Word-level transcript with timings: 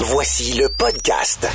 Voici 0.00 0.54
le 0.54 0.68
podcast. 0.68 1.46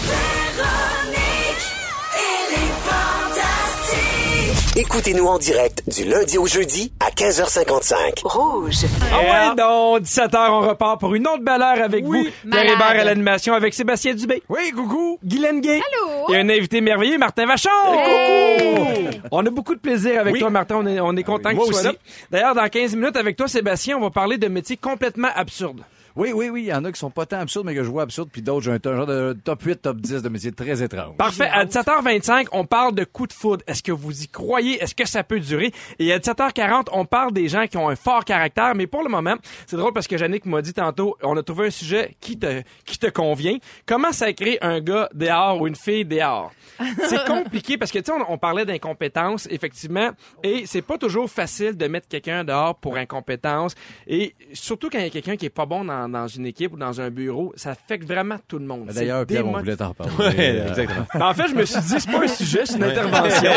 Écoutez-nous 4.78 5.26
en 5.26 5.38
direct 5.40 5.84
du 5.88 6.04
lundi 6.04 6.38
au 6.38 6.46
jeudi 6.46 6.92
à 7.00 7.10
15h55. 7.10 8.22
Rouge. 8.24 8.76
Ah 9.12 9.50
ouais, 9.50 9.56
donc, 9.56 10.02
17h, 10.04 10.50
on 10.52 10.68
repart 10.68 11.00
pour 11.00 11.16
une 11.16 11.28
autre 11.28 11.44
belle 11.44 11.62
heure 11.62 11.82
avec 11.84 12.04
vous. 12.04 12.12
Pierre 12.24 12.34
Malade. 12.44 12.66
Hébert 12.74 13.02
à 13.02 13.04
l'animation 13.06 13.54
avec 13.54 13.74
Sébastien 13.74 14.14
Dubé. 14.14 14.44
Oui, 14.50 14.72
coucou. 14.76 15.18
Guylaine 15.24 15.62
Gay. 15.62 15.80
Allô? 15.80 16.34
Et 16.34 16.38
un 16.38 16.50
invité 16.50 16.82
merveilleux, 16.82 17.18
Martin 17.18 17.46
Vachon. 17.48 17.70
Coucou. 17.88 19.20
On 19.32 19.46
a 19.46 19.50
beaucoup 19.50 19.76
de 19.76 19.80
plaisir 19.80 20.20
avec 20.22 20.34
Oui. 20.34 20.40
toi, 20.40 20.50
Martin. 20.50 20.76
On 20.78 20.86
est, 20.86 21.00
on 21.00 21.16
est 21.16 21.24
content 21.24 21.50
oui, 21.50 21.58
que 21.58 21.66
tu 21.68 21.74
sois 21.74 21.84
là. 21.84 21.94
D'ailleurs, 22.30 22.54
dans 22.56 22.68
15 22.68 22.96
minutes 22.96 23.16
avec 23.16 23.38
toi, 23.38 23.48
Sébastien, 23.48 23.98
on 23.98 24.02
va 24.02 24.10
parler 24.12 24.38
de 24.38 24.48
métiers 24.48 24.78
complètement 24.78 25.30
absurdes. 25.36 25.82
Oui, 26.16 26.32
oui, 26.34 26.50
oui. 26.50 26.64
Il 26.64 26.68
y 26.68 26.74
en 26.74 26.84
a 26.86 26.92
qui 26.92 27.00
sont 27.00 27.12
pas 27.12 27.26
tant 27.26 27.40
absurdes, 27.40 27.66
mais 27.66 27.76
que 27.76 27.84
je 27.84 27.90
vois 27.90 28.04
absurdes, 28.04 28.30
puis 28.32 28.42
d'autres, 28.42 28.62
j'ai 28.64 28.72
un, 28.72 28.80
un 28.84 28.96
genre 28.96 29.06
de 29.06 29.38
top 29.44 29.64
8, 29.64 29.82
top 29.82 29.98
10 29.98 30.22
de 30.22 30.30
métiers 30.30 30.52
très 30.52 30.82
étranges. 30.82 31.16
Parfait. 31.18 31.50
À 31.52 31.66
17h25, 31.66 32.48
on 32.52 32.66
parle 32.66 32.96
de 32.96 33.04
coups 33.04 33.30
de 33.30 33.34
foudre. 33.34 33.64
Est-ce 33.68 33.84
que 33.84 33.92
vous 33.92 34.24
y 34.24 34.28
croyez? 34.28 34.82
Est-ce 34.82 34.96
que 34.96 35.08
ça 35.08 35.24
peut 35.24 35.40
durer? 35.40 35.72
Et 36.00 36.14
à 36.14 36.20
17h40, 36.20 36.88
on 36.94 37.06
parle 37.06 37.34
des 37.34 37.48
gens 37.48 37.68
qui 37.68 37.78
ont 37.78 37.90
un 37.90 37.96
fort 37.96 38.24
caractère. 38.24 38.76
Mais 38.76 38.88
pour 38.88 39.04
le 39.04 39.10
moment, 39.10 39.36
c'est 39.68 39.78
drôle 39.78 39.94
parce 39.94 40.08
que 40.08 40.16
Yannick 40.16 40.46
m'a 40.46 40.62
dit 40.62 40.74
tantôt, 40.74 41.18
on 41.22 41.36
a 41.38 41.44
trouvé 41.44 41.68
un 41.68 41.72
sujet 41.72 42.16
qui 42.22 42.38
te, 42.40 42.62
qui 42.86 42.98
te 42.98 43.08
convient. 43.08 43.58
Comment 43.86 44.12
sacrer 44.12 44.58
un 44.62 44.80
gars 44.80 45.10
dehors 45.14 45.62
ou 45.62 45.68
une 45.68 45.76
fille 45.76 46.06
dehors? 46.06 46.52
C'est 47.08 47.26
compliqué 47.26 47.78
parce 47.78 47.92
que, 47.92 48.00
tu 48.00 48.06
sais, 48.06 48.12
on, 48.12 48.34
on 48.34 48.38
parlait 48.38 48.66
d'incompétence, 48.66 49.48
effectivement, 49.50 50.10
et 50.44 50.66
c'est 50.66 50.82
pas 50.82 50.98
toujours 50.98 51.30
facile 51.30 51.78
de 51.78 51.88
mettre 51.88 52.08
quelqu'un 52.10 52.44
dehors 52.44 52.76
pour 52.76 52.98
incompétence. 52.98 53.76
Et 54.08 54.36
surtout 54.52 54.90
quand 54.90 55.00
il 55.00 55.06
y 55.06 55.08
a 55.08 55.10
quelqu'un 55.10 55.38
qui 55.38 55.46
est 55.46 55.50
pas 55.50 55.66
bon 55.66 55.86
dans, 55.86 56.05
dans 56.10 56.28
une 56.28 56.46
équipe 56.46 56.74
ou 56.74 56.78
dans 56.78 57.02
un 57.02 57.10
bureau, 57.10 57.54
ça 57.56 57.72
affecte 57.72 58.06
vraiment 58.08 58.38
tout 58.48 58.60
le 58.60 58.66
monde. 58.66 58.88
D'ailleurs, 58.94 59.26
Pierre, 59.26 59.48
on 59.48 59.58
voulait 59.58 59.76
t'en 59.76 59.94
parler. 59.94 60.12
Euh, 60.20 60.68
exactement. 60.70 61.06
ben, 61.14 61.22
en 61.28 61.34
fait, 61.34 61.48
je 61.50 61.56
me 61.56 61.66
suis 61.66 61.80
dit, 61.82 61.96
c'est 62.00 62.12
pas 62.12 62.24
un 62.24 62.28
sujet, 62.28 62.66
c'est 62.66 62.78
une 62.78 62.84
intervention. 62.84 63.52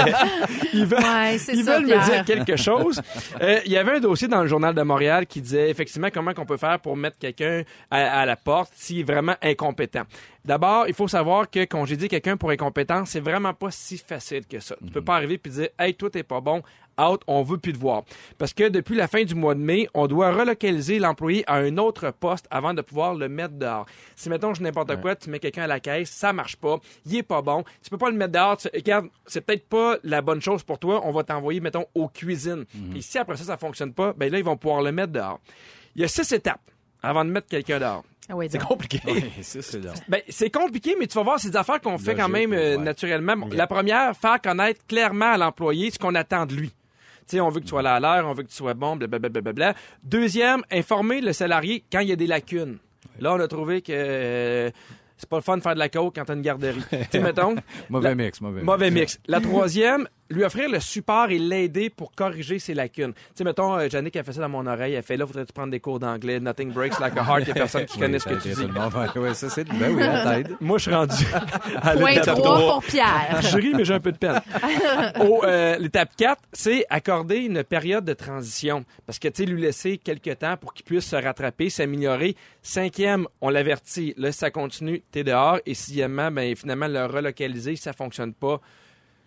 Ils 0.73 0.87
veulent, 0.87 0.99
Ouais, 0.99 1.39
c'est 1.39 1.53
ils 1.55 1.65
ça, 1.65 1.79
veulent 1.79 1.87
me 1.87 2.11
dire 2.11 2.25
quelque 2.25 2.57
chose. 2.57 3.01
Euh, 3.41 3.61
Il 3.65 3.73
y 3.73 3.77
avait 3.77 3.97
un 3.97 4.01
dossier 4.01 4.29
dans 4.29 4.43
le 4.43 4.49
Journal 4.49 4.75
de 4.75 4.83
Montréal 4.83 5.27
qui 5.27 5.41
disait 5.41 5.71
effectivement 5.71 6.09
comment 6.13 6.33
qu'on 6.35 6.47
peut 6.47 6.57
faire 6.57 6.79
pour 6.81 6.97
mettre 6.97 7.19
quelqu'un 7.19 7.63
à, 7.91 8.21
à 8.21 8.27
la 8.27 8.37
porte 8.37 8.73
s'il 8.75 9.01
est 9.01 9.03
vraiment 9.03 9.35
incompétent. 9.43 10.03
D'abord, 10.45 10.87
il 10.89 10.95
faut 10.95 11.09
savoir 11.09 11.51
que 11.51 11.65
congédier 11.67 12.09
quelqu'un 12.09 12.37
pour 12.37 12.51
incompétence, 12.51 13.11
c'est 13.11 13.21
vraiment 13.21 13.53
pas 13.53 13.71
si 13.71 13.99
facile 13.99 14.47
que 14.47 14.61
ça. 14.61 14.77
Tu 14.85 14.91
peux 14.93 15.03
pas 15.03 15.17
arriver 15.17 15.37
puis 15.37 15.53
dire, 15.53 15.69
hey, 15.79 15.95
toi, 15.95 16.09
t'es 16.11 16.23
pas 16.23 16.41
bon, 16.41 16.63
out, 17.01 17.23
on 17.27 17.43
veut 17.43 17.59
plus 17.59 17.73
te 17.73 17.79
voir. 17.79 18.05
Parce 18.39 18.53
que 18.53 18.69
depuis 18.69 18.97
la 18.97 19.09
fin 19.09 19.25
du 19.25 19.35
mois 19.35 19.55
de 19.55 19.61
mai, 19.61 19.89
on 19.95 20.07
doit 20.07 20.33
relocaliser 20.33 20.99
l'employé 20.99 21.45
à 21.47 21.57
un 21.57 21.77
autre 21.79 22.11
poste 22.11 22.47
avant 22.51 22.75
de 22.75 22.83
pouvoir 22.83 23.15
le 23.15 23.29
mettre 23.29 23.55
dehors. 23.55 23.87
Si, 24.17 24.29
mettons, 24.29 24.55
je 24.55 24.63
n'importe 24.63 25.01
quoi, 25.01 25.17
tu 25.17 25.31
mets 25.31 25.39
quelqu'un 25.39 25.63
à 25.63 25.67
la 25.67 25.81
caisse, 25.81 26.11
ça 26.11 26.33
marche 26.33 26.57
pas, 26.57 26.79
il 27.07 27.17
est 27.17 27.23
pas 27.23 27.43
bon, 27.43 27.65
tu 27.83 27.91
peux 27.91 27.99
pas 27.99 28.11
le 28.11 28.17
mettre 28.17 28.33
dehors, 28.33 28.57
tu, 28.57 28.69
regarde, 28.75 29.09
c'est 29.27 29.41
peut-être 29.41 29.69
pas 29.69 29.97
la 30.03 30.23
bonne 30.23 30.41
chose 30.41 30.63
pour 30.63 30.79
toi, 30.79 31.01
on 31.05 31.11
va 31.11 31.23
t'envoyer, 31.25 31.61
mettons, 31.61 31.87
aux 31.95 32.09
cuisines. 32.09 32.65
Puis 32.91 33.03
si 33.03 33.19
après 33.19 33.37
ça, 33.37 33.45
ça 33.45 33.57
fonctionne 33.57 33.93
pas, 33.93 34.13
ben 34.17 34.31
là, 34.31 34.39
ils 34.39 34.45
vont 34.45 34.57
pouvoir 34.57 34.83
le 34.83 34.93
mettre 34.93 35.13
dehors. 35.13 35.41
Il 35.95 36.03
y 36.03 36.05
a 36.05 36.09
six 36.09 36.31
étapes 36.33 36.61
avant 37.03 37.25
de 37.25 37.31
mettre 37.31 37.49
quelqu'un 37.49 37.79
dehors. 37.79 38.05
Ah 38.29 38.37
oui, 38.37 38.47
C'est 38.51 38.63
compliqué. 38.63 39.01
C'est. 39.43 39.61
Ben, 40.09 40.21
c'est 40.29 40.51
compliqué, 40.51 40.97
mais 40.99 41.07
tu 41.07 41.15
vas 41.15 41.23
voir, 41.23 41.41
c'est 41.41 41.51
des 41.51 41.57
affaires 41.57 41.81
qu'on 41.81 41.99
fait 41.99 42.15
quand 42.15 42.29
même 42.29 42.53
euh, 42.53 42.77
ouais. 42.77 42.83
naturellement. 42.83 43.37
Bon, 43.37 43.49
La 43.53 43.67
première, 43.67 44.15
faire 44.17 44.41
connaître 44.41 44.87
clairement 44.87 45.33
à 45.33 45.39
l'employé 45.39 45.91
ce 45.91 45.99
qu'on 45.99 46.15
attend 46.15 46.47
de 46.47 46.55
lui. 46.55 46.73
Sais, 47.31 47.41
on 47.41 47.49
veut 47.51 47.61
que 47.61 47.65
tu 47.65 47.71
sois 47.71 47.83
là 47.83 47.95
à 47.97 48.01
l'heure, 48.01 48.27
on 48.27 48.33
veut 48.33 48.43
que 48.43 48.49
tu 48.49 48.55
sois 48.57 48.75
bon, 48.75 48.97
blablabla. 48.97 49.75
Deuxième, 50.03 50.63
informer 50.71 51.21
le 51.21 51.33
salarié 51.33 51.85
quand 51.93 52.01
il 52.01 52.09
y 52.09 52.13
a 52.13 52.17
des 52.17 52.27
lacunes. 52.27 52.79
Là, 53.21 53.35
on 53.35 53.41
a 53.41 53.49
trouvé 53.49 53.83
que 53.83 53.93
euh, 53.95 54.71
c'est 55.17 55.29
pas 55.29 55.37
le 55.37 55.43
fun 55.43 55.57
de 55.59 55.63
faire 55.63 55.75
de 55.75 55.79
la 55.79 55.89
coke 55.89 56.15
quand 56.15 56.25
t'as 56.25 56.35
une 56.35 56.43
garderie. 56.43 56.81
tu 57.11 57.19
mettons, 57.21 57.57
Mauvais 57.91 58.09
La- 58.11 58.15
mix, 58.15 58.41
mauvais 58.41 58.61
mix. 58.61 58.65
mauvais 58.67 58.91
mix. 58.91 59.21
La 59.27 59.41
troisième, 59.41 60.09
lui 60.31 60.45
offrir 60.45 60.69
le 60.69 60.81
support 60.81 61.31
et 61.31 61.39
l'aider 61.39 61.91
pour 61.91 62.13
corriger 62.13 62.59
ses 62.59 62.75
lacunes. 62.75 63.13
Tu 63.13 63.21
sais, 63.37 63.45
mettons, 63.45 63.79
euh, 63.79 63.89
Jannick 63.89 64.17
a 64.17 64.23
fait 64.23 64.33
ça 64.33 64.41
dans 64.41 64.49
mon 64.49 64.67
oreille, 64.67 64.95
elle 64.95 65.03
fait 65.03 65.17
là, 65.17 65.25
voudrais-tu 65.25 65.53
prendre 65.53 65.71
des 65.71 65.81
cours 65.81 65.99
d'anglais, 65.99 66.41
nothing 66.41 66.73
breaks 66.73 66.99
like 66.99 67.17
a 67.17 67.23
heart, 67.23 67.43
il 67.43 67.49
y 67.49 67.51
a 67.51 67.55
personne 67.55 67.87
qui 67.87 67.95
Oui, 67.99 68.03
connaît 68.03 68.19
ce 68.19 68.29
que 68.29 68.35
tu 68.35 68.49
dis. 68.49 69.19
Ouais, 69.19 69.35
ça, 69.35 69.49
c'est... 69.49 69.65
Ben 69.65 69.95
oui, 69.95 70.03
la 70.07 70.25
t'aide. 70.25 70.57
Moi, 70.61 70.79
je 70.79 70.83
suis 70.83 70.95
rendu 70.95 71.25
à 71.83 71.97
Point 71.97 72.11
l'étape 72.11 72.39
3 72.39 72.59
trois. 72.59 72.73
pour 72.75 72.85
Pierre. 72.85 73.41
Je 73.43 73.57
ris, 73.57 73.73
mais 73.75 73.85
j'ai 73.85 73.95
un 73.95 74.01
peu 74.01 74.13
de 74.13 74.19
peine. 74.19 74.41
Au, 75.21 75.43
euh, 75.45 75.77
l'étape 75.79 76.11
4, 76.17 76.43
c'est 76.53 76.85
accorder 76.91 77.39
une 77.39 77.65
période 77.65 78.05
de 78.05 78.13
transition. 78.13 78.85
Parce 79.07 79.19
que, 79.19 79.29
tu 79.29 79.45
sais, 79.45 79.49
lui 79.49 79.61
laisser 79.61 79.99
quelques 79.99 80.39
temps 80.39 80.57
pour 80.57 80.75
qu'il 80.75 80.85
puisse 80.85 81.07
se 81.07 81.17
rattraper, 81.17 81.71
s'améliorer. 81.71 82.37
Cinquième, 82.63 83.27
on 83.41 83.49
l'avertit. 83.49 84.15
Là, 84.17 84.33
si 84.33 84.39
ça 84.39 84.51
continue, 84.51 85.03
t'es 85.11 85.25
dehors. 85.25 85.59
Et 85.67 85.75
sixièmement, 85.75 86.31
ben, 86.31 86.55
finalement, 86.55 86.89
le 86.89 87.07
relocaliser, 87.07 87.77
si 87.77 87.83
ça 87.83 87.93
fonctionne 87.93 88.35
pas. 88.35 88.61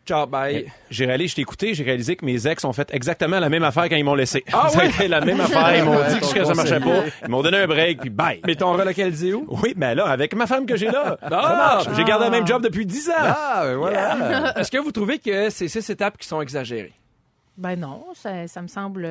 Ciao, 0.06 0.26
bye. 0.26 0.66
J'ai 0.90 1.06
réalisé, 1.06 1.28
je 1.30 1.36
t'ai 1.36 1.42
écouté, 1.42 1.74
j'ai 1.76 1.84
réalisé 1.84 2.16
que 2.16 2.26
mes 2.26 2.48
ex 2.48 2.66
ont 2.66 2.74
fait 2.74 2.90
exactement 2.94 3.40
la 3.40 3.50
même 3.50 3.64
affaire 3.64 3.88
quand 3.88 3.96
ils 3.96 4.04
m'ont 4.04 4.16
laissé. 4.16 4.44
Ah 4.52 4.68
ça 4.70 4.82
la 5.08 5.22
même 5.22 5.40
affaire. 5.40 5.76
Ils 5.78 5.84
m'ont 5.84 6.04
dit 6.10 6.20
que 6.34 6.44
ça 6.44 6.54
marchait 6.56 6.80
pas. 6.80 7.04
Ils 7.24 7.30
m'ont 7.30 7.42
donné 7.44 7.58
un 7.58 7.68
break, 7.68 8.00
puis 8.02 8.10
bye. 8.10 8.42
Mais 8.46 8.56
ton 8.56 8.74
relocalisé 8.74 9.34
où? 9.34 9.46
Oui, 9.64 9.74
mais 9.78 9.94
là, 9.94 10.06
avec 10.08 10.36
ma 10.36 10.48
femme 10.48 10.66
que 10.66 10.76
j'ai 10.76 10.88
là, 10.88 11.18
ça 11.22 11.28
Ah! 11.32 11.56
marche. 11.56 11.96
J'ai 11.96 12.04
gardé 12.04 12.26
le 12.26 12.32
même 12.32 12.48
job 12.48 12.64
depuis 12.64 12.86
10 12.86 13.10
ans. 13.10 13.14
Ah, 13.20 13.62
ben 13.64 13.76
voilà. 13.76 14.54
Est-ce 14.60 14.72
que 14.72 14.80
vous 14.80 14.92
trouvez 14.92 15.20
que 15.20 15.50
c'est 15.52 15.68
six 15.68 15.88
étapes 15.90 16.18
qui 16.18 16.28
sont 16.28 16.42
exagérées? 16.42 16.94
Ben 17.58 17.76
non, 17.76 18.06
ça, 18.16 18.48
ça 18.48 18.62
me 18.62 18.68
semble. 18.68 19.04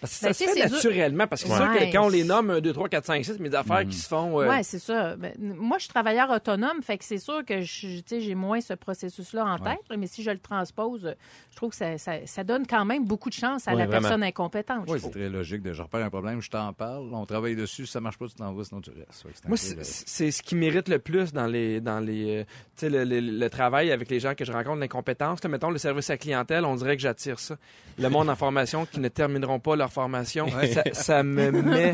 Parce 0.00 0.18
que 0.20 0.26
Ben, 0.26 0.32
ça 0.32 0.44
se 0.46 0.50
fait 0.50 0.68
naturellement. 0.70 1.26
Parce 1.26 1.42
que 1.42 1.48
c'est 1.48 1.56
sûr 1.56 1.70
que 1.72 1.92
quand 1.92 2.06
on 2.06 2.08
les 2.08 2.24
nomme 2.24 2.50
1, 2.50 2.60
2, 2.60 2.72
3, 2.72 2.88
4, 2.88 3.04
5, 3.04 3.24
6, 3.24 3.36
mais 3.40 3.48
des 3.50 3.56
affaires 3.56 3.84
qui 3.84 3.96
se 3.96 4.08
font. 4.08 4.40
euh, 4.40 4.48
Ouais, 4.48 4.62
c'est 4.62 4.78
ça. 4.78 5.16
Ben, 5.16 5.32
moi, 5.38 5.78
je 5.78 5.84
suis 5.84 5.92
travailleur 5.92 6.30
autonome, 6.30 6.80
fait 6.82 6.96
que 6.96 7.04
c'est 7.04 7.18
sûr 7.18 7.44
que 7.44 7.60
je, 7.60 7.98
tu 7.98 8.02
sais, 8.06 8.20
j'ai 8.20 8.34
moins 8.34 8.60
ce 8.60 8.72
processus-là 8.74 9.44
en 9.44 9.58
tête, 9.58 9.80
mais 9.98 10.06
si 10.06 10.22
je 10.22 10.30
le 10.30 10.38
transpose, 10.38 11.14
je 11.50 11.56
trouve 11.56 11.70
que 11.70 11.76
ça, 11.76 11.98
ça- 11.98 12.24
ça 12.24 12.44
donne 12.44 12.66
quand 12.66 12.84
même 12.84 13.04
beaucoup 13.04 13.28
de 13.28 13.34
chance 13.34 13.66
à 13.68 13.72
Oui, 13.72 13.78
la 13.78 13.86
vraiment. 13.86 14.00
personne 14.02 14.22
incompétente. 14.22 14.84
Oui, 14.88 15.00
c'est 15.02 15.10
très 15.10 15.28
logique. 15.28 15.62
De, 15.62 15.72
je 15.72 15.82
repère 15.82 16.04
un 16.04 16.10
problème, 16.10 16.40
je 16.40 16.50
t'en 16.50 16.72
parle, 16.72 17.12
on 17.12 17.26
travaille 17.26 17.56
dessus, 17.56 17.84
si 17.84 17.92
ça 17.92 18.00
marche 18.00 18.16
pas, 18.16 18.26
tu 18.28 18.34
t'en 18.36 18.52
vas, 18.54 18.64
sinon 18.64 18.80
tu 18.80 18.90
restes. 18.90 19.24
Ouais, 19.24 19.32
Moi, 19.48 19.56
c'est 19.56 19.76
euh, 19.76 19.82
c'est 19.82 20.30
ce 20.30 20.42
qui 20.42 20.54
mérite 20.54 20.88
le 20.88 20.98
plus 21.00 21.32
dans 21.32 21.46
les, 21.46 21.80
dans 21.80 21.98
les, 22.00 22.38
euh, 22.38 22.44
tu 22.44 22.86
sais, 22.86 22.90
le, 22.90 23.04
le- 23.04 23.20
le 23.20 23.50
travail 23.50 23.90
avec 23.90 24.08
les 24.08 24.20
gens 24.20 24.34
que 24.34 24.44
je 24.44 24.52
rencontre, 24.52 24.78
l'incompétence. 24.78 25.42
Mettons 25.44 25.70
le 25.70 25.78
service 25.78 26.08
à 26.10 26.16
clientèle, 26.16 26.64
on 26.64 26.76
dirait 26.76 26.96
que 26.96 27.02
j'attire 27.02 27.38
ça. 27.40 27.56
Le 27.98 28.08
monde 28.08 28.28
en 28.30 28.36
formation 28.36 28.86
qui 28.86 29.00
ne 29.00 29.08
termineront 29.08 29.58
pas 29.58 29.74
leur 29.76 29.92
formation, 29.92 30.46
ça, 30.72 30.82
ça 30.92 31.22
me 31.22 31.50
met 31.50 31.92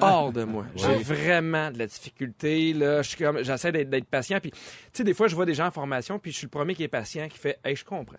hors 0.00 0.32
de 0.32 0.44
moi. 0.44 0.64
J'ai 0.76 0.96
vraiment 0.96 1.70
de 1.70 1.78
la 1.78 1.86
difficulté. 1.86 2.72
Là, 2.72 3.02
j'essaie 3.02 3.72
d'être, 3.72 3.90
d'être 3.90 4.06
patient. 4.06 4.38
Puis, 4.40 4.50
tu 4.50 4.58
sais, 4.92 5.04
des 5.04 5.14
fois, 5.14 5.28
je 5.28 5.34
vois 5.34 5.46
des 5.46 5.54
gens 5.54 5.66
en 5.66 5.70
formation, 5.70 6.18
puis 6.18 6.32
je 6.32 6.38
suis 6.38 6.46
le 6.46 6.50
premier 6.50 6.74
qui 6.74 6.82
est 6.82 6.88
patient, 6.88 7.28
qui 7.28 7.38
fait, 7.38 7.58
hey, 7.64 7.76
je 7.76 7.84
comprends. 7.84 8.18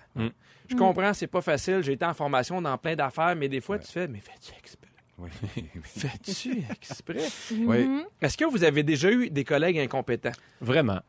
Je 0.69 0.75
comprends, 0.75 1.13
c'est 1.13 1.27
pas 1.27 1.41
facile. 1.41 1.81
J'ai 1.81 1.93
été 1.93 2.05
en 2.05 2.13
formation 2.13 2.61
dans 2.61 2.77
plein 2.77 2.95
d'affaires, 2.95 3.35
mais 3.35 3.49
des 3.49 3.59
fois, 3.61 3.77
tu 3.77 3.91
fais, 3.91 4.07
mais 4.07 4.19
fais-tu 4.19 4.53
exprès? 4.57 4.87
oui. 5.17 5.29
Fais-tu 5.83 6.63
exprès? 6.71 7.27
oui. 7.51 8.03
Est-ce 8.21 8.37
que 8.37 8.45
vous 8.45 8.63
avez 8.63 8.83
déjà 8.83 9.11
eu 9.11 9.29
des 9.29 9.43
collègues 9.43 9.77
incompétents? 9.79 10.31
Vraiment. 10.59 10.99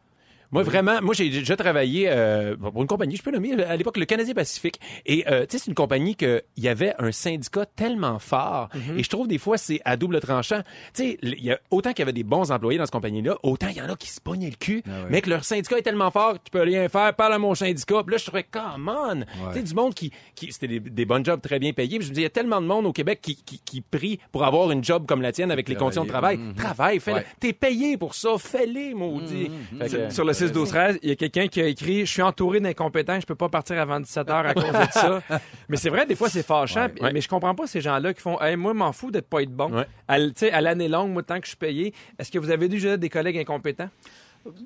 Moi, 0.52 0.62
vraiment, 0.62 1.00
moi, 1.02 1.14
j'ai 1.14 1.28
déjà 1.30 1.56
travaillé 1.56 2.06
euh, 2.08 2.56
pour 2.56 2.80
une 2.82 2.86
compagnie, 2.86 3.16
je 3.16 3.22
peux 3.22 3.30
nommer, 3.30 3.54
à 3.64 3.74
l'époque, 3.76 3.96
le 3.96 4.04
Canadien 4.04 4.34
Pacifique. 4.34 4.78
Et, 5.06 5.24
euh, 5.28 5.46
tu 5.46 5.52
sais, 5.56 5.64
c'est 5.64 5.68
une 5.68 5.74
compagnie 5.74 6.14
qu'il 6.14 6.42
y 6.58 6.68
avait 6.68 6.94
un 6.98 7.10
syndicat 7.10 7.64
tellement 7.66 8.18
fort. 8.18 8.68
Et 8.96 9.02
je 9.02 9.08
trouve, 9.08 9.26
des 9.28 9.38
fois, 9.38 9.56
c'est 9.58 9.80
à 9.84 9.96
double 9.96 10.20
tranchant. 10.20 10.60
Tu 10.94 11.02
sais, 11.02 11.18
il 11.22 11.42
y 11.44 11.50
a 11.50 11.58
autant 11.70 11.90
qu'il 11.90 12.00
y 12.00 12.02
avait 12.02 12.12
des 12.12 12.22
bons 12.22 12.52
employés 12.52 12.78
dans 12.78 12.84
cette 12.84 12.92
compagnie-là, 12.92 13.36
autant 13.42 13.68
il 13.68 13.76
y 13.76 13.80
en 13.82 13.88
a 13.88 13.96
qui 13.96 14.08
se 14.08 14.20
pognaient 14.20 14.50
le 14.50 14.56
cul. 14.56 14.82
Ah. 14.86 15.06
Mais 15.10 15.22
que 15.22 15.30
leur 15.30 15.44
syndicat 15.44 15.78
est 15.78 15.82
tellement 15.82 16.10
fort, 16.10 16.34
tu 16.42 16.50
peux 16.50 16.60
rien 16.62 16.88
faire, 16.88 17.14
parle 17.14 17.32
à 17.32 17.38
mon 17.38 17.54
syndicat. 17.54 18.02
Puis 18.04 18.12
là, 18.12 18.18
je 18.18 18.24
trouvais, 18.26 18.44
come 18.44 18.88
on! 18.94 19.20
Tu 19.52 19.58
sais, 19.58 19.62
du 19.62 19.74
monde 19.74 19.94
qui, 19.94 20.12
qui 20.34 20.52
c'était 20.52 20.68
des, 20.68 20.80
des 20.80 21.04
bons 21.06 21.24
jobs 21.24 21.40
très 21.40 21.58
bien 21.58 21.72
payés. 21.72 21.98
Puis 21.98 22.06
je 22.06 22.10
me 22.10 22.14
dis, 22.14 22.20
il 22.20 22.24
y 22.24 22.26
a 22.26 22.30
tellement 22.30 22.60
de 22.60 22.66
monde 22.66 22.84
au 22.86 22.92
Québec 22.92 23.20
qui, 23.22 23.36
qui, 23.36 23.58
qui 23.64 23.80
prie 23.80 24.18
pour 24.30 24.44
avoir 24.44 24.70
une 24.70 24.84
job 24.84 25.06
comme 25.06 25.22
la 25.22 25.32
tienne 25.32 25.50
avec 25.50 25.68
les 25.68 25.76
conditions 25.76 26.04
de 26.04 26.08
travail. 26.08 26.36
Travailler. 26.36 26.54
Travaille, 26.56 27.00
fais-le. 27.00 27.16
Ouais. 27.18 27.26
T'es 27.40 27.52
payé 27.54 27.96
pour 27.96 28.14
ça, 28.14 28.30
fais-les, 28.38 28.92
maudit. 28.94 29.50
Fait 29.78 29.88
que- 29.88 30.10
Sur 30.12 30.24
le 30.24 30.32
6 30.46 30.52
12 30.52 30.68
13 30.68 30.98
il 31.02 31.08
y 31.08 31.12
a 31.12 31.16
quelqu'un 31.16 31.48
qui 31.48 31.60
a 31.60 31.66
écrit 31.66 32.00
Je 32.06 32.10
suis 32.10 32.22
entouré 32.22 32.60
d'incompétents, 32.60 33.18
je 33.20 33.26
peux 33.26 33.34
pas 33.34 33.48
partir 33.48 33.78
avant 33.80 34.00
17 34.00 34.30
heures 34.30 34.46
à 34.46 34.54
cause 34.54 34.64
de 34.64 34.92
ça. 34.92 35.22
mais 35.68 35.76
c'est 35.76 35.90
vrai, 35.90 36.06
des 36.06 36.14
fois, 36.16 36.28
c'est 36.28 36.42
fâchant. 36.42 36.86
Ouais. 36.86 37.02
Ouais. 37.02 37.12
Mais 37.12 37.20
je 37.20 37.28
comprends 37.28 37.54
pas 37.54 37.66
ces 37.66 37.80
gens-là 37.80 38.12
qui 38.14 38.20
font 38.20 38.40
Hey, 38.40 38.56
moi, 38.56 38.74
m'en 38.74 38.92
fous 38.92 39.10
d'être 39.10 39.28
pas 39.28 39.42
être 39.42 39.52
bon. 39.54 39.72
Ouais. 39.72 39.86
À, 40.08 40.18
l- 40.18 40.32
tu 40.34 40.40
sais, 40.46 40.52
à 40.52 40.60
l'année 40.60 40.88
longue, 40.88 41.10
moi, 41.12 41.22
tant 41.22 41.38
que 41.38 41.44
je 41.44 41.50
suis 41.50 41.56
payé, 41.56 41.94
est-ce 42.18 42.30
que 42.30 42.38
vous 42.38 42.50
avez 42.50 42.68
déjà 42.68 42.96
des 42.96 43.08
collègues 43.08 43.38
incompétents? 43.38 43.88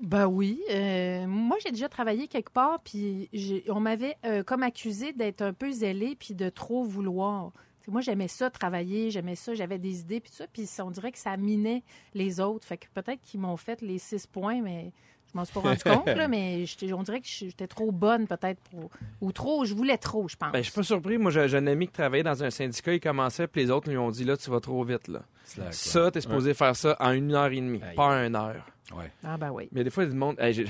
Ben 0.02 0.26
oui. 0.26 0.62
Euh, 0.70 1.26
moi, 1.26 1.58
j'ai 1.62 1.70
déjà 1.70 1.88
travaillé 1.88 2.28
quelque 2.28 2.50
part, 2.50 2.80
puis 2.82 3.28
j'ai- 3.34 3.64
on 3.68 3.78
m'avait 3.80 4.16
euh, 4.24 4.42
comme 4.42 4.62
accusé 4.62 5.12
d'être 5.12 5.42
un 5.42 5.52
peu 5.52 5.70
zélé 5.70 6.16
puis 6.18 6.34
de 6.34 6.48
trop 6.48 6.82
vouloir. 6.84 7.52
moi, 7.88 8.00
j'aimais 8.00 8.26
ça, 8.28 8.48
travailler, 8.50 9.10
j'aimais 9.10 9.36
ça, 9.36 9.54
j'avais 9.54 9.78
des 9.78 10.00
idées, 10.00 10.18
puis 10.20 10.30
tout 10.30 10.38
ça. 10.38 10.46
Puis 10.52 10.66
on 10.82 10.90
dirait 10.90 11.12
que 11.12 11.18
ça 11.18 11.36
minait 11.36 11.82
les 12.14 12.40
autres. 12.40 12.66
Fait 12.66 12.78
que 12.78 12.86
peut-être 12.94 13.20
qu'ils 13.20 13.38
m'ont 13.40 13.56
fait 13.58 13.80
les 13.82 13.98
six 13.98 14.26
points, 14.26 14.60
mais 14.62 14.92
je 15.36 15.40
m'en 15.40 15.44
suis 15.44 15.54
pas 15.54 15.60
rendu 15.60 15.82
compte, 15.82 16.16
là, 16.16 16.28
mais 16.28 16.64
on 16.94 17.02
dirait 17.02 17.20
que 17.20 17.26
j'étais 17.26 17.66
trop 17.66 17.92
bonne, 17.92 18.26
peut-être, 18.26 18.58
pour... 18.70 18.90
ou 19.20 19.32
trop, 19.32 19.64
je 19.64 19.74
voulais 19.74 19.98
trop, 19.98 20.28
je 20.28 20.36
pense. 20.36 20.50
Ben, 20.52 20.58
je 20.58 20.64
suis 20.64 20.72
pas 20.72 20.82
surpris. 20.82 21.18
Moi, 21.18 21.30
j'ai 21.30 21.56
un 21.56 21.66
ami 21.66 21.86
qui 21.86 21.92
travaillait 21.92 22.24
dans 22.24 22.42
un 22.42 22.50
syndicat, 22.50 22.94
il 22.94 23.00
commençait, 23.00 23.46
puis 23.46 23.62
les 23.62 23.70
autres 23.70 23.90
lui 23.90 23.98
ont 23.98 24.10
dit, 24.10 24.24
là, 24.24 24.36
tu 24.36 24.50
vas 24.50 24.60
trop 24.60 24.82
vite, 24.84 25.08
là. 25.08 25.20
Slack. 25.44 25.74
Ça, 25.74 26.10
t'es 26.10 26.20
supposé 26.20 26.54
faire 26.54 26.74
ça 26.74 26.96
en 26.98 27.12
une 27.12 27.34
heure 27.34 27.46
et 27.52 27.56
demie, 27.56 27.80
Aïe. 27.82 27.94
pas 27.94 28.06
en 28.06 28.26
une 28.26 28.34
heure. 28.34 28.66
Ouais. 28.96 29.10
Ah, 29.24 29.36
ben 29.36 29.50
oui. 29.50 29.68
Mais 29.72 29.84
des 29.84 29.90
fois, 29.90 30.04
il 30.04 30.06
y 30.06 30.10
a 30.10 30.12
du 30.12 30.18
monde. 30.18 30.36
Hey, 30.38 30.64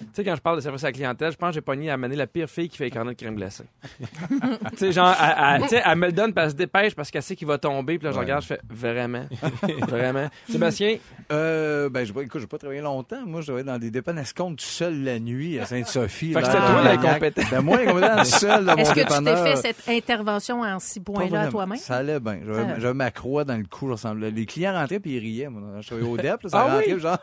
tu 0.00 0.06
sais, 0.14 0.24
quand 0.24 0.34
je 0.34 0.40
parle 0.40 0.56
de 0.56 0.60
service 0.62 0.82
à 0.84 0.88
la 0.88 0.92
clientèle, 0.92 1.30
je 1.32 1.36
pense 1.36 1.50
que 1.50 1.54
j'ai 1.54 1.60
pogné 1.60 1.90
à 1.90 1.94
amener 1.94 2.16
la 2.16 2.26
pire 2.26 2.48
fille 2.48 2.68
qui 2.68 2.76
fait 2.76 2.84
les 2.84 2.90
cornets 2.90 3.12
de 3.12 3.16
crème 3.18 3.36
glacée. 3.36 3.64
tu 4.00 4.76
sais, 4.76 4.92
genre, 4.92 5.14
elle, 5.20 5.34
elle- 5.56 5.62
tu 5.62 5.68
sais, 5.68 5.82
elle 5.84 5.96
me 5.98 6.06
le 6.06 6.12
donne, 6.12 6.32
puis 6.32 6.42
elle 6.44 6.50
se 6.50 6.56
dépêche 6.56 6.94
parce 6.94 7.10
qu'elle 7.10 7.22
sait 7.22 7.36
qu'il 7.36 7.46
va 7.46 7.58
tomber, 7.58 7.98
puis 7.98 8.06
là, 8.06 8.12
je 8.12 8.16
Ouais. 8.16 8.24
regarde, 8.24 8.42
je 8.42 8.48
fais 8.48 8.60
vraiment, 8.68 9.24
vraiment? 9.88 10.28
Sébastien, 10.48 10.96
Euh, 11.32 11.88
ben, 11.88 12.04
écoute, 12.04 12.40
j'ai 12.40 12.46
pas 12.46 12.58
travaillé 12.58 12.80
longtemps. 12.80 13.24
Moi, 13.26 13.40
je 13.40 13.46
travaillais 13.46 13.64
dans 13.66 13.78
des 13.78 13.90
dépenses 13.90 14.34
tout 14.34 14.54
seul 14.58 15.04
la 15.04 15.18
nuit 15.20 15.58
à 15.60 15.66
Sainte-Sophie. 15.66 16.32
Fait 16.32 16.40
que 16.40 16.46
c'était 16.46 16.58
toi, 16.58 16.82
l'incompétent. 16.82 17.42
C'était 17.42 17.60
moi 17.62 17.76
l'incompétent 17.82 18.24
seul 18.24 18.64
dans 18.64 18.72
mon 18.76 18.78
Est-ce 18.82 18.94
que 18.94 19.00
tu 19.18 19.24
t'es 19.24 19.36
fait 19.36 19.56
cette 19.56 19.88
intervention 19.88 20.62
en 20.62 20.78
six 20.78 21.00
points-là 21.00 21.46
toi-même? 21.48 21.78
Ça 21.78 21.96
allait 21.96 22.18
bien. 22.20 22.38
J'avais, 22.46 22.80
j'avais 22.80 22.94
ma 22.94 23.10
croix 23.10 23.44
dans 23.44 23.56
le 23.56 23.64
cou, 23.64 23.86
je 23.86 23.92
ressemblais. 23.92 24.30
Les 24.30 24.46
clients 24.46 24.72
rentraient 24.72 24.98
puis 25.00 25.12
ils 25.16 25.18
riaient. 25.20 25.48
Moi. 25.48 25.62
Je 25.80 25.86
travaillais 25.86 26.08
au 26.08 26.16
DEP, 26.16 26.42
là, 26.42 26.48
ça 26.48 26.58
Ah 26.66 26.74
rentrait, 26.74 26.94
oui? 26.94 27.00
genre. 27.00 27.18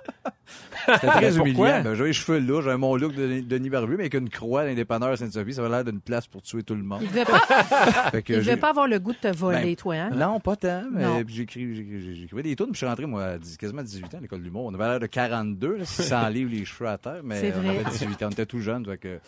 C'était 0.93 1.07
très 1.07 1.37
humiliant. 1.37 1.81
Ben, 1.83 1.93
j'avais 1.93 2.09
les 2.09 2.13
cheveux 2.13 2.39
là, 2.39 2.61
j'avais 2.67 2.77
mon 2.77 2.95
look 2.95 3.13
de 3.15 3.41
Denis 3.41 3.69
Barbu, 3.69 3.93
mais 3.97 4.03
avec 4.03 4.13
une 4.13 4.29
croix 4.29 4.65
dépanneurs 4.73 5.09
à 5.09 5.17
Sainte-Sophie, 5.17 5.53
ça 5.53 5.61
avait 5.61 5.69
l'air 5.69 5.83
d'une 5.83 5.99
place 6.01 6.27
pour 6.27 6.41
tuer 6.41 6.63
tout 6.63 6.75
le 6.75 6.83
monde. 6.83 6.99
Il 7.01 7.07
devait 7.09 7.25
pas, 7.25 7.39
Fait 8.11 8.21
que 8.21 8.33
il 8.33 8.39
devait 8.39 8.51
j'ai- 8.51 8.57
pas 8.57 8.69
avoir 8.69 8.87
le 8.87 8.99
goût 8.99 9.13
de 9.13 9.17
te 9.17 9.35
voler, 9.35 9.61
Ben, 9.63 9.75
toi, 9.75 9.95
hein? 9.95 10.09
Non, 10.11 10.39
pas 10.39 10.55
tant. 10.55 10.83
Mais 10.91 11.23
puis 11.23 11.33
j'écris- 11.35 11.75
j'écrivais 12.15 12.43
des 12.43 12.55
tunes. 12.55 12.65
puis 12.67 12.73
Je 12.73 12.77
suis 12.77 12.85
rentré, 12.85 13.05
moi, 13.05 13.23
à 13.23 13.37
10 13.37 13.57
quasiment 13.57 13.81
18 13.83 14.13
ans 14.13 14.17
à 14.17 14.21
l'école 14.21 14.41
d'humour. 14.41 14.65
On 14.65 14.73
avait 14.73 14.87
l'air 14.87 14.99
de 14.99 15.07
42, 15.07 15.77
là, 15.77 15.85
600 15.85 16.27
livres 16.29 16.51
les 16.51 16.65
cheveux 16.65 16.89
à 16.89 16.97
terre. 16.97 17.21
Mais 17.23 17.39
C'est 17.41 17.53
on 17.55 17.61
vrai. 17.61 17.79
avait 17.79 17.89
18 17.89 18.23
ans. 18.23 18.27
On 18.27 18.31
était 18.31 18.45
tout 18.45 18.59
jeunes. 18.59 18.85
Fait 18.85 18.97
que... 18.97 19.19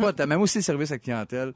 pas 0.00 0.12
tant. 0.12 0.26
Même 0.26 0.40
aussi 0.40 0.58
le 0.58 0.62
service 0.62 0.90
à 0.92 0.98
clientèle. 0.98 1.52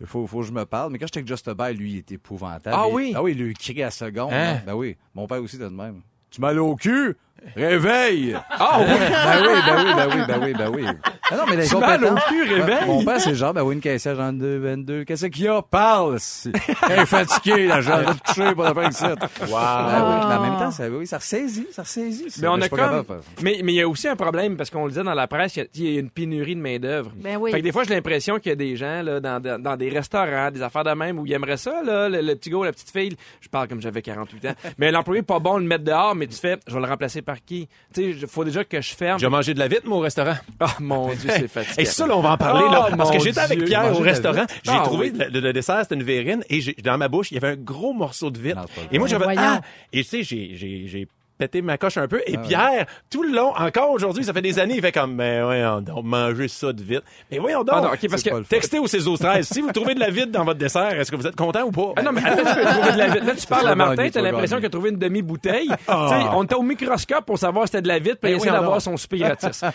Il 0.00 0.06
faut, 0.06 0.26
faut 0.26 0.40
que 0.40 0.46
je 0.46 0.52
me 0.52 0.64
parle. 0.66 0.92
Mais 0.92 0.98
quand 0.98 1.06
j'étais 1.06 1.18
avec 1.20 1.28
Just 1.28 1.50
Buy, 1.50 1.74
lui, 1.74 1.92
il 1.92 1.96
était 1.98 2.16
épouvantable. 2.16 2.76
Ah 2.78 2.84
Il- 2.88 2.94
oui? 2.94 3.12
Ah 3.16 3.22
oui, 3.22 3.32
il 3.32 3.38
lui 3.42 3.54
criait 3.54 3.84
à 3.84 3.90
seconde. 3.90 4.32
Hein? 4.32 4.60
Ben 4.66 4.74
oui. 4.74 4.96
Mon 5.14 5.26
père 5.26 5.42
aussi 5.42 5.56
était 5.56 5.64
de 5.64 5.70
même. 5.70 6.02
Tu 6.30 6.40
m'as 6.40 6.52
au 6.54 6.76
cul? 6.76 7.16
Réveille! 7.54 8.36
Ah 8.50 8.78
oui! 8.80 8.86
Ben 8.86 9.42
oui, 9.42 9.48
ben 9.66 9.76
oui, 9.76 9.92
ben 9.94 10.08
oui, 10.08 10.24
ben 10.26 10.40
oui, 10.42 10.52
ben 10.54 10.68
oui. 10.68 10.86
Ah 11.30 11.36
non, 11.36 11.42
mais 11.48 11.56
mal 11.80 12.04
au 12.04 12.14
cul, 12.28 12.42
réveille! 12.54 12.86
Mon 12.86 13.04
père, 13.04 13.20
c'est 13.20 13.34
genre, 13.34 13.54
ben 13.54 13.62
oui, 13.62 13.74
une 13.74 13.80
caissière, 13.80 14.14
genre 14.14 14.32
2, 14.32 14.58
22. 14.58 15.04
Qu'est-ce 15.04 15.26
qu'il 15.26 15.44
y 15.44 15.48
a? 15.48 15.62
Parle! 15.62 16.18
Elle 16.90 17.00
est 17.00 17.06
fatiguée, 17.06 17.66
là, 17.66 17.80
genre, 17.80 18.00
va 18.00 18.14
te 18.14 18.22
coucher, 18.26 18.54
pas 18.54 18.64
d'affaire 18.72 18.82
avec 18.82 18.92
ça. 18.92 19.14
Ben 19.16 19.28
oui, 19.44 20.26
mais 20.28 20.34
en 20.34 20.42
même 20.42 20.58
temps, 20.58 20.70
ça, 20.70 20.88
oui, 20.88 21.06
ça 21.06 21.18
ressaisit, 21.18 21.68
ça 21.72 21.82
ressaisit. 21.82 22.26
Mais 22.40 22.48
on 22.48 22.60
a 22.60 22.68
comme. 22.68 22.78
capable 22.78 23.06
de. 23.08 23.14
Mais 23.42 23.60
mais 23.62 23.72
il 23.72 23.76
y 23.76 23.82
a 23.82 23.88
aussi 23.88 24.08
un 24.08 24.16
problème 24.16 24.56
parce 24.56 24.70
qu'on 24.70 24.84
le 24.84 24.90
disait 24.90 25.04
dans 25.04 25.14
la 25.14 25.26
presse, 25.26 25.56
il 25.56 25.60
y 25.60 25.62
a- 25.62 25.66
il 25.74 25.94
y, 25.94 25.96
a 25.96 26.00
une 26.00 26.10
pénurie 26.10 26.54
de 26.56 26.60
main 26.60 26.78
d'œuvre. 26.78 27.12
Ben 27.16 27.36
oui. 27.38 27.50
Fait 27.50 27.58
que 27.58 27.62
des 27.64 27.72
fois, 27.72 27.84
j'ai 27.84 27.94
l'impression 27.94 28.38
qu'il 28.38 28.50
y 28.50 28.52
a 28.52 28.56
des 28.56 28.76
gens 28.76 29.02
là, 29.02 29.20
dans, 29.20 29.40
dans, 29.40 29.60
dans 29.60 29.76
des 29.76 29.88
restaurants, 29.88 30.50
des 30.50 30.62
affaires 30.62 30.84
de 30.84 30.92
même 30.92 31.18
où 31.18 31.26
ils 31.26 31.32
aimeraient 31.32 31.56
ça, 31.56 31.82
là, 31.84 32.08
le, 32.08 32.20
le 32.22 32.34
petit 32.34 32.50
gars, 32.50 32.56
ou 32.58 32.64
la 32.64 32.72
petite 32.72 32.90
fille. 32.90 33.16
Je 33.40 33.48
parle 33.48 33.68
comme 33.68 33.80
j'avais 33.80 34.02
48 34.02 34.46
ans. 34.46 34.54
mais 34.78 34.90
l'employé 34.90 35.22
pas 35.22 35.38
bon 35.38 35.56
de 35.56 35.60
le 35.62 35.66
mettre 35.68 35.84
dehors, 35.84 36.14
mais 36.14 36.26
tu 36.26 36.36
fais, 36.36 36.58
je 36.66 36.74
vais 36.74 36.80
le 36.80 36.86
remplacer 36.86 37.22
par 37.26 37.44
qui 37.44 37.68
Tu 37.92 38.00
sais, 38.02 38.10
il 38.20 38.26
faut 38.26 38.44
déjà 38.44 38.64
que 38.64 38.80
je 38.80 38.94
ferme. 38.94 39.18
J'ai 39.18 39.28
mangé 39.28 39.52
de 39.52 39.58
la 39.58 39.68
vitre, 39.68 39.82
moi, 39.86 39.98
au 39.98 40.00
restaurant. 40.00 40.36
Ah 40.60 40.74
mon 40.80 41.08
Dieu, 41.08 41.28
c'est 41.30 41.48
fatigant. 41.48 41.74
Et 41.76 41.84
ça, 41.84 42.06
là, 42.06 42.16
on 42.16 42.22
va 42.22 42.30
en 42.32 42.36
parler, 42.38 42.64
Oh, 42.66 42.72
là. 42.72 42.88
Parce 42.96 43.10
que 43.10 43.18
j'étais 43.18 43.40
avec. 43.40 43.64
Pierre 43.66 43.92
au 43.94 44.00
restaurant. 44.02 44.46
J'ai 44.64 44.70
Ah, 44.72 44.80
trouvé 44.84 45.10
oui. 45.10 45.18
le, 45.18 45.28
le- 45.28 45.40
le 45.40 45.52
dessert, 45.52 45.80
c'était 45.82 45.96
une 45.96 46.02
verrine. 46.04 46.42
Et 46.48 46.60
dans 46.82 46.96
ma 46.96 47.08
bouche, 47.08 47.30
il 47.30 47.34
y 47.34 47.36
avait 47.38 47.48
un 47.48 47.56
gros 47.56 47.92
morceau 47.92 48.30
de. 48.30 48.40
Non, 48.48 48.54
pas 48.54 48.68
Et 48.90 48.98
moi, 48.98 49.08
j'avais, 49.08 49.26
ah! 49.36 49.60
Et 49.92 50.02
tu 50.04 50.08
sais, 50.08 50.22
j'ai, 50.22 51.08
pété 51.38 51.62
ma 51.62 51.78
coche 51.78 51.96
un 51.96 52.08
peu. 52.08 52.22
Et 52.26 52.38
Pierre, 52.38 52.86
tout 53.10 53.22
le 53.22 53.30
long, 53.30 53.52
encore 53.56 53.90
aujourd'hui, 53.90 54.24
ça 54.24 54.32
fait 54.32 54.42
des 54.42 54.58
années, 54.58 54.76
il 54.76 54.80
fait 54.80 54.92
comme, 54.92 55.14
mais 55.14 55.42
voyons 55.42 55.80
donc, 55.80 56.04
manger 56.04 56.48
ça 56.48 56.72
de 56.72 56.82
vitre. 56.82 57.02
Mais 57.30 57.38
voyons 57.38 57.64
donc. 57.64 57.76
Ah 57.78 57.80
non, 57.82 58.08
parce 58.10 58.22
que. 58.22 58.42
Textez 58.44 58.78
au 58.78 58.86
16 58.86 59.06
13 59.18 59.48
Si 59.48 59.60
vous 59.60 59.72
trouvez 59.72 59.94
de 59.94 60.00
la 60.00 60.10
vitre 60.10 60.32
dans 60.32 60.44
votre 60.44 60.58
dessert, 60.58 60.98
est-ce 60.98 61.10
que 61.10 61.16
vous 61.16 61.26
êtes 61.26 61.36
content 61.36 61.62
ou 61.62 61.70
pas? 61.70 61.92
Ah 61.96 62.02
non, 62.02 62.12
mais 62.12 62.22
attends, 62.24 62.50
tu 62.50 62.60
peux 62.60 62.64
trouver 62.64 62.92
de 62.92 62.98
la 62.98 63.06
vitre. 63.08 63.26
Là, 63.26 63.34
tu 63.34 63.46
parles 63.46 63.68
à 63.68 63.74
Martin, 63.74 64.08
t'as 64.10 64.20
l'impression 64.20 64.56
qu'il 64.56 64.66
a 64.66 64.70
trouvé 64.70 64.90
une 64.90 64.98
demi-bouteille. 64.98 65.70
Ah. 65.88 66.32
On 66.34 66.44
était 66.44 66.54
au 66.54 66.62
microscope 66.62 67.24
pour 67.24 67.38
savoir 67.38 67.66
si 67.66 67.72
c'était 67.72 67.82
de 67.82 67.88
la 67.88 67.98
vitre, 67.98 68.18
puis 68.20 68.30
il 68.30 68.34
Ben 68.34 68.40
essaie 68.40 68.50
d'avoir 68.50 68.80
son 68.80 68.96
souper 68.96 69.18
gratis. 69.18 69.52
Ça, 69.52 69.72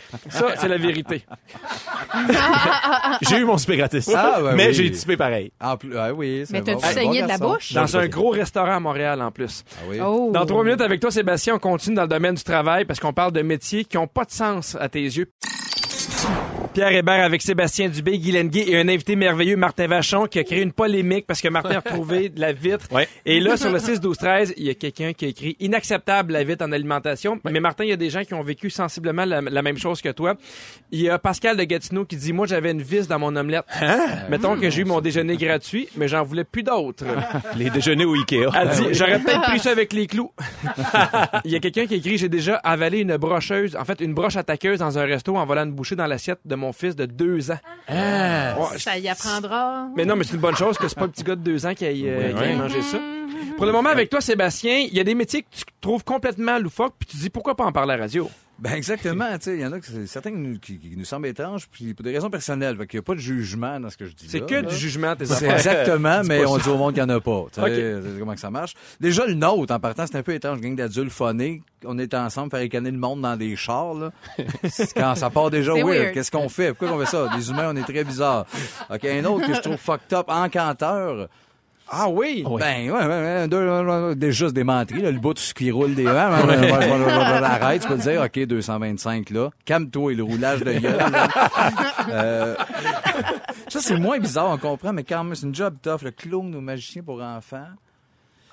c'est 0.57 0.67
la 0.67 0.77
vérité. 0.77 1.23
J'ai 3.21 3.37
eu 3.37 3.45
mon 3.45 3.57
super 3.57 3.77
gratis. 3.77 4.09
Ah, 4.13 4.39
ben 4.41 4.55
mais 4.55 4.67
oui. 4.67 4.73
j'ai 4.73 4.91
typé 4.91 5.17
pareil. 5.17 5.51
Plus, 5.79 5.97
ah 5.97 6.13
oui, 6.13 6.43
c'est 6.45 6.53
Mais 6.53 6.61
t'as-tu 6.61 6.85
saigné 6.87 7.23
de 7.23 7.27
la 7.27 7.37
bouche? 7.37 7.73
Dans 7.73 7.97
un 7.97 8.07
gros 8.07 8.29
restaurant 8.29 8.75
à 8.75 8.79
Montréal, 8.79 9.21
en 9.21 9.31
plus. 9.31 9.63
Ah 9.77 9.83
oui. 9.89 9.97
Dans 9.97 10.45
trois 10.45 10.63
minutes 10.63 10.81
avec 10.81 10.99
toi, 10.99 11.11
Sébastien, 11.11 11.50
on 11.51 11.59
continue 11.59 11.95
dans 11.95 12.03
le 12.03 12.07
domaine 12.07 12.35
du 12.35 12.43
travail 12.43 12.85
parce 12.85 12.99
qu'on 12.99 13.13
parle 13.13 13.31
de 13.31 13.41
métiers 13.41 13.85
qui 13.85 13.97
n'ont 13.97 14.07
pas 14.07 14.25
de 14.25 14.31
sens 14.31 14.75
à 14.79 14.89
tes 14.89 15.01
yeux. 15.01 15.31
Pierre 16.73 16.93
Hébert 16.93 17.25
avec 17.25 17.41
Sébastien 17.41 17.89
Dubé, 17.89 18.17
Guy 18.17 18.31
Lenguet 18.31 18.63
et 18.69 18.77
un 18.77 18.87
invité 18.87 19.17
merveilleux, 19.17 19.57
Martin 19.57 19.87
Vachon, 19.87 20.25
qui 20.27 20.39
a 20.39 20.45
créé 20.45 20.61
une 20.61 20.71
polémique 20.71 21.27
parce 21.27 21.41
que 21.41 21.49
Martin 21.49 21.75
a 21.75 21.79
retrouvé 21.89 22.29
de 22.29 22.39
la 22.39 22.53
vitre. 22.53 22.85
Ouais. 22.91 23.09
Et 23.25 23.41
là, 23.41 23.57
sur 23.57 23.69
le 23.69 23.77
6-12-13, 23.77 24.53
il 24.55 24.63
y 24.63 24.69
a 24.69 24.73
quelqu'un 24.75 25.11
qui 25.11 25.25
a 25.25 25.27
écrit 25.27 25.57
inacceptable 25.59 26.31
la 26.31 26.45
vitre 26.45 26.63
en 26.63 26.71
alimentation. 26.71 27.39
Mais 27.43 27.59
Martin, 27.59 27.83
il 27.83 27.89
y 27.89 27.93
a 27.93 27.97
des 27.97 28.09
gens 28.09 28.23
qui 28.23 28.33
ont 28.33 28.43
vécu 28.43 28.69
sensiblement 28.69 29.25
la, 29.25 29.41
la 29.41 29.61
même 29.61 29.77
chose 29.77 30.01
que 30.01 30.09
toi. 30.09 30.35
Il 30.91 31.01
y 31.01 31.09
a 31.09 31.19
Pascal 31.19 31.57
de 31.57 31.63
Gatineau 31.63 32.05
qui 32.05 32.15
dit, 32.15 32.31
moi, 32.31 32.47
j'avais 32.47 32.71
une 32.71 32.81
vis 32.81 33.05
dans 33.05 33.19
mon 33.19 33.35
omelette. 33.35 33.65
Mettons 34.29 34.55
que 34.57 34.69
j'ai 34.69 34.83
eu 34.83 34.85
mon 34.85 35.01
déjeuner 35.01 35.35
gratuit, 35.35 35.89
mais 35.97 36.07
j'en 36.07 36.23
voulais 36.23 36.45
plus 36.45 36.63
d'autres. 36.63 37.03
Les 37.57 37.69
déjeuners 37.69 38.05
au 38.05 38.13
Ikea. 38.13 38.49
Elle 38.57 38.69
dit, 38.69 38.93
j'aurais 38.93 39.19
peut-être 39.19 39.41
pris 39.41 39.59
ça 39.59 39.71
avec 39.71 39.91
les 39.91 40.07
clous. 40.07 40.31
Il 41.43 41.51
y 41.51 41.55
a 41.55 41.59
quelqu'un 41.59 41.85
qui 41.85 41.95
écrit, 41.95 42.17
j'ai 42.17 42.29
déjà 42.29 42.55
avalé 42.55 42.99
une 42.99 43.17
brocheuse, 43.17 43.75
en 43.75 43.83
fait, 43.83 43.99
une 43.99 44.13
broche 44.13 44.37
attaqueuse 44.37 44.79
dans 44.79 44.97
un 44.97 45.03
resto 45.03 45.35
en 45.35 45.45
volant 45.45 45.63
une 45.65 45.73
bouchée 45.73 45.97
dans 45.97 46.07
l'assiette 46.07 46.39
de 46.45 46.60
mon 46.61 46.71
fils 46.73 46.95
de 46.95 47.05
deux 47.05 47.51
ans. 47.51 47.57
Ouais, 47.89 48.77
Ça 48.79 48.97
y 48.97 49.09
apprendra. 49.09 49.87
mais 49.95 50.05
non, 50.05 50.15
mais 50.15 50.23
c'est 50.23 50.33
une 50.35 50.39
bonne 50.39 50.55
chose 50.55 50.77
que 50.77 50.87
c'est 50.87 50.97
pas 50.97 51.05
le 51.05 51.11
petit 51.11 51.23
gars 51.23 51.35
de 51.35 51.41
deux 51.41 51.65
ans 51.65 51.73
qui 51.73 51.85
aille, 51.85 52.07
euh, 52.07 52.27
Oui, 52.29 52.33
qui 52.35 52.43
aille 52.43 52.51
oui. 52.53 52.57
manger 52.57 52.81
ça. 52.81 52.97
Pour 53.57 53.65
le 53.65 53.71
moment, 53.71 53.89
avec 53.89 54.09
toi, 54.09 54.21
Sébastien, 54.21 54.77
il 54.77 54.93
y 54.93 54.99
a 54.99 55.03
des 55.03 55.15
métiers 55.15 55.41
que 55.41 55.47
tu 55.51 55.63
trouves 55.81 56.03
complètement 56.03 56.57
loufoques, 56.57 56.93
puis 56.97 57.07
tu 57.07 57.17
dis 57.17 57.29
pourquoi 57.29 57.55
pas 57.55 57.65
en 57.65 57.71
parler 57.71 57.93
à 57.93 57.97
la 57.97 58.03
radio? 58.03 58.29
Ben 58.61 58.73
exactement, 58.73 59.25
tu 59.39 59.45
sais, 59.45 59.55
il 59.55 59.61
y 59.61 59.65
en 59.65 59.71
a 59.71 59.79
que 59.79 59.85
c'est- 59.87 60.05
certains 60.05 60.29
qui 60.29 60.37
nous, 60.37 60.59
qui, 60.59 60.77
qui 60.77 60.95
nous 60.95 61.03
semblent 61.03 61.25
étranges, 61.25 61.67
puis 61.71 61.95
pour 61.95 62.03
des 62.03 62.11
raisons 62.13 62.29
personnelles, 62.29 62.77
fait 62.77 62.85
qu'il 62.85 62.99
n'y 62.99 63.01
a 63.01 63.05
pas 63.05 63.15
de 63.15 63.19
jugement 63.19 63.79
dans 63.79 63.89
ce 63.89 63.97
que 63.97 64.05
je 64.05 64.13
dis. 64.13 64.27
C'est 64.29 64.45
que 64.45 64.53
là. 64.53 64.61
du 64.61 64.75
jugement, 64.75 65.15
tes 65.15 65.25
C'est 65.25 65.33
affaires. 65.33 65.53
exactement, 65.53 66.21
mais 66.27 66.45
on 66.45 66.57
ça. 66.57 66.63
dit 66.63 66.69
au 66.69 66.77
monde 66.77 66.93
qu'il 66.93 67.03
n'y 67.03 67.11
en 67.11 67.15
a 67.15 67.19
pas. 67.19 67.45
Tu 67.51 67.59
sais, 67.59 67.95
comment 68.19 68.35
que 68.35 68.39
ça 68.39 68.51
marche. 68.51 68.75
Déjà, 68.99 69.25
le 69.25 69.33
nôtre, 69.33 69.73
en 69.73 69.79
partant, 69.79 70.05
c'est 70.05 70.15
un 70.15 70.21
peu 70.23 70.33
étrange. 70.35 70.61
Gang 70.61 70.75
d'adultes 70.75 71.11
phonés. 71.11 71.63
On 71.85 71.97
est 71.97 72.13
ensemble, 72.13 72.51
faire 72.51 72.59
écaner 72.59 72.91
le 72.91 72.99
monde 72.99 73.21
dans 73.21 73.35
des 73.35 73.55
chars, 73.55 73.95
là. 73.95 74.11
Quand 74.95 75.15
ça 75.15 75.31
part 75.31 75.49
déjà 75.49 75.73
weird. 75.73 75.87
weird. 75.87 76.13
Qu'est-ce 76.13 76.29
qu'on 76.29 76.47
fait? 76.47 76.73
Pourquoi 76.75 76.95
on 76.95 76.99
fait 77.03 77.09
ça? 77.09 77.29
Les 77.35 77.49
humains, 77.49 77.71
on 77.73 77.75
est 77.75 77.81
très 77.91 78.03
bizarres. 78.03 78.45
OK, 78.91 79.03
un 79.05 79.25
autre 79.25 79.47
que 79.47 79.55
je 79.55 79.61
trouve 79.61 79.77
fucked 79.77 80.13
up, 80.13 80.25
encanteur. 80.27 81.27
Ah 81.93 82.07
oui? 82.09 82.43
Ben, 82.57 82.89
ouais, 82.89 83.05
ouais, 83.05 83.47
ouais, 83.49 84.15
ouais, 84.15 84.31
juste 84.31 84.55
des 84.55 84.63
menteries, 84.63 85.01
là, 85.01 85.11
le 85.11 85.19
bout 85.19 85.33
qui 85.53 85.71
roule 85.71 85.93
des 85.93 86.05
ouais, 86.05 86.11
Arrête, 86.15 87.81
tu 87.81 87.87
peux 87.89 87.97
te 87.97 88.01
dire, 88.01 88.21
OK, 88.21 88.39
225 88.45 89.29
là. 89.31 89.49
Calme-toi, 89.65 90.13
et 90.13 90.15
le 90.15 90.23
roulage 90.23 90.61
de 90.61 90.73
gueule. 90.73 90.99
Euh, 92.09 92.55
ça, 93.67 93.79
c'est 93.79 93.97
moins 93.97 94.19
bizarre, 94.19 94.49
on 94.49 94.57
comprend, 94.57 94.91
mais 94.91 95.03
quand 95.03 95.23
même, 95.23 95.35
c'est 95.35 95.45
une 95.45 95.55
job 95.55 95.75
tough, 95.81 96.01
le 96.01 96.11
clown 96.11 96.53
ou 96.53 96.59
magicien 96.59 97.03
pour 97.03 97.21
enfants. 97.21 97.67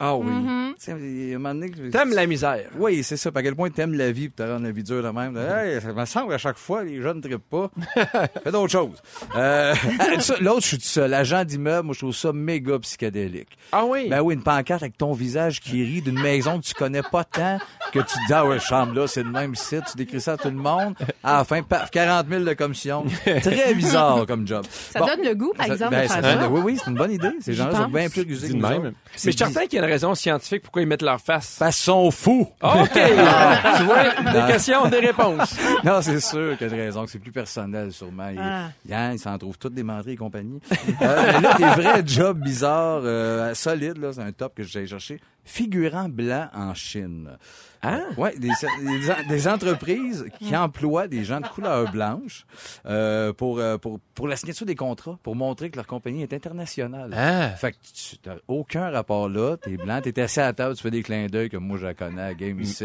Ah 0.01 0.17
oui. 0.17 0.27
Mm-hmm. 0.27 0.69
Tu 0.75 0.75
sais, 0.79 0.95
il 1.01 1.29
y 1.29 1.33
a 1.33 1.37
un 1.37 1.39
moment 1.39 1.55
donné 1.55 1.71
que- 1.71 1.91
T'aimes 1.91 2.13
la 2.13 2.27
misère. 2.27 2.71
Oui, 2.79 3.03
c'est 3.03 3.17
ça. 3.17 3.31
À 3.35 3.43
quel 3.43 3.55
point 3.57 3.69
t'aimes 3.71 3.95
la 3.95 4.13
vie 4.13 4.29
pour 4.29 4.45
te 4.45 4.51
rendre 4.51 4.65
la 4.65 4.71
vie 4.71 4.83
dure 4.85 5.03
de 5.03 5.09
même. 5.09 5.37
Hey, 5.37 5.81
ça 5.81 5.93
me 5.93 6.05
semble 6.05 6.31
qu'à 6.31 6.39
chaque 6.39 6.59
fois, 6.59 6.85
les 6.85 7.01
jeunes 7.03 7.17
ne 7.19 7.23
trippent 7.23 7.51
pas. 7.51 7.71
Fais 8.45 8.53
d'autres 8.53 8.71
choses. 8.71 9.03
Euh, 9.37 9.75
L'autre, 10.41 10.61
je 10.63 10.67
suis 10.67 10.79
tout 10.79 10.85
seul. 10.85 11.13
Agent 11.15 11.45
d'immeuble, 11.45 11.87
moi, 11.87 11.95
je 11.95 11.99
trouve 12.01 12.15
ça 12.15 12.33
méga 12.33 12.79
psychédélique. 12.79 13.49
Ah 13.73 13.85
oui? 13.85 14.09
Ben 14.09 14.21
oui, 14.21 14.35
une 14.35 14.43
pancarte 14.43 14.83
avec 14.83 14.97
ton 14.97 15.13
visage 15.13 15.61
qui 15.61 15.83
rit 15.85 16.03
d'une 16.03 16.21
maison 16.21 16.61
que 16.61 16.65
tu 16.67 16.75
connais 16.75 17.03
pas 17.03 17.25
tant, 17.25 17.59
que 17.93 17.99
tu 17.99 18.05
te 18.05 18.27
dis, 18.27 18.33
ah 18.33 18.47
ouais, 18.47 18.61
chambre 18.61 18.95
là, 18.95 19.07
c'est 19.09 19.23
le 19.23 19.31
même 19.31 19.55
site, 19.57 19.83
tu 19.91 19.97
décris 19.97 20.21
ça 20.21 20.35
à 20.35 20.37
tout 20.37 20.49
le 20.49 20.55
monde. 20.57 20.95
À 21.25 21.39
la 21.39 21.45
fin, 21.45 21.63
paf, 21.63 21.91
40 21.91 22.27
000 22.29 22.45
de 22.45 22.53
commission. 22.55 23.05
Très 23.25 23.75
bizarre 23.75 24.27
comme 24.27 24.47
job. 24.47 24.65
Ça 24.71 25.01
Bon. 25.01 25.07
donne 25.07 25.25
le 25.25 25.35
goût, 25.35 25.53
par 25.57 25.67
Ça- 25.67 25.73
exemple, 25.73 25.91
ben, 25.95 26.03
de 26.05 26.09
ça 26.09 26.23
faire 26.23 26.41
ça. 26.41 26.49
Oui, 26.49 26.61
oui, 26.65 26.79
c'est 26.83 26.91
une 26.91 26.97
bonne 26.97 27.13
idée. 27.13 27.31
Ces 27.41 27.55
gens-là 27.55 27.75
sont 27.77 27.89
bien 27.89 28.09
plus 28.09 28.23
rusés 28.23 28.49
que 28.49 28.53
nous 28.55 28.67
même. 28.69 28.83
Mais 28.83 28.91
je 29.15 29.19
suis 29.21 29.33
certain 29.37 29.67
qu'il 29.67 29.79
y 29.79 29.83
a 29.83 29.85
une 29.85 29.88
raison 29.89 30.15
scientifique 30.15 30.63
pourquoi 30.63 30.83
ils 30.83 30.89
mettent 30.89 31.03
leur 31.03 31.21
face. 31.21 31.57
Parce 31.59 31.77
qu'ils 31.77 31.85
sont 31.85 32.11
fous. 32.11 32.49
OK! 32.63 32.91
tu 32.93 33.83
vois, 33.85 34.05
des 34.33 34.53
questions, 34.53 34.89
des 34.89 35.01
réponses. 35.01 35.57
Non, 35.85 36.01
c'est 36.03 36.21
sûr 36.21 36.57
qu'il 36.59 36.67
y 36.69 36.71
a 36.71 36.75
une 36.75 36.81
raison, 36.81 37.05
que 37.05 37.11
c'est 37.11 37.19
plus 37.19 37.33
personnel, 37.33 37.93
sûrement. 37.93 38.29
Il, 38.31 38.39
Ah. 38.41 38.71
Yann, 38.89 39.13
il 39.15 39.19
s'en 39.19 39.37
trouve 39.39 39.57
toutes 39.59 39.75
des 39.75 39.83
menteries 39.83 40.13
et 40.13 40.17
compagnie. 40.17 40.61
Euh, 41.03 41.33
mais 41.35 41.41
là, 41.41 41.55
des 41.55 41.83
vrais 41.83 42.03
jobs 42.07 42.39
bizarres, 42.41 43.03
euh, 43.05 43.55
solides, 43.55 43.99
là, 43.99 44.13
c'est 44.13 44.23
un 44.23 44.33
top 44.33 44.55
que 44.55 44.63
j'ai 44.65 44.87
cherché. 44.87 45.21
Figurant 45.49 46.09
blanc 46.09 46.49
en 46.53 46.75
Chine. 46.75 47.39
Ah? 47.81 48.01
Ouais, 48.17 48.37
des, 48.39 48.49
des, 48.49 49.29
des 49.29 49.49
entreprises 49.49 50.27
qui 50.39 50.55
emploient 50.57 51.09
des 51.09 51.25
gens 51.25 51.41
de 51.41 51.47
couleur 51.47 51.91
blanche 51.91 52.45
euh, 52.87 53.33
pour, 53.33 53.59
euh, 53.59 53.79
pour, 53.79 54.01
pour 54.15 54.29
la 54.29 54.37
signature 54.37 54.67
des 54.67 54.75
contrats, 54.75 55.19
pour 55.23 55.37
montrer 55.37 55.71
que 55.71 55.77
leur 55.77 55.87
compagnie 55.87 56.23
est 56.23 56.33
internationale. 56.33 57.13
Ah. 57.17 57.51
Fait 57.51 57.73
que 57.73 57.77
tu 57.95 58.17
n'as 58.27 58.37
aucun 58.49 58.91
rapport 58.91 59.29
là, 59.29 59.57
t'es 59.57 59.77
blanc, 59.77 60.01
t'es 60.03 60.21
assis 60.21 60.41
à 60.41 60.47
la 60.47 60.53
table, 60.53 60.77
tu 60.77 60.83
fais 60.83 60.91
des 60.91 61.03
clins 61.03 61.27
d'œil 61.27 61.49
comme 61.49 61.65
moi 61.65 61.79
je 61.79 61.87
la 61.87 61.95
connais 61.95 62.23
à 62.23 62.35
Game 62.35 62.61
ici. 62.61 62.85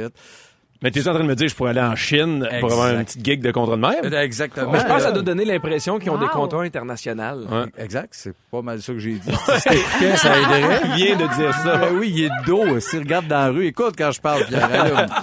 Mais 0.84 0.92
t'es 0.92 1.08
en 1.08 1.14
train 1.14 1.24
de 1.24 1.28
me 1.30 1.34
dire 1.36 1.46
que 1.48 1.52
je 1.52 1.56
pourrais 1.56 1.72
aller 1.72 1.82
en 1.82 1.96
Chine 1.96 2.48
pour 2.60 2.72
avoir 2.72 2.88
Exact. 2.90 3.00
une 3.00 3.06
petite 3.06 3.26
gig 3.26 3.42
de 3.42 3.52
contrat 3.52 3.76
de 3.78 3.82
même? 3.82 4.14
Exactement. 4.14 4.72
Mais 4.72 4.80
je 4.80 4.84
pense 4.86 4.98
que 4.98 5.02
ça 5.04 5.10
Euh, 5.10 5.14
doit 5.14 5.22
donner 5.24 5.46
l'impression 5.46 5.98
qu'ils 5.98 6.12
ont 6.12 6.18
des 6.20 6.28
contrats 6.28 6.62
internationaux. 6.62 7.46
Ouais. 7.50 7.66
Exact, 7.78 8.10
c'est 8.12 8.34
pas 8.52 8.62
mal 8.62 8.82
ça 8.82 8.94
que 8.94 9.00
j'ai 9.00 9.14
dit. 9.14 9.32
Si 9.58 10.18
ça 10.18 10.38
aiderait. 10.38 10.82
Il 10.90 10.96
vient 11.06 11.16
de 11.16 11.34
dire 11.36 11.54
ça. 11.56 11.78
Ben 11.78 11.88
oui, 11.98 12.12
il 12.14 12.24
est 12.26 12.30
de 12.30 12.46
dos. 12.46 12.80
S'il 12.82 13.00
regarde 13.00 13.28
dans 13.28 13.38
la 13.40 13.48
rue, 13.50 13.66
écoute 13.66 13.96
quand 13.98 14.12
je 14.12 14.22
parle, 14.22 14.46
Pierre. 14.46 15.08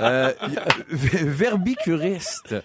Euh, 0.00 0.32
verbicuriste. 0.90 2.56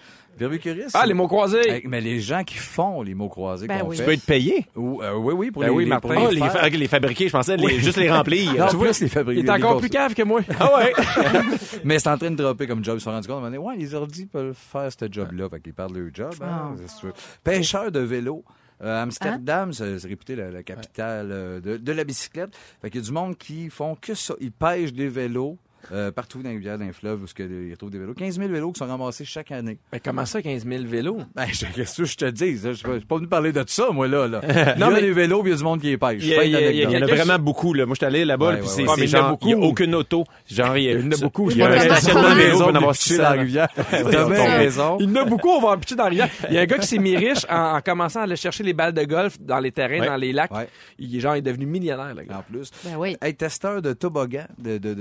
Ah, 0.94 1.06
les 1.06 1.14
mots 1.14 1.26
croisés. 1.28 1.82
Mais 1.86 2.00
les 2.00 2.20
gens 2.20 2.44
qui 2.44 2.56
font 2.56 3.02
les 3.02 3.14
mots 3.14 3.28
croisés 3.28 3.66
Ben 3.66 3.80
qu'on 3.80 3.88
oui. 3.88 3.96
Tu 3.96 4.02
fait. 4.02 4.06
peux 4.06 4.12
être 4.12 4.24
payé? 4.26 4.66
Ou, 4.76 5.02
euh, 5.02 5.14
oui, 5.14 5.34
oui, 5.36 5.50
pour 5.50 5.62
Ben 5.62 5.68
les, 5.68 5.74
oui, 5.74 5.84
les- 5.84 5.90
Martin. 5.90 6.08
pour 6.08 6.16
Ah, 6.26 6.28
les 6.30 6.34
les, 6.36 6.40
faire. 6.40 6.52
fa- 6.52 6.66
ok, 6.66 6.72
les 6.74 6.88
fabriquer, 6.88 7.26
je 7.28 7.32
pensais 7.32 7.56
les- 7.56 7.78
juste 7.80 7.96
les 7.98 8.10
remplir. 8.10 8.52
Non, 8.54 8.66
Tu 8.68 8.76
vois? 8.76 8.86
plus 8.86 9.00
les 9.00 9.08
fabriquer. 9.08 9.40
Il 9.40 9.46
est 9.46 9.50
encore 9.50 9.78
plus 9.80 9.88
cave 9.90 10.14
que 10.14 10.22
moi. 10.22 10.40
Ah 10.60 10.76
ouais? 10.78 10.92
Mais 11.84 11.98
c'est 11.98 12.08
en 12.08 12.18
train 12.18 12.30
de 12.30 12.36
dropper 12.36 12.66
comme 12.66 12.84
job. 12.84 12.96
Ils 12.96 13.00
se 13.00 13.04
sont 13.04 13.10
rendus 13.10 13.26
compte, 13.28 13.36
à 13.36 13.38
un 13.46 13.50
moment 13.50 13.56
donné, 13.56 13.58
ouais, 13.58 13.76
les 13.76 13.94
ordi 13.94 14.26
peuvent 14.26 14.54
faire 14.56 14.90
ce 14.92 15.06
job-là. 15.10 15.48
Fait 15.48 15.60
qu'ils 15.60 15.74
parlent 15.74 15.92
de 15.92 16.00
leur 16.00 16.10
job. 16.14 16.34
hein, 16.42 16.46
Ah. 16.48 16.70
c'est 16.76 16.90
sûr. 16.90 17.12
Pêcheur 17.44 17.90
de 17.92 18.00
vélo. 18.00 18.44
Euh, 18.80 19.02
Amsterdam, 19.02 19.72
c'est 19.72 19.98
c'est 19.98 20.06
réputé 20.06 20.36
la, 20.36 20.50
la 20.52 20.62
capitale 20.62 21.30
euh, 21.32 21.60
de, 21.60 21.76
de 21.78 21.92
la 21.92 22.04
bicyclette. 22.04 22.50
Fait 22.80 22.90
qu'il 22.90 23.00
y 23.00 23.04
a 23.04 23.06
du 23.06 23.12
monde 23.12 23.36
qui 23.36 23.70
font 23.70 23.96
que 24.00 24.14
ça. 24.14 24.34
Ils 24.40 24.52
pêchent 24.52 24.92
des 24.92 25.08
vélos 25.08 25.56
euh, 25.92 26.10
partout 26.10 26.42
dans 26.42 26.48
les 26.50 26.56
rivières, 26.56 26.78
dans 26.78 26.84
les 26.86 26.92
fleuves, 26.92 27.22
où 27.22 27.26
ils 27.38 27.70
retrouvent 27.72 27.90
des 27.90 27.98
vélos. 27.98 28.14
15 28.14 28.36
000 28.38 28.48
vélos 28.48 28.72
qui 28.72 28.78
sont 28.78 28.86
ramassés 28.86 29.24
chaque 29.24 29.50
année. 29.52 29.78
Mais 29.92 30.00
comment 30.00 30.26
ça, 30.26 30.42
15 30.42 30.66
000 30.66 30.84
vélos? 30.86 31.18
Ben, 31.34 31.46
je- 31.52 31.66
qu'est-ce 31.74 32.02
que 32.02 32.04
je 32.08 32.16
te 32.16 32.24
dis? 32.26 32.56
Je 32.58 32.72
suis 32.72 32.82
pas- 32.84 32.92
je 32.94 32.98
suis 32.98 33.06
pas 33.06 33.16
venu 33.16 33.26
parler 33.28 33.52
de 33.52 33.64
ça, 33.66 33.90
moi, 33.92 34.08
là. 34.08 34.26
là. 34.28 34.40
Il 34.76 34.76
y 34.76 34.80
Non, 34.80 34.86
a 34.86 34.90
mais- 34.90 35.00
des 35.02 35.12
vélos, 35.12 35.42
puis 35.42 35.50
il 35.50 35.52
y 35.52 35.54
a 35.54 35.58
du 35.58 35.64
monde 35.64 35.80
qui 35.80 35.86
les 35.88 35.98
pêche. 35.98 36.22
Il 36.22 36.28
y 36.28 36.34
a- 36.34 36.38
Fin 36.38 36.42
il 36.44 36.50
y 36.50 36.56
a- 36.56 36.60
d'anecdote. 36.60 36.84
Il 36.92 36.92
y 36.92 36.96
en 36.98 37.02
a 37.02 37.06
vraiment 37.24 37.38
beaucoup, 37.38 37.74
là. 37.74 37.86
Moi, 37.86 37.94
je 37.94 37.98
suis 37.98 38.06
allé 38.06 38.24
là-bas, 38.24 38.46
Ouais, 38.48 38.52
puis 38.58 38.62
ouais, 38.62 38.68
c'est 38.68 38.82
ouais. 38.82 38.88
Ah, 38.90 38.94
il 38.98 39.08
genre, 39.08 39.30
beaucoup. 39.30 39.48
il 39.48 39.56
n'y 39.56 39.64
a 39.64 39.66
aucune 39.66 39.94
auto. 39.94 40.24
Genre, 40.50 40.76
il 40.76 40.82
y 40.84 40.88
a, 40.88 40.92
Il 40.92 41.00
y 41.00 41.08
en 41.08 41.12
a 41.12 41.16
beaucoup. 41.16 41.50
Il 41.50 41.56
y 41.58 41.62
a 41.62 41.68
un 41.70 41.80
stationnement 41.80 42.22
de 42.22 42.26
mal. 42.28 42.36
vélo, 42.38 42.48
Maison 42.50 42.58
pour 42.64 42.72
en 42.72 42.74
avoir 42.76 42.92
pitchée 42.92 43.16
dans 43.16 43.22
la 43.22 43.28
600. 43.30 43.40
rivière. 43.40 43.68
T'as 43.74 44.02
voyons 44.02 44.28
bien 44.28 44.38
donc. 44.38 44.48
raison. 44.48 44.96
Il 45.00 45.08
y 45.08 45.12
en 45.12 45.16
a 45.16 45.24
beaucoup, 45.24 45.48
on 45.48 45.60
va 45.60 45.68
en 45.70 45.78
pitcher 45.78 45.94
dans 45.96 46.04
la 46.04 46.08
rivière. 46.10 46.28
Il 46.48 46.54
y 46.54 46.58
a 46.58 46.60
un 46.62 46.66
gars 46.66 46.78
qui 46.78 46.86
s'est 46.86 46.98
mis 46.98 47.16
riche 47.16 47.46
en, 47.50 47.76
en 47.76 47.80
commençant 47.80 48.20
à 48.20 48.22
aller 48.24 48.36
chercher 48.36 48.64
les 48.64 48.72
balles 48.72 48.92
de 48.94 49.04
golf 49.04 49.36
dans 49.40 49.58
les 49.58 49.72
terrains, 49.72 50.04
dans 50.04 50.16
les 50.16 50.32
lacs. 50.32 50.50
Il, 50.98 51.14
est 51.16 51.20
genre, 51.20 51.36
il 51.36 51.38
est 51.38 51.42
devenu 51.42 51.66
millionnaire, 51.66 52.14
le 52.14 52.22
gars. 52.22 52.38
En 52.38 52.42
plus. 52.52 52.70
Ben 52.84 52.96
oui. 52.96 53.16
Hey, 53.22 53.34
testeur 53.34 53.82
de 53.82 53.92
toboggan, 53.92 54.46
de, 54.58 54.78
de, 54.78 54.94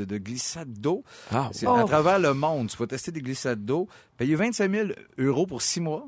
d'eau. 0.67 1.03
Ah, 1.31 1.49
C'est 1.53 1.67
Oh. 1.67 1.75
à 1.75 1.83
travers 1.85 2.19
le 2.19 2.33
monde. 2.33 2.69
Tu 2.69 2.77
vas 2.77 2.87
tester 2.87 3.11
des 3.11 3.21
glissades 3.21 3.63
d'eau. 3.65 3.87
Payer 4.17 4.35
25 4.35 4.71
000 4.71 4.87
euros 5.17 5.45
pour 5.47 5.61
six 5.61 5.79
mois. 5.81 6.07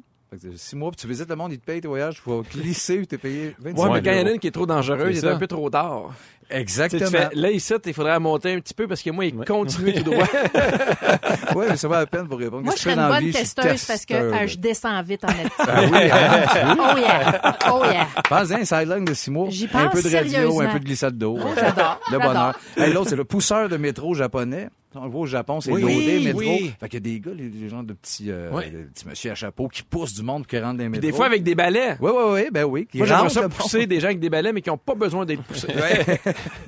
Six 0.56 0.76
mois, 0.76 0.92
puis 0.92 1.02
tu 1.02 1.08
visites 1.08 1.28
le 1.30 1.36
monde, 1.36 1.52
ils 1.54 1.60
te 1.60 1.66
payent 1.66 1.82
tes 1.82 1.88
voyages, 1.88 2.22
tu 2.24 2.30
vas 2.30 2.42
glisser, 2.54 2.98
puis 2.98 3.08
t'es 3.08 3.18
payé? 3.18 3.56
25 3.60 3.78
Ouais, 3.78 3.84
000 3.84 3.94
mais 3.94 4.02
quand 4.04 4.12
il 4.12 4.20
y 4.20 4.22
en 4.22 4.26
a 4.28 4.32
une 4.32 4.40
qui 4.40 4.48
est 4.48 4.52
trop 4.52 4.68
dangereuse, 4.68 5.18
il 5.18 5.26
est 5.26 5.28
un 5.28 5.38
peu 5.38 5.48
trop 5.48 5.70
tard. 5.72 6.12
Tu 6.50 6.56
sais, 6.56 6.62
Exactement. 6.62 7.06
tu 7.06 7.12
fais, 7.18 7.30
là, 7.34 7.52
ici, 7.52 7.74
il 7.86 7.94
faudrait 7.94 8.20
monter 8.20 8.54
un 8.54 8.60
petit 8.60 8.74
peu 8.74 8.88
parce 8.88 9.02
que 9.02 9.10
moi, 9.12 9.26
il 9.26 9.36
continue 9.44 9.94
tout 9.94 10.04
droit. 10.04 10.26
Ouais, 11.56 11.66
mais 11.68 11.78
ça 11.78 11.88
va 11.88 12.00
la 12.00 12.06
peine 12.06 12.28
pour 12.28 12.38
répondre. 12.38 12.64
Moi, 12.64 12.74
je 12.76 12.82
serais 12.82 12.94
tu 12.94 13.00
une 13.00 13.08
bonne 13.08 13.20
vie? 13.24 13.32
Je 13.32 13.38
testeuse 13.38 13.86
parce 13.86 14.06
que 14.06 14.14
euh, 14.14 14.48
je 14.48 14.58
descends 14.58 15.02
vite 15.02 15.24
en 15.24 15.30
net. 15.30 15.52
Ah 15.58 15.82
oui, 15.92 16.10
hein? 16.12 16.76
Oh 16.94 16.98
yeah! 16.98 17.58
Oh 17.72 17.82
yeah! 17.86 18.08
Pense 18.30 18.52
à 18.52 18.56
un 18.58 18.66
sideline 18.66 19.06
de 19.06 19.14
six 19.16 19.32
mois. 19.32 19.48
J'y 19.50 19.68
Un 19.74 19.88
peu 19.88 20.02
de 20.02 20.16
radio, 20.16 20.62
un 20.62 20.68
peu 20.68 20.80
de 20.80 20.86
glissade 20.86 21.18
d'eau. 21.18 21.38
Oh, 21.42 21.48
j'adore. 21.56 22.00
Le 22.12 22.20
bonheur. 22.20 22.60
Hey, 22.78 22.94
L'autre, 22.94 23.10
c'est 23.10 23.16
le 23.16 23.26
pousseur 23.26 23.68
de 23.68 23.78
métro 23.78 24.14
japonais. 24.14 24.70
On 24.96 25.04
le 25.04 25.10
voit 25.12 25.22
au 25.22 25.26
Japon, 25.28 25.62
c'est 25.62 25.72
Oui, 25.72 25.82
loadé, 25.82 26.20
métro. 26.24 26.40
oui. 26.40 26.74
Fait 26.80 26.90
qu'il 26.90 26.96
y 26.96 26.98
a 26.98 27.14
des 27.14 27.20
gars, 27.20 27.32
les, 27.36 27.48
les 27.50 27.70
gens 27.70 27.84
de 27.84 27.94
petits, 27.94 28.32
euh, 28.32 28.50
Ouais. 28.52 28.72
de 28.72 28.84
petits 28.86 29.08
monsieur 29.08 29.32
à 29.32 29.36
chapeau 29.36 29.68
qui 29.68 29.84
poussent 29.84 30.16
du 30.16 30.24
monde 30.24 30.42
pour 30.44 30.48
qu'ils 30.48 30.60
rentrent 30.64 30.78
dans 30.78 30.84
les 30.84 30.90
Puis 30.90 30.98
métros. 31.00 31.12
des 31.12 31.16
fois, 31.16 31.26
avec 31.28 31.44
des 31.44 31.54
balais. 31.54 31.96
Oui, 32.02 32.10
oui, 32.12 32.24
oui, 32.34 32.48
ben 32.52 32.64
oui. 32.64 32.88
qui 32.92 32.98
Moi, 32.98 33.06
j'aimerais 33.06 33.30
ça 33.30 33.48
pousser 33.50 33.86
des 33.86 34.00
gens 34.00 34.08
avec 34.08 34.20
des 34.20 34.32
balais, 34.32 34.52
mais 34.52 34.62
qui 34.64 34.70
n'ont 34.70 34.78
pas 34.80 34.96
besoin 34.96 35.26
d'être 35.26 35.44
poussés. 35.44 35.68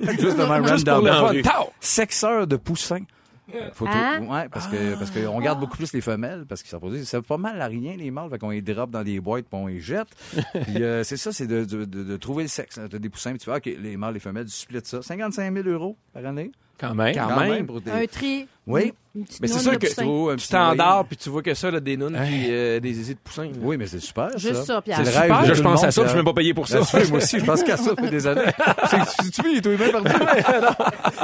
Justement, 0.00 0.64
Juste 0.66 0.88
random. 0.88 1.42
Sexeur 1.80 2.46
de 2.46 2.56
poussins. 2.56 3.04
Faut 3.74 3.84
tout- 3.84 3.90
Hein? 3.92 4.20
ouais, 4.30 4.48
parce 4.50 4.66
que 4.68 4.94
parce 4.96 5.10
qu'on 5.10 5.38
garde 5.40 5.60
beaucoup 5.60 5.76
plus 5.76 5.92
les 5.92 6.00
femelles 6.00 6.46
parce 6.48 6.62
qu'ils 6.62 6.70
sont 6.70 6.78
posés. 6.80 7.04
Ça 7.04 7.20
pas 7.20 7.36
mal 7.36 7.60
à 7.60 7.66
rien 7.66 7.96
les 7.98 8.10
mâles, 8.10 8.30
fait 8.30 8.38
qu'on 8.38 8.48
les 8.50 8.62
drop 8.62 8.90
dans 8.90 9.02
des 9.02 9.20
boîtes 9.20 9.44
puis 9.50 9.58
on 9.60 9.66
les 9.66 9.80
jette. 9.80 10.06
puis 10.62 10.82
euh, 10.82 11.02
c'est 11.04 11.18
ça, 11.18 11.32
c'est 11.32 11.46
de, 11.46 11.64
de, 11.64 11.84
de, 11.84 12.02
de 12.04 12.16
trouver 12.16 12.44
le 12.44 12.48
sexe. 12.48 12.80
T'as 12.90 12.98
des 12.98 13.08
poussins, 13.10 13.30
puis 13.30 13.40
tu 13.40 13.44
fais 13.50 13.56
ok, 13.56 13.66
les 13.78 13.96
mâles, 13.98 14.14
les 14.14 14.20
femelles, 14.20 14.46
tu 14.46 14.52
splits 14.52 14.78
ça. 14.84 15.02
55 15.02 15.52
000 15.54 15.68
euros 15.68 15.98
par 16.14 16.24
année. 16.24 16.50
Quand 16.78 16.94
même. 16.94 17.14
Quand 17.14 17.40
même. 17.40 17.66
pour 17.66 17.80
des- 17.80 17.90
Un 17.90 18.06
tri. 18.06 18.46
Oui. 18.66 18.92
Une 19.14 19.24
petite 19.24 19.40
Mais 19.42 19.48
c'est 19.48 19.54
noune 19.56 19.62
sûr 19.62 19.72
de 19.72 19.76
que 19.76 19.86
poussin. 19.88 20.04
Oh, 20.06 20.28
un 20.30 20.36
Tu 20.36 20.42
petit 20.42 20.48
t'endors, 20.52 20.86
noyer. 20.86 21.04
puis 21.08 21.16
tu 21.18 21.28
vois 21.28 21.42
que 21.42 21.52
ça, 21.52 21.70
là, 21.70 21.80
des 21.80 21.98
nounes, 21.98 22.16
puis 22.24 22.46
euh, 22.48 22.80
des 22.80 22.94
zizi 22.94 23.12
de 23.14 23.18
poussin. 23.18 23.44
là. 23.44 23.50
Oui, 23.60 23.76
mais 23.76 23.86
c'est 23.86 23.98
super. 24.00 24.30
Juste 24.38 24.62
ça, 24.64 24.80
Pierre. 24.80 25.00
C'est 25.04 25.12
le 25.12 25.18
rêve 25.34 25.40
de 25.42 25.46
Je 25.48 25.50
tout 25.52 25.56
le 25.58 25.62
pense 25.64 25.84
à 25.84 25.90
ça, 25.90 26.00
puis 26.00 26.08
je 26.08 26.08
suis 26.14 26.16
même 26.16 26.24
pas 26.24 26.32
payé 26.32 26.54
pour 26.54 26.66
ça. 26.66 26.78
Tu 26.80 26.86
sais, 26.86 27.08
moi 27.10 27.18
aussi, 27.18 27.38
je 27.38 27.44
pense 27.44 27.62
qu'à 27.62 27.76
ça, 27.76 27.90
ça 27.90 27.96
fait 27.96 28.08
des 28.10 28.26
années. 28.26 28.40
C'est- 28.88 29.30
Tu 29.30 29.42
veux, 29.42 29.50
il 29.52 29.58
est 29.58 29.60
tout 29.60 29.70
humain 29.70 29.90
partout. 29.92 30.24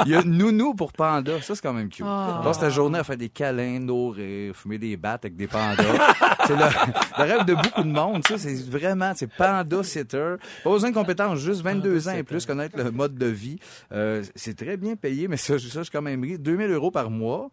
Il 0.05 0.11
y 0.11 0.15
a 0.15 0.21
Nounou 0.23 0.75
pour 0.75 0.91
panda. 0.93 1.41
Ça, 1.41 1.55
c'est 1.55 1.61
quand 1.63 1.73
même 1.73 1.89
cute. 1.89 2.05
Ah. 2.07 2.41
Passe 2.43 2.59
ta 2.59 2.69
journée 2.69 2.99
à 2.99 3.03
faire 3.03 3.17
des 3.17 3.29
câlins, 3.29 3.79
nourrir, 3.79 4.55
fumer 4.55 4.77
des 4.77 4.95
battes 4.95 5.25
avec 5.25 5.35
des 5.35 5.47
pandas. 5.47 5.83
c'est 6.45 6.53
le, 6.55 6.59
le 6.59 7.23
rêve 7.23 7.45
de 7.45 7.55
beaucoup 7.55 7.83
de 7.83 7.91
monde. 7.91 8.21
tu 8.23 8.37
sais, 8.37 8.55
C'est 8.55 8.69
vraiment, 8.69 9.13
c'est 9.15 9.27
panda 9.33 9.81
sitter. 9.83 10.35
Pas 10.63 10.69
besoin 10.69 10.89
de 10.91 10.95
compétences, 10.95 11.39
juste 11.39 11.61
22 11.63 12.07
ans 12.07 12.13
et 12.13 12.23
plus, 12.23 12.45
connaître 12.45 12.77
le 12.77 12.91
mode 12.91 13.15
de 13.17 13.25
vie. 13.25 13.57
Euh, 13.91 14.21
c'est 14.35 14.55
très 14.55 14.77
bien 14.77 14.95
payé, 14.95 15.27
mais 15.27 15.37
ça, 15.39 15.57
ça, 15.59 15.79
je 15.79 15.83
suis 15.83 15.91
quand 15.91 16.01
même 16.01 16.23
ri. 16.23 16.37
2000 16.37 16.71
euros 16.71 16.91
par 16.91 17.09
mois. 17.09 17.49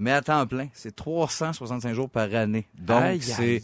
Mais 0.00 0.12
à 0.12 0.22
temps 0.22 0.46
plein, 0.46 0.68
c'est 0.72 0.96
365 0.96 1.92
jours 1.92 2.08
par 2.08 2.34
année. 2.34 2.66
Donc, 2.78 3.02
c'est 3.20 3.62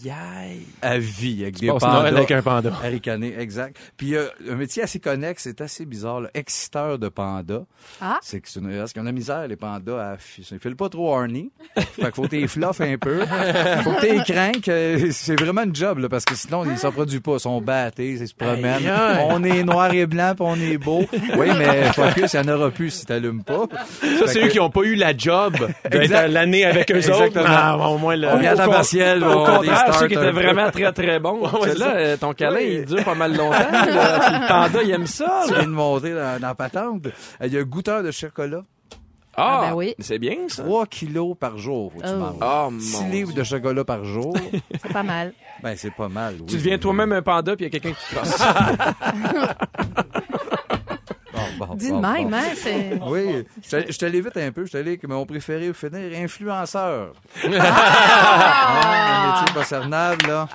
à 0.83 0.99
vie 0.99 1.43
avec 1.43 1.59
des 1.59 1.69
Passe 1.69 1.81
pandas. 1.81 2.01
Noël 2.01 2.17
avec 2.19 2.31
un 2.31 2.43
panda. 2.43 2.73
Aricané, 2.85 3.35
exact. 3.39 3.79
Puis 3.97 4.15
euh, 4.15 4.29
un 4.51 4.57
métier 4.57 4.83
assez 4.83 5.01
connexe, 5.01 5.45
c'est 5.45 5.63
assez 5.63 5.87
bizarre, 5.87 6.21
là. 6.21 6.31
exciteur 6.35 6.99
de 6.99 7.09
panda. 7.09 7.65
Ah. 8.03 8.19
C'est 8.21 8.43
que 8.43 8.51
c'est 8.51 8.61
une, 8.61 8.71
parce 8.71 8.93
qu'on 8.93 9.07
a 9.07 9.13
misère, 9.13 9.49
les 9.49 9.57
pandas, 9.57 10.13
à, 10.13 10.17
ils 10.37 10.61
filent 10.61 10.77
pas 10.77 10.91
trop 10.91 11.15
horny. 11.15 11.51
fait 11.75 12.03
qu'il 12.03 12.13
faut 12.13 12.27
t'es 12.29 12.47
fluff 12.47 12.83
un 12.83 12.99
peu. 12.99 13.21
Faut 13.83 13.93
que 13.93 14.01
t'es 14.01 14.71
euh, 14.71 15.09
C'est 15.13 15.41
vraiment 15.41 15.63
une 15.63 15.75
job, 15.75 15.99
là, 15.99 16.09
parce 16.11 16.27
que 16.27 16.35
sinon, 16.35 16.65
ils 16.71 16.77
s'en 16.77 16.93
produisent 16.93 17.21
pas. 17.21 17.35
Ils 17.35 17.41
sont 17.41 17.63
battés, 17.63 18.11
ils 18.11 18.29
se 18.29 18.35
promènent. 18.35 18.83
On 19.31 19.43
est 19.43 19.65
noir 19.65 19.93
et 19.95 20.05
blanc, 20.05 20.35
puis 20.35 20.45
on 20.47 20.57
est 20.57 20.77
beau. 20.77 21.07
Oui, 21.39 21.49
mais 21.59 21.93
focus, 21.93 22.35
il 22.35 22.41
n'y 22.41 22.51
en 22.51 22.55
aura 22.55 22.71
plus 22.71 22.91
si 22.91 23.07
t'allumes 23.07 23.43
pas. 23.43 23.67
Ça, 24.19 24.27
c'est 24.27 24.45
eux 24.45 24.49
qui 24.49 24.59
n'ont 24.59 24.71
pas 24.71 24.83
eu 24.83 24.97
la 24.97 25.17
job 25.17 25.55
d'être 25.91 26.03
Exact. 26.03 26.26
L'année 26.29 26.65
avec 26.65 26.91
eux 26.91 26.97
autres. 27.11 27.23
Exactement. 27.25 27.45
Ah, 27.49 27.89
au 27.89 27.99
moins, 27.99 28.17
le... 28.17 28.29
On 28.29 28.37
regarde 28.37 28.61
en 28.61 28.69
partiel. 28.69 29.23
Au 29.25 29.45
contraire, 29.45 29.95
ceux 29.99 30.09
qui 30.09 30.15
étaient 30.15 30.31
vraiment 30.33 30.71
très, 30.71 30.93
très 30.93 31.19
bons. 31.19 31.49
C'est 31.63 31.83
euh, 31.83 32.17
ton 32.17 32.33
câlin, 32.33 32.57
Oui. 32.59 32.79
il 32.81 32.85
dure 32.85 33.05
pas 33.05 33.15
mal 33.15 33.37
longtemps. 33.37 33.51
là. 33.53 34.41
Le 34.43 34.49
panda, 34.73 34.83
il 34.83 34.91
aime 34.91 35.07
ça. 35.07 35.43
Tu 35.47 35.53
là. 35.53 35.59
viens 35.61 35.69
de 35.69 35.73
monter 35.75 36.11
dans, 36.15 36.41
dans 36.41 36.49
la 36.49 36.55
patente. 36.55 37.07
Il 37.45 37.53
y 37.53 37.57
a 37.57 37.61
un 37.61 37.65
goûteur 37.65 38.03
de 38.03 38.11
chocolat. 38.11 38.63
Ah, 39.39 39.67
ben 39.69 39.75
oui. 39.75 39.95
C'est 39.99 40.19
bien, 40.19 40.35
ça. 40.49 40.63
3 40.63 40.87
kilos 40.87 41.37
par 41.39 41.59
jour, 41.59 41.93
faut 41.93 42.01
que 42.01 42.07
tu 42.07 42.13
Oh. 42.15 42.19
manges. 42.19 42.37
Oh, 42.41 42.71
6 42.81 43.03
mon 43.03 43.09
livres 43.11 43.35
de 43.35 43.43
chocolat 43.45 43.85
par 43.85 44.03
jour. 44.03 44.35
C'est 44.83 44.93
pas 44.95 45.03
mal. 45.03 45.35
ben, 45.63 45.75
c'est 45.77 45.93
pas 45.95 46.09
mal. 46.09 46.37
oui. 46.41 46.47
Tu 46.47 46.57
deviens 46.57 46.79
toi-même 46.79 47.13
un 47.13 47.21
panda, 47.21 47.55
puis 47.55 47.67
il 47.67 47.75
y 47.75 47.77
a 47.77 47.79
quelqu'un 47.79 47.95
qui 47.99 48.15
te 48.15 48.15
crosse. 48.15 48.43
Bon, 51.59 51.67
bon, 51.67 51.75
Dis 51.75 51.89
de 51.89 51.93
bon, 51.93 52.01
même, 52.01 52.31
bon. 52.31 52.37
hein? 52.37 52.43
C'est... 52.57 52.99
Oui, 53.07 53.45
je 53.65 53.71
te- 53.77 53.93
je 53.93 53.99
te 53.99 54.05
l'évite 54.07 54.37
un 54.37 54.53
peu. 54.53 54.67
Je 54.67 54.73
te 54.73 54.77
l'ai 54.79 54.99
que 54.99 55.07
mon 55.07 55.25
préféré 55.27 55.73
finir, 55.73 56.19
influenceur. 56.19 57.13
Ah, 57.45 59.45
métier 59.55 59.79
là. 60.29 60.49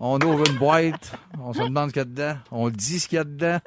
On 0.00 0.20
ouvre 0.20 0.44
une 0.50 0.58
boîte, 0.58 1.12
on 1.40 1.52
se 1.54 1.62
demande 1.62 1.88
ce 1.90 1.94
qu'il 1.94 2.00
y 2.00 2.02
a 2.02 2.04
dedans, 2.04 2.34
on 2.50 2.68
dit 2.68 2.98
ce 3.00 3.08
qu'il 3.08 3.16
y 3.16 3.20
a 3.20 3.24
dedans. 3.24 3.58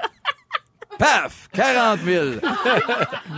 Paf! 0.97 1.47
40 1.53 1.99
000! 2.05 2.25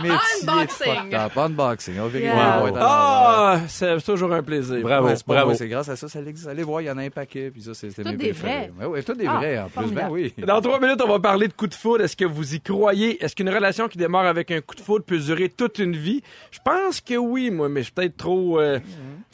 Métier 0.02 0.16
Unboxing. 0.48 1.14
Unboxing. 1.36 1.94
On 2.00 2.06
vérifie 2.08 2.20
Yeah. 2.30 2.60
l'envers. 2.60 2.82
Ah, 2.82 3.58
c'est 3.68 4.00
toujours 4.04 4.32
un 4.32 4.42
plaisir. 4.42 4.80
Bravo, 4.82 5.08
Ouais, 5.08 5.14
bravo. 5.26 5.54
C'est 5.54 5.68
grâce 5.68 5.88
à 5.88 5.96
ça, 5.96 6.08
ça 6.08 6.20
existe. 6.20 6.48
Allez 6.48 6.62
voir, 6.62 6.80
il 6.80 6.86
y 6.86 6.90
en 6.90 6.98
a 6.98 7.02
un 7.02 7.10
paquet, 7.10 7.50
puis 7.50 7.62
ça, 7.62 7.72
Tous 7.72 8.02
mes 8.04 8.16
des 8.16 8.32
préférés. 8.32 8.70
vrais. 8.78 8.86
Ouais, 8.86 8.86
ouais, 8.86 9.02
tous 9.02 9.14
des 9.14 9.26
Ah, 9.26 9.36
vrais, 9.36 9.58
en 9.58 9.68
plus. 9.68 9.90
Ben 9.92 10.08
oui. 10.10 10.32
Dans 10.38 10.60
trois 10.60 10.80
minutes, 10.80 11.00
on 11.04 11.08
va 11.08 11.18
parler 11.18 11.48
de 11.48 11.52
coup 11.52 11.66
de 11.66 11.74
foudre. 11.74 12.04
Est-ce 12.04 12.16
que 12.16 12.24
vous 12.24 12.54
y 12.54 12.60
croyez? 12.60 13.22
Est-ce 13.22 13.34
qu'une 13.36 13.50
relation 13.50 13.88
qui 13.88 13.98
démarre 13.98 14.26
avec 14.26 14.50
un 14.50 14.60
coup 14.60 14.74
de 14.74 14.80
foudre 14.80 15.04
peut 15.04 15.18
durer 15.18 15.48
toute 15.48 15.78
une 15.78 15.96
vie? 15.96 16.22
Je 16.50 16.58
pense 16.64 17.00
que 17.00 17.14
oui, 17.14 17.50
moi, 17.50 17.68
mais 17.68 17.80
je 17.80 17.84
suis 17.84 17.92
peut-être 17.92 18.16
trop... 18.16 18.58
euh, 18.60 18.78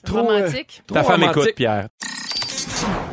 trop 0.05 0.19
euh, 0.19 0.23
Romantique. 0.23 0.83
trop 0.87 0.95
Ta 0.95 1.03
femme 1.05 1.21
romantique. 1.21 1.43
écoute, 1.43 1.55
Pierre. 1.57 1.89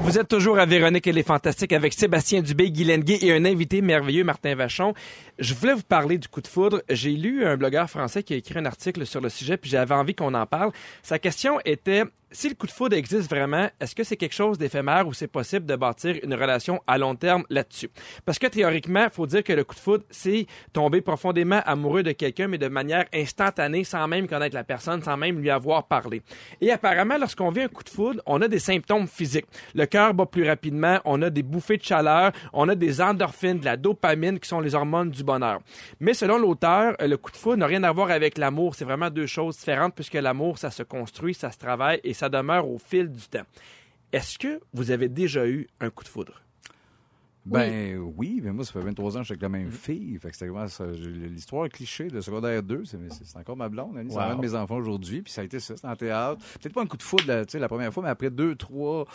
Vous 0.03 0.19
êtes 0.19 0.27
toujours 0.27 0.60
à 0.60 0.65
Véronique 0.65 1.07
et 1.07 1.13
les 1.13 1.24
Fantastiques 1.24 1.72
avec 1.72 1.93
Sébastien 1.93 2.41
Dubé, 2.41 2.69
Guy 2.69 2.83
Lenguet 2.83 3.19
et 3.22 3.31
un 3.31 3.45
invité 3.45 3.81
merveilleux, 3.81 4.25
Martin 4.25 4.53
Vachon. 4.53 4.93
Je 5.39 5.53
voulais 5.53 5.74
vous 5.74 5.83
parler 5.83 6.17
du 6.17 6.27
coup 6.27 6.41
de 6.41 6.48
foudre. 6.48 6.81
J'ai 6.89 7.12
lu 7.12 7.45
un 7.45 7.55
blogueur 7.55 7.89
français 7.89 8.22
qui 8.22 8.33
a 8.33 8.36
écrit 8.36 8.60
un 8.60 8.65
article 8.65 9.05
sur 9.05 9.22
le 9.22 9.29
sujet, 9.29 9.55
puis 9.55 9.72
j'avais 9.72 9.95
envie 9.95 10.13
qu'on 10.13 10.33
en 10.33 10.45
parle. 10.45 10.72
Sa 11.03 11.19
question 11.19 11.57
était, 11.63 12.03
si 12.33 12.50
le 12.50 12.55
coup 12.55 12.65
de 12.65 12.72
foudre 12.72 12.95
existe 12.95 13.29
vraiment, 13.29 13.69
est-ce 13.79 13.95
que 13.95 14.03
c'est 14.03 14.17
quelque 14.17 14.33
chose 14.33 14.57
d'éphémère 14.57 15.07
ou 15.07 15.13
c'est 15.13 15.27
possible 15.27 15.65
de 15.65 15.75
bâtir 15.75 16.15
une 16.24 16.33
relation 16.33 16.81
à 16.88 16.98
long 16.98 17.15
terme 17.15 17.43
là-dessus? 17.50 17.89
Parce 18.25 18.39
que 18.39 18.48
théoriquement, 18.48 19.05
il 19.05 19.12
faut 19.12 19.27
dire 19.27 19.43
que 19.43 19.53
le 19.53 19.63
coup 19.63 19.75
de 19.75 19.79
foudre, 19.79 20.03
c'est 20.10 20.48
tomber 20.74 21.01
profondément 21.01 21.62
amoureux 21.65 22.03
de 22.03 22.12
quelqu'un, 22.12 22.48
mais 22.48 22.57
de 22.57 22.67
manière 22.67 23.05
instantanée, 23.13 23.83
sans 23.83 24.07
même 24.07 24.27
connaître 24.27 24.55
la 24.55 24.63
personne, 24.63 25.01
sans 25.03 25.15
même 25.15 25.39
lui 25.39 25.51
avoir 25.51 25.88
parlé. 25.88 26.24
Et 26.60 26.72
apparemment, 26.72 27.17
lorsqu'on 27.19 27.51
vit 27.51 27.62
un 27.62 27.67
coup 27.67 27.83
de 27.83 27.89
foudre, 27.89 28.22
on 28.25 28.41
a 28.41 28.48
des 28.48 28.60
symptômes 28.60 29.07
physiques. 29.07 29.45
Cœur 29.94 30.16
bat 30.16 30.26
plus 30.26 30.48
rapidement, 30.48 31.00
on 31.06 31.22
a 31.22 31.30
des 31.30 31.44
bouffées 31.44 31.78
de 31.78 31.84
chaleur, 31.84 32.32
on 32.52 32.68
a 32.68 32.74
des 32.74 33.00
endorphines, 33.00 33.60
de 33.60 33.66
la 33.66 33.78
dopamine 33.78 34.40
qui 34.40 34.50
sont 34.50 34.60
les 34.60 34.74
hormones 34.74 35.12
du 35.12 35.24
bonheur. 35.24 35.60
Mais 36.00 36.16
selon 36.16 36.40
l'auteur, 36.40 36.96
le 37.00 37.16
coup 37.16 37.30
de 37.30 37.38
foudre 37.38 37.58
n'a 37.58 37.68
rien 37.68 37.84
à 37.84 37.92
voir 37.92 38.10
avec 38.10 38.40
l'amour. 38.40 38.74
C'est 38.74 38.86
vraiment 38.86 39.12
deux 39.12 39.28
choses 39.28 39.56
différentes 39.60 39.94
puisque 39.94 40.16
l'amour, 40.16 40.58
ça 40.58 40.72
se 40.72 40.82
construit, 40.82 41.36
ça 41.36 41.52
se 41.52 41.60
travaille 41.60 42.02
et 42.04 42.16
ça 42.16 42.28
demeure 42.28 42.68
au 42.68 42.80
fil 42.80 43.08
du 43.08 43.22
temps. 43.28 43.46
Est-ce 44.12 44.40
que 44.40 44.60
vous 44.74 44.90
avez 44.90 45.10
déjà 45.10 45.46
eu 45.46 45.68
un 45.80 45.92
coup 45.92 46.04
de 46.04 46.10
foudre? 46.10 46.43
Ben 47.46 47.98
oui, 48.16 48.40
mais 48.44 48.52
moi, 48.54 48.64
ça 48.64 48.72
fait 48.72 48.80
23 48.80 49.12
ans 49.12 49.20
que 49.20 49.20
je 49.20 49.26
suis 49.26 49.32
avec 49.34 49.42
la 49.42 49.50
même 49.50 49.70
fille. 49.72 50.18
Fait 50.22 50.30
que 50.30 50.36
c'était 50.36 50.48
vraiment 50.50 50.68
ça. 50.68 50.86
L'histoire 50.88 51.68
cliché 51.68 52.08
de 52.08 52.22
secondaire 52.22 52.64
2, 52.64 52.86
c'est 52.86 52.98
c'est- 53.12 53.26
c'est 53.26 53.38
encore 53.38 53.58
ma 53.58 53.68
blonde. 53.70 53.98
Annie, 53.98 54.12
C'est 54.12 54.16
Wow. 54.18 54.24
un 54.24 54.36
de 54.36 54.42
mes 54.42 54.56
enfants 54.56 54.78
aujourd'hui. 54.78 55.22
Puis 55.22 55.34
ça 55.34 55.42
a 55.42 55.44
été 55.44 55.60
ça, 55.60 55.76
c'était 55.76 55.88
en 55.88 55.96
théâtre. 55.96 56.38
Peut-être 56.62 56.74
pas 56.74 56.82
un 56.82 56.86
coup 56.86 56.96
de 56.98 57.04
foudre 57.04 57.26
la, 57.28 57.46
tu 57.46 57.52
sais, 57.52 57.60
la 57.60 57.68
première 57.68 57.92
fois, 57.94 58.04
mais 58.04 58.10
après 58.10 58.30
deux, 58.30 58.56
trois 58.56 59.06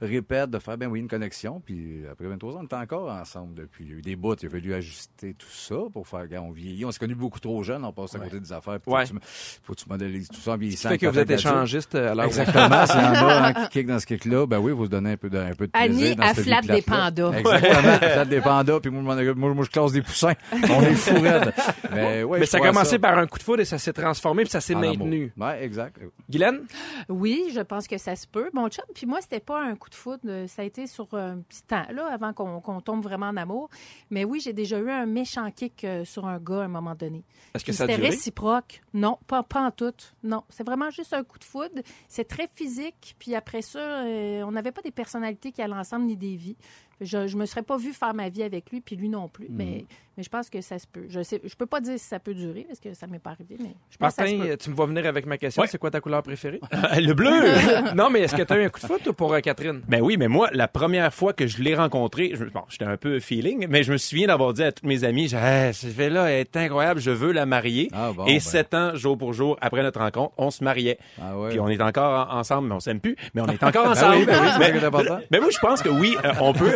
répètes 0.00 0.50
de 0.50 0.58
faire, 0.58 0.76
ben 0.76 0.88
oui, 0.88 1.00
une 1.00 1.08
connexion. 1.08 1.60
Puis 1.64 2.02
après 2.10 2.26
23 2.26 2.54
ans, 2.56 2.60
on 2.60 2.64
était 2.64 2.76
encore 2.76 3.10
ensemble 3.10 3.54
depuis. 3.54 3.84
Il 3.86 3.90
y 3.90 3.94
a 3.94 3.96
eu 3.98 4.02
des 4.02 4.16
bouts, 4.16 4.34
il 4.42 4.46
a 4.46 4.50
fallu 4.50 4.74
ajuster 4.74 5.34
tout 5.34 5.48
ça 5.50 5.76
pour 5.92 6.06
faire, 6.06 6.26
on 6.42 6.50
vieillit. 6.50 6.84
On 6.84 6.90
s'est 6.90 6.98
connus 6.98 7.14
beaucoup 7.14 7.40
trop 7.40 7.62
jeunes, 7.62 7.84
on 7.84 7.92
passe 7.92 8.14
à 8.14 8.18
côté 8.18 8.38
des 8.40 8.52
affaires. 8.52 8.80
Puis 8.80 8.92
Ouais. 8.92 9.06
faut, 9.06 9.14
que 9.14 9.20
tu, 9.20 9.26
faut 9.62 9.72
que 9.74 9.78
tu 9.80 9.88
modélises 9.88 10.28
tout 10.28 10.36
ça 10.40 10.50
en 10.50 10.54
Ça 10.54 10.56
vieillissant. 10.58 10.88
fait 10.90 10.98
que 10.98 11.06
vous 11.06 11.18
êtes 11.18 11.30
échangiste 11.30 11.94
à 11.94 12.14
l'heure 12.14 12.26
Exactement. 12.26 12.68
Y 12.68 12.68
en 12.68 13.26
a 13.26 13.48
un 13.48 13.52
qui 13.54 13.68
kick 13.70 13.86
dans 13.86 13.98
ce 13.98 14.06
kick-là, 14.06 14.46
ben 14.46 14.58
oui, 14.58 14.72
vous 14.72 14.84
se 14.86 14.90
donnez 14.90 15.12
un 15.12 15.16
peu 15.16 15.30
de, 15.30 15.38
un 15.38 15.54
peu 15.54 15.66
de 15.66 15.72
Annie, 15.74 15.96
plaisir 15.96 16.16
dans 16.16 16.22
elle 16.24 16.34
cette 16.34 16.44
vie 16.44 16.50
flatte 16.50 16.66
des 16.66 16.82
pandas. 16.82 17.32
Exactement. 17.38 17.77
Flatte 17.82 18.28
des 18.28 18.40
pandas, 18.40 18.80
puis 18.80 18.90
moi, 18.90 19.16
je 19.16 19.30
m'en- 19.30 19.34
moi, 19.36 19.54
moi, 19.54 19.64
je 19.64 19.70
classe 19.70 19.92
des 19.92 20.02
poussins. 20.02 20.34
On 20.52 20.82
est 20.82 20.94
fou 20.94 21.20
raide. 21.20 21.52
Mais, 21.92 22.22
ouais, 22.22 22.40
Mais 22.40 22.46
ça 22.46 22.58
a 22.58 22.60
commencé 22.60 22.98
par 22.98 23.18
un 23.18 23.26
coup 23.26 23.38
de 23.38 23.42
foudre 23.42 23.60
et 23.60 23.64
ça 23.64 23.78
s'est 23.78 23.92
transformé 23.92 24.42
puis 24.44 24.50
ça 24.50 24.60
s'est 24.60 24.74
En 24.74 24.80
maintenu. 24.80 25.32
Ouais, 25.36 25.62
exact. 25.64 25.98
Guylaine? 26.28 26.60
Oui, 27.08 27.44
je 27.54 27.60
pense 27.60 27.86
que 27.88 27.98
ça 27.98 28.16
se 28.16 28.26
peut. 28.26 28.50
Mon 28.52 28.68
chum, 28.68 28.84
puis 28.94 29.06
moi, 29.06 29.20
c'était 29.20 29.40
pas 29.40 29.60
un 29.62 29.74
coup 29.76 29.90
de 29.90 29.94
foudre. 29.94 30.20
euh, 30.26 30.46
Ça 30.46 30.62
a 30.62 30.64
été 30.64 30.86
sur 30.86 31.06
un 31.14 31.38
petit 31.38 31.62
temps, 31.62 31.86
là, 31.92 32.08
avant 32.12 32.32
qu'on 32.32 32.80
tombe 32.80 33.02
vraiment 33.02 33.26
en 33.26 33.36
amour. 33.36 33.68
Mais 34.10 34.24
oui, 34.24 34.40
j'ai 34.40 34.52
déjà 34.52 34.78
eu 34.78 34.90
un 34.90 35.06
méchant 35.06 35.50
kick 35.50 35.84
euh, 35.84 36.04
sur 36.04 36.26
un 36.26 36.38
gars 36.38 36.62
à 36.62 36.64
un 36.64 36.68
moment 36.68 36.94
donné. 36.94 37.24
Est-ce 37.54 37.64
que 37.64 37.72
ça 37.72 37.86
C'était 37.86 38.00
réciproque? 38.00 38.80
Non, 38.94 39.18
pas, 39.26 39.42
pas 39.42 39.60
en 39.62 39.70
tout. 39.70 39.92
Non, 40.22 40.42
c'est 40.48 40.64
vraiment 40.64 40.90
juste 40.90 41.12
un 41.14 41.22
coup 41.24 41.38
de 41.38 41.44
foudre. 41.44 41.82
C'est 42.08 42.26
très 42.28 42.48
physique. 42.52 43.14
Puis 43.18 43.34
après 43.34 43.62
ça, 43.62 43.78
euh, 43.78 44.42
on 44.46 44.52
n'avait 44.52 44.72
pas 44.72 44.82
des 44.82 44.90
personnalités 44.90 45.52
qui 45.52 45.62
allaient 45.62 45.74
ensemble 45.74 46.06
ni 46.06 46.16
des 46.16 46.36
vies. 46.36 46.56
Je, 47.00 47.26
je 47.26 47.36
me 47.36 47.46
serais 47.46 47.62
pas 47.62 47.76
vue 47.76 47.92
faire 47.92 48.14
ma 48.14 48.28
vie 48.28 48.42
avec 48.42 48.70
lui, 48.70 48.80
puis 48.80 48.96
lui 48.96 49.08
non 49.08 49.28
plus. 49.28 49.48
Mm. 49.48 49.56
Mais, 49.56 49.86
mais 50.18 50.24
je 50.24 50.28
pense 50.28 50.50
que 50.50 50.60
ça 50.60 50.78
se 50.78 50.86
peut. 50.86 51.06
Je 51.08 51.22
sais, 51.22 51.40
je 51.44 51.54
peux 51.54 51.64
pas 51.66 51.80
dire 51.80 51.96
si 51.98 52.04
ça 52.04 52.18
peut 52.18 52.34
durer, 52.34 52.64
parce 52.68 52.80
que 52.80 52.92
ça 52.92 53.06
m'est 53.06 53.18
pas 53.20 53.30
arrivé, 53.30 53.56
mais 53.58 53.70
je 53.88 53.96
pense 53.96 54.10
que 54.16 54.22
ça 54.22 54.26
se 54.28 54.34
Martin, 54.34 54.50
peut. 54.50 54.56
tu 54.58 54.70
me 54.70 54.74
vois 54.74 54.86
venir 54.86 55.06
avec 55.06 55.24
ma 55.26 55.38
question. 55.38 55.62
Ouais. 55.62 55.68
C'est 55.68 55.78
quoi 55.78 55.90
ta 55.90 56.00
couleur 56.00 56.22
préférée? 56.22 56.60
le 57.00 57.12
bleu! 57.14 57.30
non, 57.94 58.10
mais 58.10 58.20
est-ce 58.22 58.34
que 58.36 58.42
tu 58.42 58.52
as 58.52 58.56
eu 58.58 58.64
un 58.64 58.68
coup 58.68 58.80
de 58.80 58.86
foudre 58.86 59.02
toi, 59.04 59.12
pour 59.12 59.32
euh, 59.32 59.40
Catherine? 59.40 59.80
Ben 59.88 60.02
oui, 60.02 60.16
mais 60.18 60.28
moi, 60.28 60.48
la 60.52 60.66
première 60.68 61.14
fois 61.14 61.32
que 61.32 61.46
je 61.46 61.62
l'ai 61.62 61.74
rencontré, 61.74 62.32
je, 62.34 62.44
bon, 62.44 62.62
j'étais 62.68 62.84
un 62.84 62.96
peu 62.96 63.20
feeling, 63.20 63.66
mais 63.70 63.84
je 63.84 63.92
me 63.92 63.96
souviens 63.96 64.26
d'avoir 64.26 64.52
dit 64.52 64.64
à 64.64 64.72
tous 64.72 64.84
mes 64.86 65.04
amis, 65.04 65.32
hey, 65.34 65.72
cette 65.72 65.92
fille-là 65.92 66.32
est 66.32 66.56
incroyable, 66.56 67.00
je 67.00 67.12
veux 67.12 67.30
la 67.32 67.46
marier. 67.46 67.88
Ah 67.94 68.10
bon, 68.12 68.26
Et 68.26 68.34
ben. 68.34 68.40
sept 68.40 68.74
ans, 68.74 68.96
jour 68.96 69.16
pour 69.16 69.32
jour, 69.32 69.56
après 69.60 69.82
notre 69.82 70.00
rencontre, 70.00 70.34
on 70.36 70.50
se 70.50 70.64
mariait. 70.64 70.98
Ah 71.22 71.38
ouais. 71.38 71.50
Puis 71.50 71.60
on 71.60 71.68
est 71.68 71.80
encore 71.80 72.28
en- 72.28 72.38
ensemble, 72.38 72.68
mais 72.68 72.74
on 72.74 72.80
s'aime 72.80 72.98
plus, 73.00 73.14
mais 73.34 73.40
on 73.40 73.46
est 73.46 73.62
encore 73.62 73.84
Ben 73.84 73.90
ensemble. 73.92 74.16
oui, 74.16 74.24
ben 74.26 74.40
oui, 74.42 74.48
c'est 74.52 74.82
mais, 74.82 75.26
mais 75.30 75.40
moi, 75.40 75.50
je 75.50 75.58
pense 75.60 75.80
que 75.82 75.88
oui, 75.88 76.16
euh, 76.24 76.32
on 76.40 76.52
peut, 76.52 76.72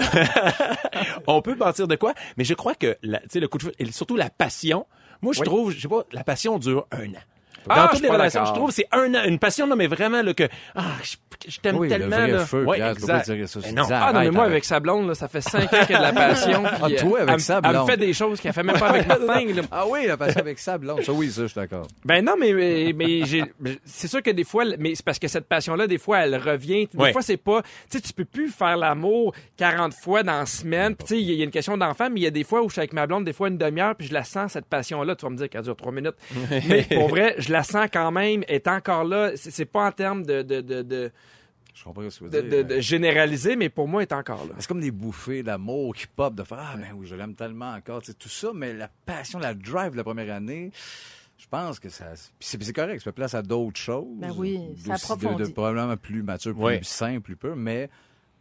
on 1.26 1.42
peut 1.42 1.56
partir 1.56 1.88
de 1.88 1.96
quoi, 1.96 2.14
mais 2.36 2.44
je 2.44 2.54
crois 2.54 2.74
que, 2.74 2.96
la- 3.02 3.20
sais, 3.32 3.40
le 3.40 3.48
coup 3.48 3.58
de 3.58 3.62
foudre, 3.64 3.76
et 3.78 3.90
surtout 3.92 4.16
la 4.16 4.30
passion, 4.30 4.86
moi, 5.20 5.32
je 5.32 5.40
Oui. 5.40 5.46
trouve, 5.46 5.70
je 5.72 5.80
sais 5.80 5.88
pas, 5.88 6.04
la 6.12 6.24
passion 6.24 6.58
dure 6.58 6.86
un 6.90 7.10
an. 7.10 7.22
Dans 7.66 7.74
Ah, 7.74 7.88
je 7.90 7.96
toutes 7.96 8.02
les 8.04 8.10
relations, 8.10 8.44
je 8.44 8.52
trouve 8.52 8.68
que 8.68 8.74
c'est 8.74 8.88
un 8.92 9.14
an, 9.14 9.24
une 9.24 9.38
passion, 9.38 9.66
non, 9.66 9.76
mais 9.76 9.86
vraiment, 9.86 10.22
là, 10.22 10.34
que, 10.34 10.48
ah, 10.74 10.82
je, 11.02 11.16
je 11.50 11.60
t'aime 11.60 11.76
Oui, 11.76 11.88
le 11.88 11.98
tellement, 11.98 12.16
vrai 12.16 12.30
là. 12.30 12.46
feu, 12.46 12.64
Ouais, 12.64 12.80
exact. 12.80 13.24
ça 13.46 13.60
non. 13.72 13.82
Ah 13.90 14.12
non, 14.12 14.20
mais 14.20 14.30
moi, 14.30 14.44
avec 14.44 14.64
sa 14.64 14.80
blonde, 14.80 15.08
là, 15.08 15.14
ça 15.14 15.28
fait 15.28 15.40
cinq 15.40 15.72
ans 15.72 15.84
qu'il 15.86 15.90
y 15.90 15.94
a 15.94 15.98
de 15.98 16.02
la 16.02 16.12
passion. 16.28 16.62
Ah, 16.66 16.86
puis, 16.86 16.96
toi, 16.96 17.18
euh, 17.18 17.22
avec 17.22 17.34
elle, 17.34 17.40
sa 17.40 17.56
Elle 17.58 17.62
me 17.62 17.72
blonde. 17.72 17.90
fait 17.90 17.96
des 17.96 18.12
choses 18.12 18.40
qu'elle 18.40 18.52
fait 18.52 18.62
même 18.62 18.78
pas 18.78 18.88
avec 18.88 19.06
Martin. 19.26 19.44
là. 19.54 19.62
Ah 19.70 19.84
oui, 19.88 20.06
la 20.06 20.16
passion 20.16 20.40
avec 20.40 20.58
ça, 20.58 20.78
blonde. 20.78 21.02
Ça, 21.02 21.12
oui, 21.12 21.30
ça, 21.30 21.42
je 21.42 21.46
suis 21.48 21.54
d'accord. 21.54 21.86
Ben 22.04 22.24
non, 22.24 22.34
mais, 22.38 22.52
mais, 22.52 22.92
mais 22.94 23.24
j'ai- 23.24 23.44
c'est 23.84 24.08
sûr 24.08 24.22
que 24.22 24.30
des 24.30 24.44
fois, 24.44 24.64
mais 24.78 24.94
c'est 24.94 25.04
parce 25.04 25.18
que 25.18 25.28
cette 25.28 25.46
passion-là, 25.46 25.86
des 25.86 25.98
fois, 25.98 26.20
elle 26.20 26.36
revient. 26.36 26.88
Des 26.92 27.12
fois, 27.12 27.22
c'est 27.22 27.36
pas, 27.36 27.62
tu 27.62 27.68
sais, 27.88 28.00
tu 28.00 28.12
peux 28.12 28.24
plus 28.24 28.48
faire 28.50 28.76
l'amour 28.76 29.34
40 29.56 29.94
fois 29.94 30.22
dans 30.22 30.38
la 30.38 30.46
semaine. 30.46 30.94
Puis 30.96 31.06
tu 31.06 31.14
sais, 31.14 31.20
il 31.20 31.26
y, 31.26 31.30
a- 31.30 31.34
il 31.34 31.38
y 31.38 31.42
a 31.42 31.44
une 31.44 31.50
question 31.50 31.76
d'enfant, 31.76 32.08
mais 32.10 32.20
il 32.20 32.22
y 32.24 32.26
a 32.26 32.30
des 32.30 32.44
fois 32.44 32.62
où 32.62 32.68
je 32.68 32.72
suis 32.74 32.80
avec 32.80 32.92
ma 32.92 33.06
blonde, 33.06 33.24
des 33.24 33.32
fois 33.32 33.48
une 33.48 33.58
demi-heure, 33.58 33.94
puis 33.96 34.06
je 34.08 34.12
la 34.14 34.24
sens, 34.24 34.52
cette 34.52 34.66
passion-là. 34.66 35.16
Tu 35.16 35.24
vas 35.26 35.30
me 35.30 35.36
dire 35.36 35.48
qu'elle 35.48 35.62
dure 35.62 35.76
trois 35.76 35.92
minutes. 35.92 36.14
mais 36.68 36.82
pour 36.94 37.08
vrai, 37.08 37.34
je 37.38 37.51
la 37.52 37.62
sens 37.62 37.88
quand 37.92 38.10
même, 38.10 38.42
est 38.48 38.66
encore 38.68 39.04
là. 39.04 39.32
C'est 39.36 39.50
c'est 39.50 39.64
pas 39.64 39.86
en 39.86 39.92
termes 39.92 40.24
de, 40.24 40.42
de, 40.42 40.60
de, 40.60 40.82
de, 40.82 41.10
Je 41.74 41.84
comprends 41.84 42.08
ce 42.10 42.20
que 42.20 42.24
tu 42.24 42.30
de- 42.30 42.36
veux 42.38 42.42
de- 42.42 42.62
dire. 42.62 42.76
de 42.76 42.80
généraliser, 42.80 43.56
mais 43.56 43.68
pour 43.68 43.86
moi, 43.88 44.02
elle 44.02 44.08
est 44.08 44.12
encore 44.14 44.44
là. 44.46 44.54
C'est 44.58 44.66
comme 44.66 44.80
des 44.80 44.90
bouffées 44.90 45.42
d'amour 45.42 45.94
qui 45.94 46.06
pop, 46.06 46.34
de 46.34 46.42
faire 46.42 46.58
Ah, 46.60 46.76
ben 46.76 46.88
oui, 46.94 47.06
je 47.06 47.14
l'aime 47.14 47.34
tellement 47.34 47.72
encore. 47.72 48.00
Tu 48.02 48.12
sais, 48.12 48.14
tout 48.14 48.28
ça, 48.28 48.50
mais 48.54 48.72
la 48.72 48.88
passion, 49.06 49.38
la 49.38 49.54
drive 49.54 49.92
de 49.92 49.96
la 49.96 50.04
première 50.04 50.34
année, 50.34 50.70
je 51.38 51.46
pense 51.50 51.78
que 51.80 51.88
ça. 51.88 52.06
puis 52.38 52.48
C'est 52.48 52.62
c'est 52.62 52.72
correct, 52.72 52.98
ça 53.00 53.04
fait 53.04 53.12
place 53.12 53.34
à 53.34 53.42
d'autres 53.42 53.80
choses. 53.80 54.06
Ben 54.18 54.32
oui, 54.36 54.58
ça 54.76 54.92
D'aussi- 54.92 55.08
de, 55.08 55.12
approfondit. 55.14 55.42
de 55.44 55.48
probablement 55.54 55.96
plus 55.96 56.22
mature, 56.22 56.52
plus 56.54 56.62
Ouais. 56.62 56.80
simple, 56.82 57.20
plus 57.20 57.36
peu, 57.36 57.54
mais. 57.54 57.88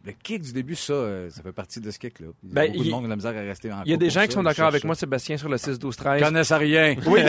Le 0.04 0.12
kick 0.20 0.42
du 0.42 0.52
début, 0.52 0.74
ça, 0.74 0.92
euh, 0.94 1.30
ça 1.30 1.42
fait 1.42 1.52
partie 1.52 1.80
de 1.80 1.88
ce 1.90 1.98
kick-là. 1.98 2.26
Il 2.42 2.48
y 2.48 2.52
a 2.52 2.54
Ben, 2.54 2.72
beaucoup 2.72 2.82
il- 2.82 2.86
de 2.86 2.90
monde 2.90 3.00
qui 3.02 3.04
a 3.04 3.06
de 3.06 3.10
la 3.10 3.16
misère 3.16 3.36
à 3.36 3.46
rester 3.46 3.72
en 3.72 3.82
Il 3.84 3.90
y 3.92 3.94
a 3.94 3.96
des 3.96 4.10
gens 4.10 4.22
qui 4.22 4.28
ça, 4.28 4.32
sont 4.34 4.42
d'accord 4.42 4.66
avec 4.66 4.82
moi. 4.84 4.94
Sébastien, 4.96 5.36
sur 5.36 5.48
le 5.48 5.56
6-12-13. 5.58 6.18
Ils 6.18 6.24
connaissent 6.24 6.52
rien. 6.52 6.96
Oui. 7.06 7.20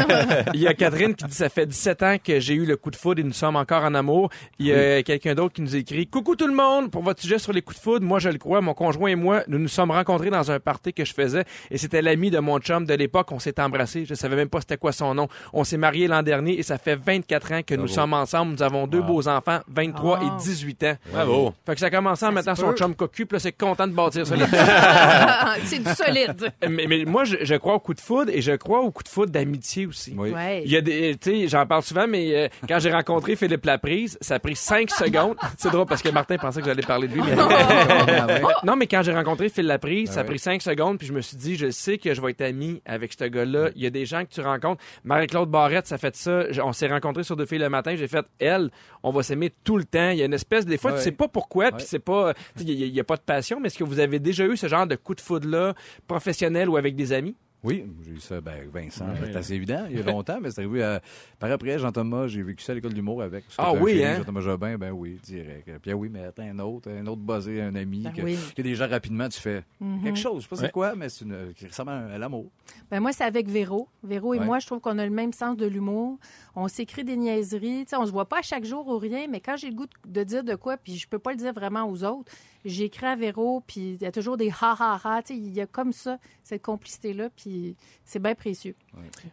Il 0.55 0.59
y 0.61 0.67
a 0.67 0.73
Catherine 0.73 1.13
qui 1.13 1.25
dit 1.25 1.35
ça 1.35 1.49
fait 1.49 1.65
17 1.67 2.03
ans 2.03 2.15
que 2.23 2.39
j'ai 2.39 2.55
eu 2.55 2.65
le 2.65 2.75
coup 2.75 2.89
de 2.89 2.95
foudre 2.95 3.19
et 3.21 3.23
nous 3.23 3.31
sommes 3.33 3.55
encore 3.57 3.83
en 3.83 3.93
amour. 3.93 4.29
Il 4.57 4.65
y 4.67 4.73
a 4.73 5.03
quelqu'un 5.03 5.35
d'autre 5.35 5.53
qui 5.53 5.61
nous 5.61 5.75
écrit 5.75 6.07
Coucou 6.07 6.35
tout 6.35 6.47
le 6.47 6.55
monde, 6.55 6.89
pour 6.89 7.03
votre 7.03 7.21
sujet 7.21 7.37
sur 7.37 7.53
les 7.53 7.61
coups 7.61 7.77
de 7.77 7.83
foudre, 7.83 8.05
moi 8.05 8.17
je 8.19 8.29
le 8.29 8.37
crois, 8.39 8.59
mon 8.61 8.73
conjoint 8.73 9.09
et 9.09 9.15
moi, 9.15 9.43
nous 9.47 9.59
nous 9.59 9.67
sommes 9.67 9.91
rencontrés 9.91 10.29
dans 10.31 10.49
un 10.51 10.59
party 10.59 10.93
que 10.93 11.05
je 11.05 11.13
faisais 11.13 11.43
et 11.69 11.77
c'était 11.77 12.01
l'ami 12.01 12.31
de 12.31 12.39
mon 12.39 12.57
chum 12.59 12.85
de 12.85 12.93
l'époque, 12.95 13.31
on 13.31 13.39
s'est 13.39 13.59
embrassés, 13.61 14.05
je 14.05 14.15
savais 14.15 14.35
même 14.35 14.49
pas 14.49 14.61
c'était 14.61 14.77
quoi 14.77 14.91
son 14.91 15.13
nom. 15.13 15.27
On 15.53 15.63
s'est 15.63 15.77
mariés 15.77 16.07
l'an 16.07 16.23
dernier 16.23 16.57
et 16.57 16.63
ça 16.63 16.77
fait 16.79 16.95
24 16.95 17.51
ans 17.51 17.61
que 17.65 17.75
nous 17.75 17.87
sommes 17.87 18.13
ensemble, 18.13 18.53
nous 18.53 18.63
avons 18.63 18.87
deux 18.87 18.99
Wow. 18.99 19.05
beaux 19.05 19.27
enfants, 19.27 19.59
23 19.67 20.19
Wow. 20.19 20.25
et 20.39 20.41
18 20.41 20.83
ans. 20.85 20.95
Bravo. 21.11 21.53
Fait 21.65 21.73
que 21.75 21.79
ça 21.79 21.85
a 21.87 21.89
commencé 21.91 22.25
en 22.25 22.31
mettant 22.31 22.55
son 22.71 22.75
chum 22.75 22.95
cocu, 22.95 23.25
puis 23.25 23.35
là 23.35 23.39
c'est 23.39 23.51
content 23.51 23.87
de 23.87 23.93
bâtir 23.93 24.25
ça 24.27 24.35
c'est 25.65 25.79
du 25.79 25.89
solide. 25.95 26.51
mais, 26.69 26.85
mais 26.87 27.05
moi 27.05 27.23
je, 27.23 27.37
je 27.41 27.55
crois 27.55 27.75
au 27.75 27.79
coup 27.79 27.93
de 27.93 28.01
foudre 28.01 28.31
et 28.33 28.41
je 28.41 28.51
crois 28.53 28.81
au 28.81 28.91
coup 28.91 29.03
de 29.03 29.09
foudre 29.09 29.31
d'amitié 29.31 29.85
aussi. 29.85 30.13
Oui. 30.17 30.31
Ouais. 30.31 30.63
Il 30.65 30.71
y 30.71 30.77
a 30.77 30.81
des, 30.81 31.15
tu 31.15 31.31
sais, 31.41 31.47
j'en 31.47 31.65
parle 31.65 31.83
souvent, 31.83 32.07
mais 32.07 32.35
euh, 32.35 32.47
quand 32.67 32.79
j'ai 32.79 32.91
rencontré 32.91 33.35
Philippe 33.35 33.65
Laprise, 33.65 34.17
ça 34.21 34.35
a 34.35 34.39
pris 34.39 34.55
cinq 34.55 34.89
secondes. 34.91 35.35
C'est 35.57 35.71
drôle 35.71 35.85
parce 35.85 36.01
que 36.01 36.09
Martin 36.09 36.37
pensait 36.37 36.61
que 36.61 36.67
j'allais 36.67 36.81
parler 36.83 37.07
de 37.07 37.13
lui, 37.13 37.21
mais 37.21 37.33
Ah 37.37 38.25
ouais. 38.27 38.41
non, 38.63 38.75
mais 38.75 38.87
quand 38.87 39.01
j'ai 39.03 39.13
rencontré 39.13 39.49
Phil 39.49 39.65
Laprise, 39.65 40.09
Ah 40.11 40.15
ça 40.15 40.19
a 40.21 40.23
pris 40.23 40.39
cinq 40.39 40.61
secondes, 40.61 40.97
puis 40.97 41.07
je 41.07 41.13
me 41.13 41.21
suis 41.21 41.37
dit, 41.37 41.55
je 41.55 41.69
sais 41.69 41.97
que 41.97 42.13
je 42.13 42.21
vais 42.21 42.31
être 42.31 42.41
ami 42.41 42.81
avec 42.85 43.13
ce 43.17 43.25
gars-là. 43.25 43.69
Il 43.75 43.81
y 43.83 43.87
a 43.87 43.89
des 43.89 44.05
gens 44.05 44.23
que 44.23 44.29
tu 44.29 44.41
rencontres. 44.41 44.81
Marie-Claude 45.03 45.49
Barrette, 45.49 45.87
ça 45.87 45.97
fait 45.97 46.15
ça. 46.15 46.51
Je- 46.51 46.61
On 46.61 46.73
s'est 46.73 46.87
rencontrés 46.87 47.23
sur 47.23 47.35
deux 47.35 47.45
filles 47.45 47.59
le 47.59 47.69
matin. 47.69 47.95
J'ai 47.95 48.07
fait, 48.07 48.25
elle, 48.39 48.69
on 49.03 49.11
va 49.11 49.23
s'aimer 49.23 49.51
tout 49.63 49.77
le 49.77 49.83
temps. 49.85 50.09
Il 50.09 50.17
y 50.17 50.21
a 50.21 50.25
une 50.25 50.33
espèce, 50.33 50.65
des 50.65 50.77
fois, 50.77 50.91
Ouais. 50.91 50.97
tu 50.97 51.03
sais 51.03 51.11
pas 51.11 51.27
pourquoi, 51.27 51.71
puis 51.71 51.85
c'est 51.87 51.99
pas, 51.99 52.33
il 52.59 52.69
y, 52.71 52.99
a- 52.99 53.03
pas 53.03 53.17
de 53.17 53.21
passion, 53.21 53.59
mais 53.59 53.67
est-ce 53.67 53.77
que 53.77 53.83
vous 53.83 53.99
avez 53.99 54.19
déjà 54.19 54.45
eu 54.45 54.55
ce 54.57 54.67
genre 54.67 54.87
de 54.87 54.95
coup 54.95 55.15
de 55.15 55.21
foudre-là, 55.21 55.73
professionnel 56.07 56.69
ou 56.69 56.77
avec 56.77 56.95
des 56.95 57.11
amis? 57.13 57.35
Oui, 57.65 57.85
j'ai 58.05 58.11
eu 58.11 58.19
ça, 58.19 58.41
ben, 58.41 58.67
Vincent, 58.73 59.05
c'est 59.23 59.37
assez 59.37 59.53
évident. 59.53 59.85
Il 59.89 59.97
y 59.97 60.01
a 60.01 60.03
longtemps, 60.03 60.37
mais 60.41 60.51
c'est 60.51 60.59
arrivé 60.59 60.83
à... 60.83 61.01
par 61.39 61.49
après, 61.49 61.79
Jean-Thomas, 61.79 62.27
j'ai 62.27 62.43
vécu 62.43 62.61
ça 62.61 62.73
à 62.73 62.75
l'école 62.75 62.93
d'humour 62.93 63.21
avec. 63.21 63.45
Parce 63.45 63.55
que 63.55 63.61
Ah 63.77 63.81
oui, 63.81 64.03
hein? 64.03 64.17
Jean-Thomas 64.17 64.41
Jobin, 64.41 64.77
ben 64.77 64.91
oui, 64.91 65.17
direct. 65.23 65.69
Puis 65.81 65.91
ah 65.91 65.95
oui, 65.95 66.09
mais 66.11 66.25
attends, 66.25 66.43
un 66.43 66.59
autre, 66.59 66.91
un 66.91 67.07
autre 67.07 67.21
buzzé, 67.21 67.61
un 67.61 67.73
ami, 67.75 68.01
Ben 68.01 68.11
que, 68.11 68.21
oui. 68.21 68.37
que 68.53 68.61
déjà 68.61 68.85
rapidement, 68.85 69.29
tu 69.29 69.39
fais 69.39 69.63
quelque 70.03 70.17
chose, 70.19 70.39
je 70.39 70.41
sais 70.41 70.49
pas 70.49 70.55
c'est 70.57 70.63
Ouais. 70.63 70.71
quoi, 70.71 70.93
mais 70.97 71.07
c'est 71.07 71.23
une, 71.23 71.53
qui 71.55 71.65
ressemble 71.65 71.91
à, 71.91 71.99
à 72.07 72.17
l'amour. 72.17 72.51
Ben 72.91 72.99
moi, 72.99 73.13
c'est 73.13 73.23
avec 73.23 73.47
Véro. 73.47 73.87
Véro 74.03 74.33
et 74.33 74.39
Ouais. 74.39 74.45
moi, 74.45 74.59
je 74.59 74.65
trouve 74.65 74.81
qu'on 74.81 74.97
a 74.99 75.05
le 75.05 75.11
même 75.11 75.31
sens 75.31 75.55
de 75.55 75.65
l'humour. 75.65 76.17
On 76.55 76.67
s'écrit 76.67 77.03
des 77.03 77.17
niaiseries. 77.17 77.85
Tu 77.85 77.89
sais, 77.89 77.95
on 77.97 78.05
se 78.05 78.11
voit 78.11 78.25
pas 78.29 78.39
à 78.39 78.41
chaque 78.43 78.63
jour 78.65 78.87
ou 78.87 78.97
rien, 78.97 79.25
mais 79.29 79.39
quand 79.39 79.57
j'ai 79.57 79.69
le 79.69 79.75
goût 79.75 79.87
de 80.07 80.23
dire 80.23 80.43
de 80.43 80.55
quoi, 80.55 80.77
puis 80.77 80.97
je 80.97 81.07
peux 81.07 81.19
pas 81.19 81.31
le 81.31 81.37
dire 81.37 81.51
vraiment 81.53 81.85
aux 81.89 82.03
autres, 82.03 82.31
j'écris 82.63 83.07
à 83.07 83.15
Véro, 83.15 83.61
puis 83.65 83.97
il 83.99 84.01
y 84.01 84.05
a 84.05 84.11
toujours 84.11 84.37
des 84.37 84.49
ha-ha-ha. 84.49 85.21
Tu 85.23 85.33
sais, 85.33 85.39
il 85.39 85.53
y 85.53 85.61
a 85.61 85.65
comme 85.65 85.91
ça, 85.91 86.17
cette 86.43 86.61
complicité-là, 86.61 87.29
puis 87.35 87.75
c'est 88.05 88.21
bien 88.21 88.35
précieux. 88.35 88.75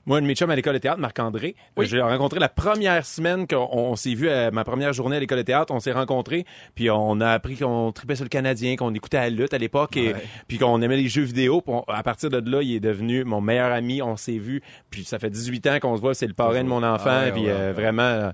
Moi, 0.06 0.18
un 0.18 0.22
de 0.22 0.26
mes 0.26 0.35
chums 0.35 0.50
à 0.50 0.56
l'école 0.56 0.72
de 0.74 0.78
théâtre, 0.78 0.98
Marc-André, 0.98 1.54
Oui. 1.76 1.87
je 1.87 1.96
l'ai 1.96 2.02
rencontré 2.02 2.40
la 2.40 2.48
première 2.48 3.04
semaine 3.04 3.46
qu'on 3.46 3.68
on 3.70 3.96
s'est 3.96 4.14
vu 4.14 4.28
à 4.30 4.50
ma 4.50 4.64
première 4.64 4.92
journée 4.94 5.16
à 5.16 5.20
l'école 5.20 5.38
de 5.38 5.42
théâtre. 5.42 5.72
On 5.74 5.80
s'est 5.80 5.92
rencontrés, 5.92 6.46
puis 6.74 6.90
on 6.90 7.20
a 7.20 7.28
appris 7.30 7.56
qu'on 7.59 7.92
tripait 7.92 8.16
sur 8.16 8.24
le 8.24 8.30
Canadien, 8.30 8.76
qu'on 8.76 8.94
écoutait 8.94 9.18
à 9.18 9.22
la 9.24 9.30
lutte 9.30 9.52
à 9.54 9.59
l'époque, 9.59 9.96
et 9.98 10.14
Ouais. 10.14 10.22
puis 10.48 10.56
qu'on 10.59 10.80
aimait 10.80 10.96
les 10.96 11.09
jeux 11.09 11.22
vidéo. 11.22 11.61
Puis 11.61 11.74
on- 11.74 11.83
à 11.92 12.02
partir 12.02 12.30
de 12.30 12.38
là, 12.50 12.62
il 12.62 12.74
est 12.74 12.80
devenu 12.80 13.24
mon 13.24 13.40
meilleur 13.42 13.70
ami. 13.72 14.00
On 14.00 14.16
s'est 14.16 14.38
vu, 14.38 14.62
puis 14.88 15.04
ça 15.04 15.18
fait 15.18 15.30
18 15.30 15.66
ans 15.66 15.78
qu'on 15.78 15.94
se 15.96 16.00
voit. 16.00 16.14
C'est 16.14 16.26
le 16.26 16.33
parrain 16.35 16.64
de 16.64 16.68
mon 16.68 16.83
enfant, 16.83 17.10
Ouais, 17.11 17.33
puis 17.33 17.42
ouais, 17.42 17.51
euh, 17.51 17.73
vraiment... 17.75 18.03
euh, 18.03 18.31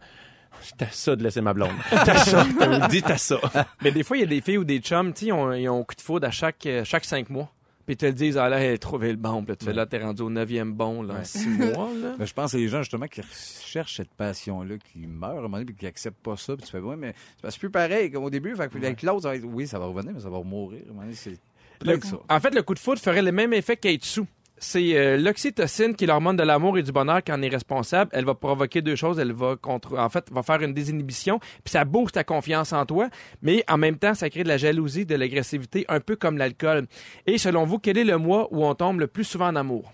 T'as 0.79 0.87
ça 0.91 1.15
de 1.15 1.23
laisser 1.23 1.41
ma 1.41 1.53
blonde. 1.55 1.71
T'as 1.91 2.17
ça. 2.25 2.45
T'as 2.59 2.89
dit, 2.89 3.03
t'as 3.03 3.19
ça. 3.19 3.39
Mais 3.83 3.93
des 3.93 4.03
fois, 4.03 4.17
il 4.17 4.21
y 4.21 4.23
a 4.25 4.27
des 4.27 4.41
filles 4.41 4.59
ou 4.59 4.65
des 4.65 4.79
chums, 4.79 5.13
tu 5.13 5.21
sais, 5.21 5.27
ils 5.27 5.33
ont, 5.33 5.53
ils 5.53 5.69
ont 5.69 5.81
un 5.81 5.85
coup 5.85 5.95
de 5.95 6.01
foudre 6.01 6.27
à 6.27 6.31
chaque, 6.31 6.65
euh, 6.67 6.83
chaque 6.85 7.05
cinq 7.05 7.31
mois. 7.31 7.53
Puis 7.85 7.95
ils 7.95 7.97
te 7.99 8.07
le 8.07 8.13
disent, 8.15 8.37
ah 8.37 8.49
là, 8.49 8.59
elle 8.59 8.75
a 8.75 8.79
trouvé 8.79 9.11
le 9.11 9.17
bon. 9.17 9.43
Puis 9.45 9.51
là, 9.53 9.57
tu 9.57 9.65
fais, 9.65 9.73
là, 9.73 9.87
t'es 9.87 9.99
rendu 10.03 10.23
au 10.23 10.31
neuvième 10.31 10.73
bon, 10.73 11.03
là, 11.03 11.15
en 11.21 11.25
six 11.25 11.47
mois, 11.47 11.91
là. 12.03 12.15
Mais 12.19 12.27
je 12.27 12.35
pense 12.35 12.47
que 12.47 12.51
c'est 12.53 12.59
les 12.59 12.69
gens, 12.69 12.81
justement, 12.83 13.07
qui 13.07 13.21
cherchent 13.65 13.99
cette 13.99 14.13
passion-là, 14.15 14.75
qui 14.93 15.07
meurent 15.07 15.31
à 15.31 15.39
un 15.39 15.43
moment 15.43 15.59
donné, 15.59 15.67
puis 15.67 15.77
qui 15.77 15.87
acceptent 15.87 16.21
pas 16.23 16.37
ça. 16.37 16.57
Puis 16.57 16.65
tu 16.67 16.73
fais, 16.73 16.81
ouais, 16.81 16.97
mais 16.97 17.15
c'est 17.49 17.59
plus 17.61 17.71
pareil 17.71 18.11
comme 18.11 18.25
au 18.25 18.31
début. 18.31 18.57
Fait 18.57 18.69
que 18.69 18.77
avec 18.79 19.03
l'autre, 19.03 19.23
ça 19.23 19.29
va 19.29 19.37
être, 19.37 19.45
oui, 19.45 19.69
ça 19.69 19.79
va 19.79 19.87
revenir, 19.87 20.13
mais 20.15 20.21
ça 20.21 20.31
va 20.31 20.41
mourir. 20.43 20.81
À 20.85 20.91
un 20.91 20.95
moment 20.95 21.03
donné, 21.03 21.15
c'est 21.15 21.39
Le- 21.85 22.01
en 22.29 22.41
fait, 22.41 22.53
le 22.55 22.63
coup 22.63 22.75
de 22.75 22.81
foudre 22.81 23.01
ferait 23.01 23.23
le 23.23 23.31
même 23.33 23.53
effet 23.53 23.77
qu'être 23.77 24.05
sous. 24.05 24.27
C'est 24.59 24.97
euh, 24.97 25.19
l'oxytocine 25.19 25.95
qui 25.95 26.05
est 26.05 26.07
l'hormone 26.07 26.37
de 26.37 26.43
l'amour 26.43 26.79
et 26.79 26.83
du 26.83 26.91
bonheur 26.91 27.23
qui 27.23 27.31
en 27.31 27.43
est 27.43 27.49
responsable. 27.49 28.11
Elle 28.15 28.25
va 28.25 28.35
provoquer 28.35 28.81
deux 28.81 28.97
choses. 28.97 29.19
Elle 29.19 29.33
va 29.33 29.57
contre, 29.57 29.99
en 29.99 30.09
fait, 30.09 30.31
va 30.31 30.43
faire 30.43 30.63
une 30.63 30.73
désinhibition, 30.73 31.39
puis 31.39 31.73
ça 31.73 31.85
booste 31.85 32.15
ta 32.15 32.25
confiance 32.25 32.73
en 32.73 32.87
toi, 32.87 33.09
mais 33.43 33.65
en 33.69 33.77
même 33.77 33.99
temps, 33.99 34.15
ça 34.15 34.31
crée 34.31 34.45
de 34.45 34.49
la 34.49 34.57
jalousie, 34.57 35.05
de 35.05 35.15
l'agressivité, 35.15 35.85
un 35.89 36.01
peu 36.01 36.17
comme 36.17 36.39
l'alcool. 36.39 36.87
Et 37.27 37.39
selon 37.39 37.65
vous, 37.65 37.79
quel 37.79 37.99
est 37.99 38.05
le 38.05 38.17
mois 38.17 38.49
où 38.51 38.65
on 38.65 38.75
tombe 38.75 39.01
le 39.01 39.07
plus 39.07 39.25
souvent 39.25 39.49
en 39.49 39.57
amour? 39.57 39.93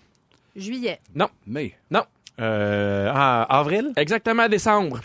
Juillet. 0.55 1.01
Mais, 1.46 1.75
Non, 1.90 2.03
Euh, 2.42 3.11
ah, 3.14 3.46
avril? 3.59 3.92
exactement 3.96 4.48
décembre. 4.48 5.00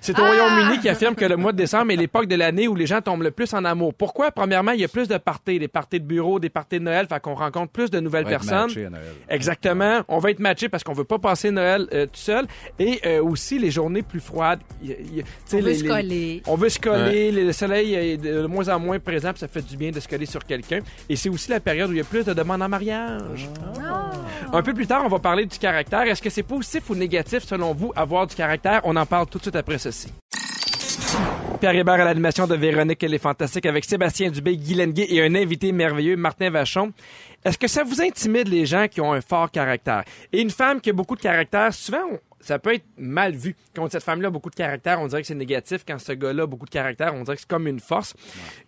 C'est 0.00 0.18
au 0.18 0.24
Royaume-Uni 0.24 0.80
qui 0.80 0.88
affirme 0.88 1.14
que 1.14 1.24
le 1.24 1.36
mois 1.36 1.52
de 1.52 1.56
décembre 1.56 1.92
est 1.92 1.96
l'époque 1.96 2.26
de 2.26 2.34
l'année 2.34 2.68
où 2.68 2.74
les 2.74 2.86
gens 2.86 3.00
tombent 3.00 3.22
le 3.22 3.30
plus 3.30 3.52
en 3.54 3.64
amour. 3.64 3.94
Pourquoi? 3.94 4.30
Premièrement, 4.32 4.72
il 4.72 4.80
y 4.80 4.84
a 4.84 4.88
plus 4.88 5.08
de 5.08 5.16
parties, 5.16 5.58
des 5.58 5.68
parties 5.68 6.00
de 6.00 6.04
bureau, 6.04 6.38
des 6.40 6.48
parties 6.50 6.78
de 6.78 6.84
Noël, 6.84 7.06
fait 7.08 7.20
qu'on 7.20 7.34
rencontre 7.34 7.72
plus 7.72 7.90
de 7.90 8.00
nouvelles 8.00 8.24
on 8.26 8.28
va 8.30 8.34
être 8.34 8.40
personnes. 8.40 8.66
matché 8.68 8.84
à 8.86 8.90
Noël. 8.90 9.04
Exactement. 9.28 10.00
On 10.08 10.18
va 10.18 10.30
être 10.30 10.40
matché 10.40 10.68
parce 10.68 10.82
qu'on 10.84 10.92
veut 10.92 11.04
pas 11.04 11.18
passer 11.18 11.50
Noël 11.50 11.86
euh, 11.94 12.06
tout 12.06 12.10
seul. 12.14 12.46
Et 12.78 13.00
euh, 13.06 13.22
aussi 13.22 13.58
les 13.58 13.70
journées 13.70 14.02
plus 14.02 14.20
froides. 14.20 14.60
Y 14.82 14.90
y 14.90 15.24
On 15.52 15.60
veut 15.60 15.74
se 15.74 15.82
les- 15.82 15.88
coller. 15.88 16.42
On 16.46 16.56
veut 16.56 16.68
se 16.68 16.78
coller. 16.80 17.30
Le 17.32 17.52
soleil 17.52 17.94
est 17.94 18.16
de 18.16 18.46
moins 18.46 18.68
en 18.68 18.78
moins 18.80 18.98
présent, 18.98 19.30
puis 19.30 19.40
ça 19.40 19.48
fait 19.48 19.62
du 19.66 19.76
bien 19.76 19.90
de 19.92 20.00
se 20.00 20.08
coller 20.08 20.26
sur 20.26 20.44
quelqu'un. 20.44 20.80
Et 21.08 21.16
c'est 21.16 21.28
aussi 21.28 21.50
la 21.50 21.60
période 21.60 21.90
où 21.90 21.92
il 21.92 21.98
y 21.98 22.00
a 22.00 22.04
plus 22.04 22.24
de 22.24 22.32
demandes 22.32 22.62
en 22.62 22.68
mariage. 22.68 23.48
Ah. 23.84 24.10
Un 24.52 24.62
peu 24.62 24.74
plus 24.74 24.86
tard, 24.86 25.02
on 25.04 25.08
va 25.08 25.18
parler 25.20 25.46
du 25.46 25.58
caractère. 25.58 26.02
Est-ce 26.02 26.20
que 26.22 26.30
c'est 26.30 26.42
positif 26.42 26.81
ou 26.90 26.94
négatif, 26.94 27.44
selon 27.44 27.74
vous, 27.74 27.92
avoir 27.96 28.26
du 28.26 28.34
caractère? 28.34 28.80
On 28.84 28.96
en 28.96 29.06
parle 29.06 29.26
tout 29.26 29.38
de 29.38 29.44
suite 29.44 29.56
après 29.56 29.78
ceci. 29.78 30.12
Pierre 31.60 31.76
Hébert 31.76 31.94
à 31.94 32.04
l'animation 32.04 32.46
de 32.46 32.56
Véronique, 32.56 33.02
elle 33.04 33.14
est 33.14 33.18
fantastique, 33.18 33.66
avec 33.66 33.84
Sébastien 33.84 34.30
Dubé, 34.30 34.56
Guy 34.56 34.74
Lenguet 34.74 35.06
et 35.08 35.22
un 35.22 35.34
invité 35.34 35.70
merveilleux, 35.70 36.16
Martin 36.16 36.50
Vachon. 36.50 36.92
Est-ce 37.44 37.56
que 37.56 37.68
ça 37.68 37.84
vous 37.84 38.00
intimide 38.02 38.48
les 38.48 38.66
gens 38.66 38.88
qui 38.88 39.00
ont 39.00 39.12
un 39.12 39.20
fort 39.20 39.50
caractère? 39.50 40.02
Et 40.32 40.40
une 40.40 40.50
femme 40.50 40.80
qui 40.80 40.90
a 40.90 40.92
beaucoup 40.92 41.14
de 41.14 41.20
caractère, 41.20 41.72
souvent, 41.72 42.02
ça 42.42 42.58
peut 42.58 42.74
être 42.74 42.84
mal 42.96 43.34
vu. 43.34 43.56
Quand 43.74 43.90
cette 43.90 44.02
femme-là 44.02 44.28
a 44.28 44.30
beaucoup 44.30 44.50
de 44.50 44.54
caractère, 44.54 45.00
on 45.00 45.06
dirait 45.06 45.22
que 45.22 45.26
c'est 45.28 45.34
négatif. 45.34 45.84
Quand 45.86 45.98
ce 45.98 46.12
gars-là 46.12 46.42
a 46.42 46.46
beaucoup 46.46 46.66
de 46.66 46.70
caractère, 46.70 47.14
on 47.14 47.22
dirait 47.22 47.36
que 47.36 47.40
c'est 47.42 47.48
comme 47.48 47.66
une 47.66 47.80
force. 47.80 48.14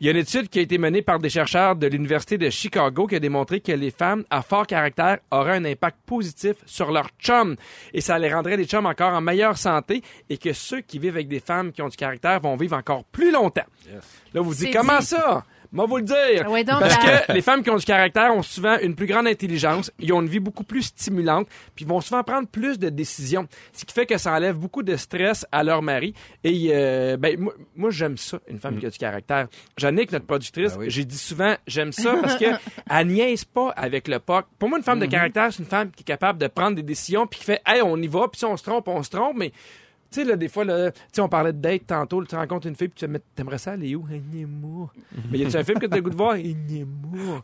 Il 0.00 0.06
y 0.06 0.08
a 0.08 0.12
une 0.12 0.18
étude 0.18 0.48
qui 0.48 0.58
a 0.58 0.62
été 0.62 0.78
menée 0.78 1.02
par 1.02 1.18
des 1.18 1.28
chercheurs 1.28 1.76
de 1.76 1.86
l'Université 1.86 2.38
de 2.38 2.48
Chicago 2.50 3.06
qui 3.06 3.16
a 3.16 3.20
démontré 3.20 3.60
que 3.60 3.72
les 3.72 3.90
femmes 3.90 4.24
à 4.30 4.42
fort 4.42 4.66
caractère 4.66 5.18
auraient 5.30 5.56
un 5.56 5.64
impact 5.64 5.98
positif 6.06 6.56
sur 6.66 6.92
leur 6.92 7.08
chum. 7.18 7.56
Et 7.92 8.00
ça 8.00 8.18
les 8.18 8.32
rendrait 8.32 8.56
les 8.56 8.66
chums 8.66 8.86
encore 8.86 9.12
en 9.12 9.20
meilleure 9.20 9.58
santé 9.58 10.02
et 10.30 10.38
que 10.38 10.52
ceux 10.52 10.80
qui 10.80 10.98
vivent 10.98 11.14
avec 11.14 11.28
des 11.28 11.40
femmes 11.40 11.72
qui 11.72 11.82
ont 11.82 11.88
du 11.88 11.96
caractère 11.96 12.40
vont 12.40 12.56
vivre 12.56 12.76
encore 12.76 13.04
plus 13.04 13.30
longtemps. 13.30 13.66
Là, 14.32 14.40
vous 14.40 14.50
vous 14.50 14.54
dites, 14.54 14.74
comment 14.74 14.98
dit. 14.98 15.06
ça? 15.06 15.44
Moi, 15.74 15.86
vous 15.86 15.96
le 15.96 16.04
dire. 16.04 16.44
Ah 16.46 16.50
ouais, 16.50 16.62
donc, 16.62 16.78
Parce 16.78 16.96
que 16.96 17.32
les 17.32 17.42
femmes 17.42 17.64
qui 17.64 17.68
ont 17.70 17.76
du 17.76 17.84
caractère 17.84 18.32
ont 18.32 18.42
souvent 18.42 18.78
une 18.80 18.94
plus 18.94 19.06
grande 19.06 19.26
intelligence, 19.26 19.90
ils 19.98 20.12
ont 20.12 20.22
une 20.22 20.28
vie 20.28 20.38
beaucoup 20.38 20.62
plus 20.62 20.82
stimulante, 20.82 21.48
puis 21.74 21.84
vont 21.84 22.00
souvent 22.00 22.22
prendre 22.22 22.46
plus 22.46 22.78
de 22.78 22.88
décisions. 22.90 23.48
Ce 23.72 23.84
qui 23.84 23.92
fait 23.92 24.06
que 24.06 24.16
ça 24.16 24.32
enlève 24.32 24.56
beaucoup 24.56 24.84
de 24.84 24.94
stress 24.96 25.44
à 25.50 25.64
leur 25.64 25.82
mari. 25.82 26.14
Et 26.44 26.70
euh, 26.72 27.16
ben, 27.16 27.40
moi, 27.40 27.54
moi, 27.74 27.90
j'aime 27.90 28.16
ça, 28.16 28.38
une 28.46 28.60
femme 28.60 28.78
qui 28.78 28.86
a 28.86 28.90
du 28.90 28.98
caractère. 28.98 29.48
Jannick, 29.76 30.12
notre 30.12 30.26
productrice, 30.26 30.74
Ben 30.74 30.80
oui. 30.80 30.90
j'ai 30.90 31.04
dit 31.04 31.18
souvent, 31.18 31.56
j'aime 31.66 31.90
ça 31.90 32.14
parce 32.22 32.36
que 32.36 32.44
elle 32.90 33.06
niaise 33.08 33.44
pas 33.44 33.70
avec 33.70 34.06
le 34.06 34.20
POC. 34.20 34.46
Pour 34.60 34.68
moi, 34.68 34.78
une 34.78 34.84
femme 34.84 35.00
de 35.00 35.06
caractère, 35.06 35.52
c'est 35.52 35.58
une 35.58 35.68
femme 35.68 35.90
qui 35.90 36.02
est 36.02 36.06
capable 36.06 36.38
de 36.38 36.46
prendre 36.46 36.76
des 36.76 36.84
décisions, 36.84 37.26
puis 37.26 37.40
qui 37.40 37.46
fait, 37.46 37.60
hey, 37.66 37.82
on 37.82 37.96
y 37.96 38.06
va, 38.06 38.28
puis 38.28 38.38
si 38.38 38.44
on 38.44 38.56
se 38.56 38.62
trompe, 38.62 38.86
on 38.86 39.02
se 39.02 39.10
trompe, 39.10 39.36
mais 39.36 39.50
tu 40.14 40.20
sais, 40.20 40.24
là, 40.24 40.36
des 40.36 40.48
fois, 40.48 40.64
là, 40.64 40.90
tu 40.92 40.98
sais, 41.12 41.20
on 41.20 41.28
parlait 41.28 41.52
de 41.52 41.58
date 41.58 41.86
tantôt, 41.86 42.20
là, 42.20 42.26
tu 42.28 42.36
rencontres 42.36 42.66
une 42.68 42.76
fille, 42.76 42.88
puis 42.88 42.98
tu 43.00 43.06
te 43.06 43.10
mets, 43.10 43.20
t'aimerais 43.34 43.58
ça 43.58 43.72
aller 43.72 43.94
où? 43.94 44.06
Ignémour. 44.10 44.92
Mais 45.30 45.38
y 45.38 45.44
a-tu 45.44 45.56
un 45.56 45.64
film 45.64 45.78
que 45.78 45.86
t'as 45.86 45.96
le 45.96 46.02
goût 46.02 46.10
de 46.10 46.16
voir? 46.16 46.36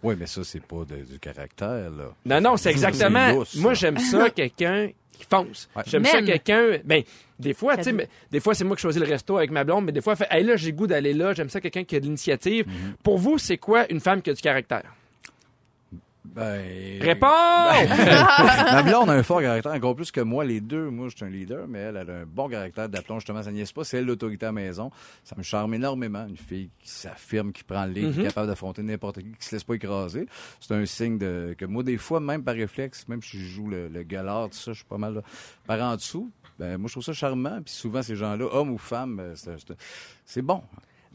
Oui, 0.03 0.15
mais 0.19 0.27
ça, 0.27 0.43
c'est 0.45 0.63
pas 0.65 0.85
de- 0.89 1.05
du 1.05 1.19
caractère, 1.19 1.91
là. 1.91 2.15
Non, 2.25 2.41
non, 2.41 2.57
c'est 2.57 2.71
exactement. 2.71 3.33
Lousse, 3.33 3.57
moi, 3.57 3.75
j'aime 3.75 3.99
ça, 3.99 4.31
quelqu'un 4.35 4.91
qui 5.13 5.27
fonce. 5.29 5.69
Ouais. 5.77 5.83
J'aime 5.87 6.05
ça, 6.05 6.23
quelqu'un. 6.23 6.79
Ben, 6.85 7.03
des 7.39 7.53
fois, 7.55 7.77
tu 7.77 7.85
sais, 7.85 8.09
des 8.31 8.41
fois, 8.41 8.55
c'est 8.55 8.65
moi 8.65 8.77
qui 8.77 8.83
choisis 8.83 9.01
le 9.03 9.09
resto 9.09 9.37
avec 9.37 9.51
ma 9.51 9.65
blonde, 9.65 9.85
mais 9.87 9.93
des 9.93 10.01
fois, 10.01 10.15
elle 10.15 10.27
fait, 10.27 10.29
hey, 10.39 10.45
là, 10.45 10.57
j'ai 10.57 10.71
le 10.71 10.77
goût 10.77 10.87
d'aller 10.87 11.13
là. 11.13 11.35
J'aime 11.35 11.49
ça, 11.51 11.61
quelqu'un 11.61 11.85
qui 11.85 11.97
a 11.97 12.01
de 12.01 12.05
l'initiative. 12.05 12.67
Mhm. 12.67 12.95
Pour 13.03 13.19
vous, 13.19 13.37
c'est 13.39 13.59
quoi 13.59 13.91
une 13.93 14.01
femme 14.01 14.23
qui 14.23 14.31
a 14.31 14.35
du 14.35 14.41
caractère? 14.43 14.85
Ben... 16.25 17.01
Réponds! 17.01 17.27
Ma 18.73 18.83
blonde 18.83 19.11
a 19.11 19.15
un 19.15 19.23
fort 19.23 19.41
caractère, 19.41 19.73
encore 19.73 19.97
plus 19.97 20.11
que 20.11 20.21
moi, 20.21 20.45
les 20.45 20.61
deux. 20.61 20.91
Moi, 20.91 21.09
je 21.09 21.17
suis 21.17 21.25
un 21.25 21.31
leader, 21.31 21.67
mais 21.67 21.79
elle, 21.79 21.97
elle 21.97 22.11
a 22.11 22.15
un 22.19 22.27
bon 22.27 22.49
caractère 22.49 22.89
d'aplomb, 22.89 23.17
justement, 23.17 23.43
ça 23.43 23.51
niaise 23.51 23.73
pas. 23.73 23.85
C'est 23.85 23.99
elle 23.99 24.07
l'autorité 24.07 24.47
à 24.47 24.49
la 24.49 24.53
maison. 24.53 24.91
Ça 25.25 25.35
me 25.37 25.43
charme 25.43 25.75
énormément. 25.75 26.27
Une 26.27 26.37
fille 26.37 26.71
qui 26.79 26.91
s'affirme, 26.91 27.53
qui 27.53 27.65
prend 27.65 27.87
le 27.87 27.93
lead, 27.93 28.15
qui 28.15 28.21
est 28.21 28.25
capable 28.25 28.49
d'affronter 28.49 28.83
n'importe 28.83 29.21
qui, 29.21 29.33
qui 29.33 29.47
se 29.47 29.55
laisse 29.55 29.65
pas 29.65 29.75
écraser. 29.75 30.27
C'est 30.61 30.75
un 30.75 30.85
signe 30.87 31.19
de, 31.19 31.55
que 31.57 31.65
moi, 31.65 31.83
des 31.83 31.97
fois, 31.97 32.21
même 32.21 32.45
par 32.45 32.55
réflexe, 32.55 33.09
même 33.09 33.23
si 33.23 33.39
je 33.39 33.47
joue 33.47 33.69
le, 33.69 33.89
le 33.89 34.03
galard, 34.03 34.51
tout 34.51 34.59
ça, 34.59 34.73
je 34.73 34.79
suis 34.79 34.89
pas 34.89 34.99
mal 34.99 35.15
là, 35.15 35.23
par 35.67 35.81
en 35.81 35.97
dessous. 35.97 36.31
Ben, 36.59 36.77
moi, 36.77 36.89
je 36.89 36.93
trouve 36.93 37.05
ça 37.05 37.15
charmant. 37.15 37.63
Puis 37.65 37.73
souvent, 37.73 38.03
ces 38.03 38.17
gens-là, 38.17 38.45
hommes 38.53 38.71
ou 38.71 38.79
femmes, 38.79 39.19
euh, 39.21 39.57
c'est 40.27 40.43
bon. 40.43 40.63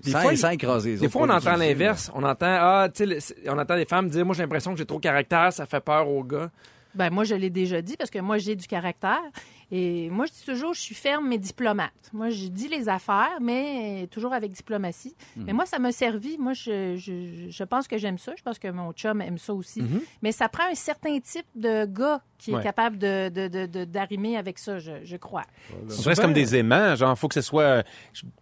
Des 0.04 0.12
sans, 0.12 0.22
fois, 0.22 0.36
sans 0.36 0.50
écraser 0.50 0.92
les 0.92 0.98
Des 0.98 1.10
fois, 1.10 1.24
on 1.24 1.30
entend 1.30 1.56
l'inverse. 1.56 2.12
On 2.14 2.24
entend, 2.24 2.46
ah, 2.48 2.88
on 3.48 3.58
entend 3.58 3.76
des 3.76 3.86
femmes 3.86 4.10
dire, 4.10 4.26
moi, 4.26 4.36
j'ai 4.36 4.44
l'impression 4.44 4.72
que 4.74 4.78
j'ai 4.78 4.86
trop 4.86 4.98
de 4.98 5.04
caractère, 5.04 5.54
ça 5.54 5.66
fait 5.66 5.80
peur 5.80 6.08
aux 6.08 6.24
gars. 6.24 6.50
Ben, 6.94 7.10
moi, 7.10 7.24
je 7.24 7.36
l'ai 7.36 7.50
déjà 7.50 7.82
dit 7.82 7.98
parce 7.98 8.10
que 8.10 8.20
moi, 8.20 8.38
j'ai 8.38 8.56
du 8.56 8.68
caractère. 8.68 9.22
Et 9.72 10.10
moi, 10.10 10.26
je 10.26 10.32
dis 10.32 10.44
toujours, 10.46 10.74
je 10.74 10.82
suis 10.82 10.96
ferme 10.96 11.28
mais 11.28 11.38
diplomate. 11.38 11.92
Moi, 12.14 12.30
je 12.30 12.48
dis 12.48 12.68
les 12.68 12.88
affaires, 12.88 13.38
mais 13.42 14.08
toujours 14.12 14.34
avec 14.34 14.52
diplomatie. 14.52 15.16
Mais 15.36 15.54
moi, 15.54 15.66
ça 15.66 15.80
m'a 15.80 15.92
servi. 15.92 16.38
Moi, 16.38 16.54
je, 16.54 16.96
je, 16.98 17.50
je 17.50 17.64
pense 17.64 17.88
que 17.88 17.98
j'aime 17.98 18.18
ça. 18.18 18.34
Je 18.38 18.44
pense 18.44 18.60
que 18.60 18.68
mon 18.68 18.92
chum 18.94 19.22
aime 19.22 19.38
ça 19.38 19.54
aussi. 19.54 19.84
Mais 20.22 20.32
ça 20.32 20.50
prend 20.50 20.66
un 20.72 20.76
certain 20.76 21.20
type 21.20 21.46
de 21.56 21.86
gars 21.86 22.22
qui 22.38 22.54
Ouais. 22.54 22.60
est 22.60 22.64
capable 22.64 22.98
de, 23.00 23.30
de, 23.30 23.48
de, 23.48 23.66
de- 23.66 23.86
d'arrimer 23.86 24.38
avec 24.38 24.60
ça, 24.60 24.78
je, 24.78 24.92
je 25.04 25.16
crois. 25.18 25.44
Dirait 25.88 26.14
c'est 26.16 26.22
comme 26.22 26.34
des 26.34 26.56
aimants. 26.58 26.94
Genre, 26.96 27.18
faut 27.18 27.28
que 27.30 27.34
ce 27.34 27.42
soit 27.42 27.64
euh, 27.64 27.84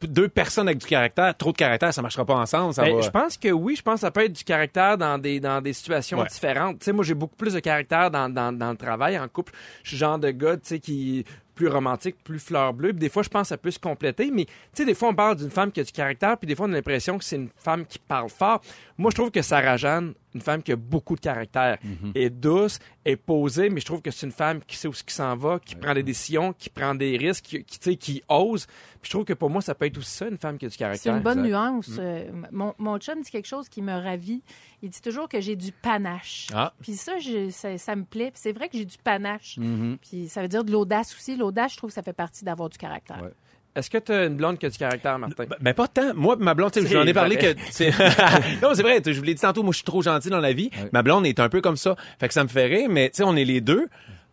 deux 0.01 0.27
personnes 0.27 0.67
avec 0.67 0.79
du 0.79 0.87
caractère. 0.87 1.37
Trop 1.37 1.51
de 1.51 1.57
caractère, 1.57 1.93
ça 1.93 2.01
marchera 2.01 2.25
pas 2.25 2.33
ensemble. 2.35 2.73
Ça 2.73 2.81
Ben, 2.83 2.95
va... 2.95 3.01
Je 3.01 3.09
pense 3.11 3.37
que 3.37 3.49
oui, 3.49 3.75
je 3.75 3.81
pense 3.81 3.95
que 3.95 3.99
ça 4.01 4.11
peut 4.11 4.25
être 4.25 4.33
du 4.33 4.43
caractère 4.43 4.97
dans 4.97 5.17
des, 5.19 5.39
dans 5.39 5.61
des 5.61 5.73
situations 5.73 6.19
Ouais. 6.19 6.27
différentes. 6.27 6.79
Tu 6.79 6.85
sais, 6.85 6.91
moi, 6.91 7.05
j'ai 7.05 7.13
beaucoup 7.13 7.35
plus 7.35 7.53
de 7.53 7.59
caractère 7.59 8.09
dans, 8.11 8.27
dans, 8.33 8.51
dans 8.51 8.71
le 8.71 8.77
travail, 8.77 9.17
en 9.17 9.27
couple. 9.27 9.53
Je 9.83 9.89
suis 9.89 9.95
le 9.97 9.99
genre 9.99 10.19
de 10.19 10.31
gars, 10.31 10.55
tu 10.57 10.61
sais, 10.63 10.79
qui 10.79 11.12
plus 11.55 11.67
romantique, 11.67 12.15
plus 12.23 12.39
fleur 12.39 12.73
bleue. 12.73 12.89
Puis 12.89 12.99
des 12.99 13.09
fois, 13.09 13.23
je 13.23 13.29
pense 13.29 13.43
que 13.43 13.47
ça 13.49 13.57
peut 13.57 13.71
se 13.71 13.79
compléter. 13.79 14.31
Mais, 14.31 14.45
tu 14.45 14.53
sais, 14.73 14.85
des 14.85 14.95
fois, 14.95 15.09
on 15.09 15.15
parle 15.15 15.35
d'une 15.35 15.51
femme 15.51 15.71
qui 15.71 15.79
a 15.79 15.83
du 15.83 15.91
caractère, 15.91 16.37
puis 16.37 16.47
des 16.47 16.55
fois, 16.55 16.65
on 16.67 16.71
a 16.71 16.75
l'impression 16.75 17.17
que 17.17 17.23
c'est 17.23 17.35
une 17.35 17.49
femme 17.55 17.85
qui 17.85 17.99
parle 17.99 18.29
fort. 18.29 18.61
Moi, 18.97 19.11
je 19.11 19.15
trouve 19.15 19.31
que 19.31 19.41
Sarah 19.41 19.77
Jeanne, 19.77 20.13
une 20.33 20.41
femme 20.41 20.61
qui 20.63 20.71
a 20.71 20.75
beaucoup 20.75 21.15
de 21.15 21.21
caractère, 21.21 21.77
est 22.15 22.29
douce, 22.29 22.79
est 23.05 23.15
posée, 23.15 23.69
mais 23.69 23.79
je 23.79 23.85
trouve 23.85 24.01
que 24.01 24.11
c'est 24.11 24.25
une 24.25 24.31
femme 24.31 24.61
qui 24.65 24.75
sait 24.77 24.87
où 24.87 24.93
ce 24.93 25.03
qui 25.03 25.13
s'en 25.13 25.35
va, 25.35 25.59
qui 25.59 25.75
prend 25.75 25.93
des 25.93 26.03
décisions, 26.03 26.53
qui 26.53 26.69
prend 26.69 26.95
des 26.95 27.17
risques, 27.17 27.43
qui, 27.45 27.63
qui, 27.63 27.79
tu 27.79 27.91
sais, 27.91 27.95
qui 27.95 28.23
ose. 28.29 28.65
Puis 28.65 29.05
je 29.05 29.09
trouve 29.11 29.25
que 29.25 29.33
pour 29.33 29.49
moi, 29.49 29.61
ça 29.61 29.75
peut 29.75 29.85
être 29.85 29.97
aussi 29.97 30.11
ça, 30.11 30.27
une 30.27 30.37
femme 30.37 30.57
qui 30.57 30.65
a 30.65 30.69
du 30.69 30.73
C'est 30.73 30.79
caractère. 30.79 31.15
une 31.15 31.21
bonne 31.23 31.45
exact. 31.45 31.49
nuance. 31.49 31.89
Euh, 31.99 32.31
mon, 32.51 32.73
mon 32.77 32.97
chum 32.99 33.21
dit 33.21 33.29
quelque 33.31 33.47
chose 33.47 33.67
qui 33.69 33.81
me 33.81 33.93
ravit. 33.93 34.41
Il 34.81 34.89
dit 34.89 35.01
toujours 35.01 35.29
que 35.29 35.39
j'ai 35.41 35.55
du 35.55 35.71
panache. 35.71 36.47
Ah. 36.53 36.73
Puis 36.81 36.93
ça, 36.93 37.17
je- 37.19 37.49
ça, 37.49 37.77
ça 37.77 37.95
me 37.95 38.03
plaît. 38.03 38.31
Puis 38.31 38.41
c'est 38.43 38.51
vrai 38.51 38.69
que 38.69 38.77
j'ai 38.77 38.85
du 38.85 38.97
panache. 38.97 39.57
Mhm. 39.57 39.97
Puis 40.01 40.27
ça 40.29 40.41
veut 40.41 40.47
dire 40.47 40.63
de 40.63 40.71
l'audace 40.71 41.13
aussi. 41.15 41.35
L'audace, 41.37 41.73
je 41.73 41.77
trouve 41.77 41.89
que 41.89 41.93
ça 41.93 42.03
fait 42.03 42.13
partie 42.13 42.43
d'avoir 42.43 42.69
du 42.69 42.77
caractère. 42.77 43.21
Ouais. 43.23 43.31
Est-ce 43.75 43.89
que 43.89 43.97
tu 43.97 44.11
as 44.11 44.25
une 44.25 44.35
blonde 44.35 44.59
qui 44.59 44.65
a 44.67 44.69
du 44.69 44.77
caractère, 44.77 45.17
Martin? 45.17 45.45
Ben, 45.45 45.55
ben, 45.59 45.73
pas 45.73 45.87
tant. 45.87 46.13
Moi, 46.13 46.35
ma 46.39 46.53
blonde, 46.53 46.71
tu 46.71 46.81
sais, 46.81 46.87
C'est 46.87 46.93
j'en 46.93 47.05
ai 47.07 47.13
parlé 47.13 47.37
vrai. 47.37 47.55
que. 47.55 48.61
non, 48.61 48.73
c'est 48.75 48.83
vrai. 48.83 49.01
Je 49.05 49.11
vous 49.13 49.23
l'ai 49.23 49.33
dit 49.33 49.41
tantôt, 49.41 49.63
moi, 49.63 49.71
je 49.71 49.77
suis 49.77 49.83
trop 49.85 50.01
gentil 50.01 50.29
dans 50.29 50.39
la 50.39 50.53
vie. 50.53 50.69
Ma 50.91 51.01
blonde 51.01 51.25
est 51.25 51.39
un 51.39 51.49
peu 51.49 51.59
comme 51.61 51.77
ça. 51.77 51.95
Fait 52.19 52.27
que 52.27 52.33
ça 52.33 52.43
me 52.43 52.49
fait 52.49 52.65
rire, 52.65 52.87
mais 52.89 53.09
tu 53.09 53.17
sais, 53.17 53.23
on 53.23 53.35
est 53.35 53.45
les 53.45 53.61
deux. 53.61 53.87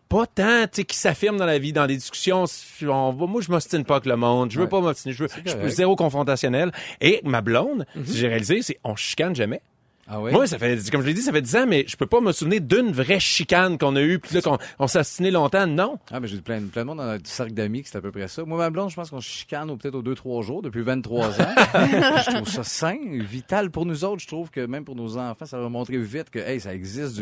Pas 0.09 0.25
tant, 0.27 0.63
tu 0.63 0.69
sais, 0.73 0.83
qui 0.83 0.97
s'affirment 0.97 1.37
dans 1.37 1.45
la 1.45 1.57
vie, 1.57 1.71
dans 1.71 1.87
des 1.87 1.95
discussions. 1.95 2.43
On 2.83 3.13
moi, 3.13 3.41
je 3.41 3.49
m'ostine 3.49 3.85
pas 3.85 3.95
avec 3.95 4.05
le 4.07 4.17
monde. 4.17 4.51
Je 4.51 4.57
veux 4.57 4.65
Ouais. 4.65 4.69
pas 4.69 4.81
m'ostiner. 4.81 5.13
Je 5.13 5.23
veux, 5.23 5.29
je 5.45 5.49
suis 5.51 5.71
zéro 5.71 5.95
confrontationnel. 5.95 6.71
Et 6.99 7.21
ma 7.23 7.39
blonde, 7.41 7.85
Mhm. 7.95 8.05
si 8.05 8.17
j'ai 8.17 8.27
réalisé, 8.27 8.61
c'est 8.61 8.77
on 8.83 8.95
chicane 8.97 9.33
jamais. 9.35 9.61
Ah 10.13 10.19
oui? 10.19 10.33
Moi, 10.33 10.45
ça 10.45 10.59
fait, 10.59 10.77
comme 10.91 11.01
je 11.01 11.07
l'ai 11.07 11.13
dit, 11.13 11.21
ça 11.21 11.31
fait 11.31 11.41
10 11.41 11.55
ans, 11.55 11.65
mais 11.65 11.85
je 11.87 11.95
peux 11.95 12.05
pas 12.05 12.19
me 12.19 12.33
souvenir 12.33 12.59
d'une 12.59 12.91
vraie 12.91 13.21
chicane 13.21 13.77
qu'on 13.77 13.95
a 13.95 14.01
eue, 14.01 14.19
puis 14.19 14.35
là, 14.35 14.41
qu'on 14.41 14.57
on 14.77 14.87
s'est 14.87 14.99
ostiné 14.99 15.31
longtemps. 15.31 15.65
Non. 15.67 15.97
Ah, 16.11 16.19
mais 16.19 16.27
j'ai 16.27 16.41
plein, 16.41 16.59
plein 16.63 16.81
de 16.81 16.87
monde 16.87 16.97
dans 16.97 17.05
notre 17.05 17.27
cercle 17.29 17.53
d'amis 17.53 17.81
qui 17.83 17.89
c'est 17.89 17.97
à 17.97 18.01
peu 18.01 18.11
près 18.11 18.27
ça. 18.27 18.43
Moi, 18.43 18.57
ma 18.57 18.69
blonde, 18.69 18.89
je 18.89 18.95
pense 18.95 19.09
qu'on 19.09 19.21
chicane 19.21 19.71
au- 19.71 19.77
peut-être 19.77 19.95
aux 19.95 20.03
2-3 20.03 20.41
jours 20.43 20.61
depuis 20.61 20.81
23 20.81 21.29
ans. 21.41 21.55
je 21.73 22.35
trouve 22.35 22.49
ça 22.49 22.63
sain, 22.65 22.97
vital 23.13 23.71
pour 23.71 23.85
nous 23.85 24.03
autres. 24.03 24.21
Je 24.21 24.27
trouve 24.27 24.49
que 24.49 24.65
même 24.65 24.83
pour 24.83 24.95
nos 24.97 25.17
enfants, 25.17 25.45
ça 25.45 25.57
va 25.59 25.69
montrer 25.69 25.97
vite 25.97 26.29
que, 26.29 26.39
hey, 26.39 26.59
ça 26.59 26.73
existe 26.75 27.15
du 27.15 27.21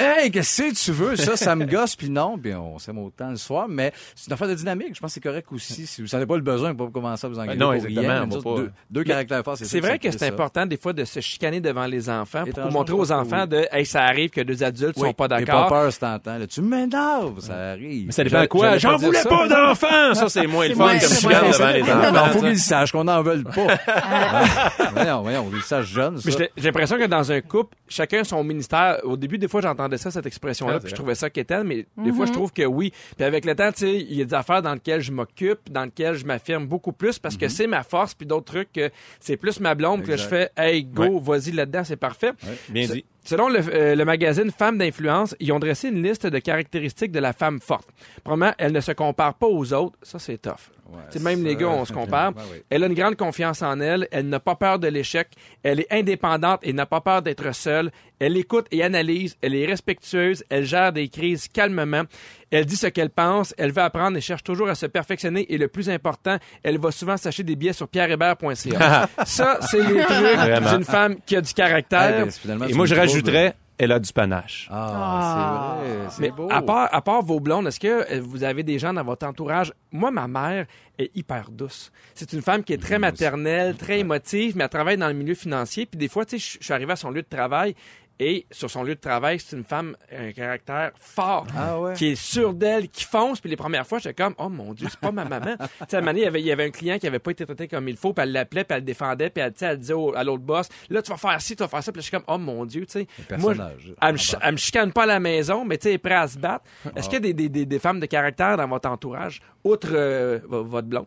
Hey, 0.00 0.30
qu'est-ce 0.30 0.62
que 0.62 0.74
tu 0.74 0.92
veux? 0.92 1.14
Ça, 1.16 1.36
ça 1.36 1.54
me 1.54 1.64
gosse, 1.66 1.94
puis 1.94 2.08
non, 2.08 2.38
puis 2.38 2.54
on 2.54 2.78
s'aime 2.78 2.98
autant 2.98 3.30
le 3.30 3.36
soir, 3.36 3.66
mais 3.68 3.92
c'est 4.14 4.26
une 4.28 4.32
affaire 4.32 4.48
de 4.48 4.54
dynamique. 4.54 4.94
Je 4.94 5.00
pense 5.00 5.10
que 5.10 5.14
c'est 5.14 5.20
correct 5.20 5.46
aussi. 5.52 5.86
Si 5.86 6.00
vous 6.02 6.08
n'avez 6.12 6.26
pas 6.26 6.36
le 6.36 6.42
besoin, 6.42 6.74
pas 6.74 6.86
commencer 6.88 7.26
à 7.26 7.28
vous 7.28 7.38
engueuler 7.38 7.58
Ben 7.58 7.64
non, 7.64 7.66
pour 7.66 7.74
exactement, 7.86 8.00
rien, 8.14 8.28
on 8.30 8.42
pas- 8.42 8.56
deux, 8.62 8.70
deux 8.90 9.04
caractères 9.04 9.44
forts, 9.44 9.56
c'est 9.58 9.64
ça 9.64 9.70
C'est 9.70 9.80
vrai 9.80 9.98
que 9.98 10.10
c'est 10.10 10.26
important 10.26 10.64
des 10.66 10.76
fois 10.76 10.92
de 10.92 11.04
se 11.04 11.20
chicaner 11.20 11.60
devant 11.60 11.86
les 11.86 12.08
enfants 12.08 12.40
pour 12.40 12.48
Étrangement, 12.48 12.72
montrer 12.78 12.94
aux 12.94 13.04
que 13.04 13.12
enfants 13.12 13.46
de 13.46 13.66
hey 13.72 13.84
ça 13.84 14.02
arrive 14.04 14.30
que 14.30 14.40
deux 14.40 14.62
adultes 14.62 14.96
Oui, 14.96 15.08
sont 15.08 15.12
pas 15.14 15.28
d'accord. 15.28 15.68
pas 15.68 15.90
peur, 15.90 16.20
là. 16.38 16.46
Tu 16.46 16.62
m'énerves, 16.62 17.40
ça 17.40 17.70
arrive. 17.72 18.06
Mais 18.06 18.12
ça 18.12 18.24
dépend 18.24 18.40
de 18.42 18.46
quoi? 18.46 18.78
J'en 18.78 18.96
voulais 18.96 19.22
pas 19.22 19.48
d'enfants! 19.48 20.14
Ça, 20.14 20.28
c'est 20.28 20.46
moins 20.46 20.66
le 20.68 20.74
fun 20.74 20.98
chicane 20.98 21.42
moins- 21.42 21.50
devant 21.50 21.68
les 21.72 21.82
enfants. 21.82 22.12
non, 22.12 22.32
faut 22.32 22.40
qu'ils 22.40 22.58
sachent 22.58 22.92
qu'on 22.92 23.04
n'en 23.04 23.22
veut 23.22 23.42
pas. 23.42 23.66
voyons, 24.94 25.22
voyons, 25.22 25.50
ils 25.54 25.62
sachent 25.62 25.86
jeunes, 25.88 26.18
j'ai 26.56 26.64
l'impression 26.64 26.96
que 26.98 27.06
dans 27.06 27.30
un 27.32 27.40
couple, 27.40 27.76
chacun 27.88 28.24
son 28.24 28.42
ministère. 28.44 28.98
Au 29.04 29.16
début, 29.16 29.38
des 29.38 29.48
fois, 29.48 29.60
j'entendais 29.90 29.98
ça, 29.98 30.10
cette 30.10 30.26
expression-là, 30.26 30.74
Ah, 30.76 30.80
puis 30.80 30.90
je 30.90 30.94
trouvais 30.94 31.14
ça 31.14 31.30
quétaine, 31.30 31.64
mais 31.64 31.86
des 31.96 32.12
fois, 32.12 32.26
je 32.26 32.32
trouve 32.32 32.52
que 32.52 32.62
oui. 32.64 32.92
Puis 33.16 33.24
avec 33.24 33.44
le 33.44 33.54
temps, 33.54 33.72
tu 33.72 33.78
sais, 33.80 33.96
il 33.96 34.14
y 34.14 34.22
a 34.22 34.24
des 34.24 34.34
affaires 34.34 34.62
dans 34.62 34.74
lesquelles 34.74 35.00
je 35.00 35.12
m'occupe, 35.12 35.70
dans 35.70 35.84
lesquelles 35.84 36.14
je 36.14 36.24
m'affirme 36.24 36.66
beaucoup 36.66 36.92
plus 36.92 37.18
parce 37.18 37.36
que 37.36 37.48
c'est 37.48 37.66
ma 37.66 37.82
force, 37.82 38.14
puis 38.14 38.26
d'autres 38.26 38.52
trucs 38.52 38.72
que 38.72 38.90
c'est 39.18 39.36
plus 39.36 39.60
ma 39.60 39.74
blonde 39.74 40.02
que 40.02 40.16
je 40.16 40.26
fais, 40.26 40.50
hey, 40.56 40.84
go, 40.84 41.18
vas-y 41.20 41.52
là-dedans, 41.52 41.84
c'est 41.84 41.96
parfait. 41.96 42.32
Bien 42.68 42.86
dit. 42.86 43.04
Selon 43.22 43.50
le, 43.50 43.60
euh, 43.74 43.94
le 43.94 44.04
magazine 44.06 44.50
Femmes 44.50 44.78
d'influence, 44.78 45.36
ils 45.40 45.52
ont 45.52 45.58
dressé 45.58 45.88
une 45.88 46.02
liste 46.02 46.26
de 46.26 46.38
caractéristiques 46.38 47.12
de 47.12 47.18
la 47.20 47.34
femme 47.34 47.60
forte. 47.60 47.86
Premièrement, 48.24 48.54
elle 48.56 48.72
ne 48.72 48.80
se 48.80 48.92
compare 48.92 49.34
pas 49.34 49.46
aux 49.46 49.74
autres. 49.74 49.98
Ça, 50.02 50.18
c'est 50.18 50.38
tough. 50.38 50.70
Ouais, 50.90 50.98
C'est 51.10 51.22
même 51.22 51.44
les 51.44 51.56
gars, 51.56 51.68
on 51.68 51.84
se 51.84 51.92
compare. 52.00 52.32
ouais, 52.36 52.42
ouais. 52.52 52.62
Elle 52.70 52.84
a 52.84 52.86
une 52.86 52.94
grande 52.94 53.16
confiance 53.16 53.62
en 53.62 53.80
elle. 53.80 54.08
Elle 54.10 54.28
n'a 54.28 54.40
pas 54.40 54.56
peur 54.56 54.78
de 54.78 54.88
l'échec. 54.88 55.28
Elle 55.62 55.80
est 55.80 55.92
indépendante 55.92 56.60
et 56.62 56.72
n'a 56.72 56.86
pas 56.86 57.00
peur 57.00 57.22
d'être 57.22 57.54
seule. 57.54 57.90
Elle 58.18 58.36
écoute 58.36 58.66
et 58.70 58.82
analyse. 58.82 59.36
Elle 59.40 59.54
est 59.54 59.66
respectueuse. 59.66 60.44
Elle 60.50 60.64
gère 60.64 60.92
des 60.92 61.08
crises 61.08 61.48
calmement. 61.48 62.02
Elle 62.50 62.66
dit 62.66 62.76
ce 62.76 62.88
qu'elle 62.88 63.10
pense. 63.10 63.54
Elle 63.56 63.72
veut 63.72 63.82
apprendre 63.82 64.16
et 64.16 64.20
cherche 64.20 64.42
toujours 64.42 64.68
à 64.68 64.74
se 64.74 64.86
perfectionner. 64.86 65.46
Et 65.52 65.58
le 65.58 65.68
plus 65.68 65.88
important, 65.88 66.36
elle 66.62 66.78
va 66.78 66.90
souvent 66.90 67.16
s'acheter 67.16 67.44
des 67.44 67.56
billets 67.56 67.72
sur 67.72 67.88
pierrehébert.ca. 67.88 69.08
Ça, 69.24 69.58
c'est 69.70 69.78
les 69.82 70.02
trucs 70.02 70.74
d'une 70.74 70.84
femme 70.84 71.16
qui 71.24 71.36
a 71.36 71.40
du 71.40 71.52
caractère. 71.54 72.26
Ah, 72.26 72.30
ben, 72.56 72.68
Et 72.68 72.74
moi, 72.74 72.86
je 72.86 72.94
rajouterais, 72.94 73.54
elle 73.82 73.92
a 73.92 73.98
du 73.98 74.12
panache. 74.12 74.68
Ah, 74.70 75.78
c'est 75.80 75.88
vrai, 75.94 76.08
c'est 76.10 76.20
Mais 76.20 76.30
beau. 76.30 76.48
à 76.50 76.60
part, 76.60 76.88
à 76.92 77.00
part 77.00 77.22
vos 77.22 77.40
blondes, 77.40 77.66
est-ce 77.66 77.80
que 77.80 78.12
euh, 78.12 78.20
vous 78.22 78.44
avez 78.44 78.62
des 78.62 78.78
gens 78.78 78.92
dans 78.92 79.02
votre 79.04 79.26
entourage? 79.26 79.72
Moi, 79.90 80.10
ma 80.10 80.28
mère 80.28 80.66
est 80.98 81.10
hyper 81.16 81.50
douce. 81.50 81.90
C'est 82.14 82.32
une 82.34 82.42
femme 82.42 82.62
qui 82.62 82.74
est 82.74 82.82
très 82.82 82.98
maternelle, 82.98 83.76
très 83.76 84.00
émotive, 84.00 84.54
mais 84.56 84.64
elle 84.64 84.70
travaille 84.70 84.98
dans 84.98 85.08
le 85.08 85.14
milieu 85.14 85.34
financier. 85.34 85.86
Puis 85.86 85.98
des 85.98 86.08
fois, 86.08 86.26
tu 86.26 86.38
sais, 86.38 86.44
je 86.54 86.58
je 86.60 86.64
suis 86.66 86.74
arrivé 86.74 86.92
à 86.92 86.96
son 86.96 87.10
lieu 87.10 87.22
de 87.22 87.26
travail 87.28 87.74
et 88.22 88.46
sur 88.50 88.70
son 88.70 88.82
lieu 88.82 88.94
de 88.94 89.00
travail, 89.00 89.40
c'est 89.40 89.56
une 89.56 89.64
femme, 89.64 89.96
un 90.16 90.30
caractère 90.32 90.90
fort, 91.00 91.46
Ah 91.56 91.80
ouais? 91.80 91.94
qui 91.94 92.08
est 92.08 92.14
sûre 92.14 92.52
d'elle, 92.52 92.88
qui 92.90 93.04
fonce. 93.04 93.40
Puis 93.40 93.48
les 93.48 93.56
premières 93.56 93.86
fois, 93.86 93.98
j'étais 93.98 94.22
comme, 94.22 94.34
oh 94.38 94.50
mon 94.50 94.74
Dieu, 94.74 94.86
c'est 94.90 95.00
pas 95.00 95.10
ma 95.10 95.24
maman. 95.24 95.56
tu 95.58 95.66
sais, 95.88 95.96
à 95.96 95.98
un 95.98 96.02
moment 96.02 96.12
donné, 96.12 96.20
il 96.20 96.24
y 96.24 96.26
avait, 96.28 96.40
il 96.40 96.46
y 96.46 96.52
avait 96.52 96.64
un 96.66 96.70
client 96.70 96.98
qui 96.98 97.06
avait 97.06 97.18
pas 97.18 97.30
été 97.30 97.46
traité 97.46 97.66
comme 97.66 97.88
il 97.88 97.96
faut, 97.96 98.12
puis 98.12 98.22
elle 98.22 98.32
l'appelait, 98.32 98.64
puis 98.64 98.74
elle 98.74 98.82
le 98.82 98.86
défendait, 98.86 99.30
puis 99.30 99.42
elle, 99.42 99.54
elle 99.60 99.78
disait 99.78 99.94
au- 99.94 100.14
à 100.14 100.22
l'autre 100.22 100.42
boss, 100.42 100.68
là, 100.90 101.00
tu 101.00 101.10
vas 101.10 101.16
faire 101.16 101.40
ci, 101.40 101.56
tu 101.56 101.62
vas 101.62 101.68
faire 101.68 101.82
ça. 101.82 101.90
Puis 101.92 102.02
je 102.02 102.08
suis 102.08 102.12
comme, 102.12 102.24
oh 102.28 102.36
mon 102.38 102.66
Dieu, 102.66 102.84
tu 102.84 102.92
sais. 102.92 103.06
Moi, 103.38 103.54
personnage. 103.54 103.94
elle 104.02 104.12
me, 104.12 104.18
elle 104.42 104.52
me 104.52 104.56
chicane 104.58 104.92
pas 104.92 105.04
à 105.04 105.06
la 105.06 105.18
maison, 105.20 105.64
mais 105.64 105.78
tu 105.78 105.84
sais, 105.84 105.88
elle 105.88 105.94
est 105.94 105.98
prête 105.98 106.18
à 106.18 106.28
se 106.28 106.38
battre. 106.38 106.64
Est-ce 106.94 107.08
qu'il 107.08 107.14
y 107.14 107.16
a 107.16 107.20
des, 107.20 107.32
des, 107.32 107.48
des, 107.48 107.64
des 107.66 107.78
femmes 107.78 108.00
de 108.00 108.06
caractère 108.06 108.56
dans 108.58 108.68
votre 108.68 108.88
entourage, 108.90 109.40
outre 109.64 109.88
euh, 109.92 110.40
vo- 110.46 110.64
votre 110.64 110.86
blonde? 110.88 111.06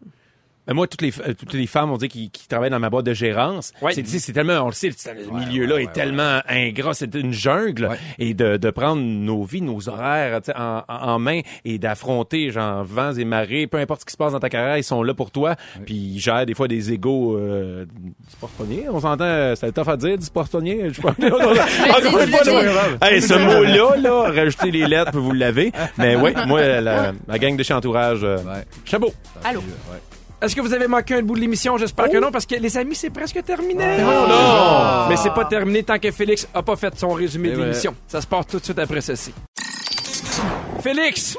Mais 0.68 0.74
moi, 0.74 0.88
toutes 0.88 1.02
les, 1.02 1.12
euh, 1.28 1.34
toutes 1.34 1.54
les 1.54 1.68
femmes, 1.68 1.92
on 1.92 1.98
dit, 1.98 2.08
qui, 2.08 2.30
qui 2.32 2.48
travaillent 2.48 2.70
dans 2.70 2.80
ma 2.80 2.90
boîte 2.90 3.06
de 3.06 3.14
gérance, 3.14 3.74
Ouais. 3.82 3.92
c'est, 3.94 4.04
tu 4.04 4.10
sais, 4.10 4.20
c'est 4.20 4.32
tellement, 4.32 4.62
on 4.62 4.68
le 4.68 4.72
sait, 4.72 4.90
le 4.90 5.40
milieu-là 5.40 5.76
ouais, 5.76 5.84
est 5.84 5.88
ouais, 5.88 5.92
tellement 5.92 6.40
ingrat, 6.48 6.94
c'est 6.94 7.14
une 7.16 7.34
jungle, 7.34 7.88
Ouais. 7.88 7.98
et 8.18 8.34
de, 8.34 8.56
de 8.58 8.70
prendre 8.70 9.02
nos 9.02 9.44
vies, 9.44 9.62
nos 9.62 9.90
horaires 9.90 10.40
tu 10.42 10.52
sais, 10.52 10.58
en, 10.58 10.84
en 10.88 11.14
en 11.14 11.20
main 11.20 11.42
et 11.66 11.78
d'affronter, 11.80 12.50
genre, 12.50 12.84
vents 12.86 13.12
et 13.14 13.26
marées, 13.26 13.68
peu 13.68 13.78
importe 13.78 14.02
ce 14.02 14.06
qui 14.06 14.14
se 14.14 14.18
passe 14.18 14.32
dans 14.32 14.40
ta 14.40 14.50
carrière, 14.50 14.78
ils 14.78 14.84
sont 14.86 15.04
là 15.04 15.14
pour 15.14 15.32
toi, 15.32 15.56
puis 15.86 15.96
ils 15.96 16.20
gèrent 16.20 16.46
des 16.46 16.54
fois 16.54 16.68
des 16.70 16.94
égaux 16.94 17.38
euh, 17.38 17.86
du 17.86 18.14
sportonnier, 18.30 18.86
on 18.90 19.02
s'entend, 19.02 19.24
euh, 19.26 19.56
c'est 19.56 19.72
tough 19.74 19.90
à 19.90 19.98
dire, 19.98 20.18
du 20.18 20.26
sportonnier, 20.26 20.90
je 20.90 20.94
sais 20.96 21.02
pas. 21.02 21.10
Encore 21.20 22.20
une 22.22 22.30
fois, 22.30 22.44
là, 22.46 22.84
Hey, 23.10 23.22
ce 23.22 23.34
mot-là, 23.38 23.98
là, 23.98 24.32
rajoutez 24.32 24.72
les 24.72 24.88
lettres, 24.88 25.18
vous 25.20 25.34
l'avez, 25.34 25.72
mais 25.98 26.16
oui, 26.16 26.32
moi, 26.48 26.62
la, 26.80 27.12
la 27.28 27.40
gang 27.40 27.58
de 27.58 27.64
chez 27.64 27.74
Entourage, 27.74 28.24
euh, 28.24 28.38
Ouais. 28.38 28.64
chapeau. 28.86 29.14
Allô? 29.44 29.62
Est-ce 30.44 30.58
que 30.58 30.60
vous 30.62 30.74
avez 30.74 30.88
manqué 30.90 31.16
un 31.16 31.22
bout 31.22 31.36
de 31.36 31.40
l'émission? 31.40 31.78
J'espère 31.78 32.10
que 32.10 32.18
non, 32.18 32.30
parce 32.30 32.46
que 32.46 32.56
les 32.56 32.78
amis, 32.78 32.96
c'est 32.96 33.10
presque 33.10 33.42
terminé. 33.46 33.98
non! 34.00 35.08
Mais 35.08 35.16
c'est 35.16 35.34
pas 35.34 35.46
terminé 35.46 35.84
tant 35.84 35.98
que 35.98 36.12
Félix 36.12 36.46
a 36.54 36.62
pas 36.62 36.76
fait 36.76 36.94
son 37.00 37.14
résumé 37.14 37.50
C'est 37.52 37.56
de 37.56 37.62
l'émission. 37.62 37.96
Ça 38.10 38.20
se 38.20 38.28
passe 38.28 38.48
tout 38.48 38.60
de 38.60 38.64
suite 38.66 38.78
après 38.78 39.00
ceci. 39.00 39.34
Félix, 40.84 41.38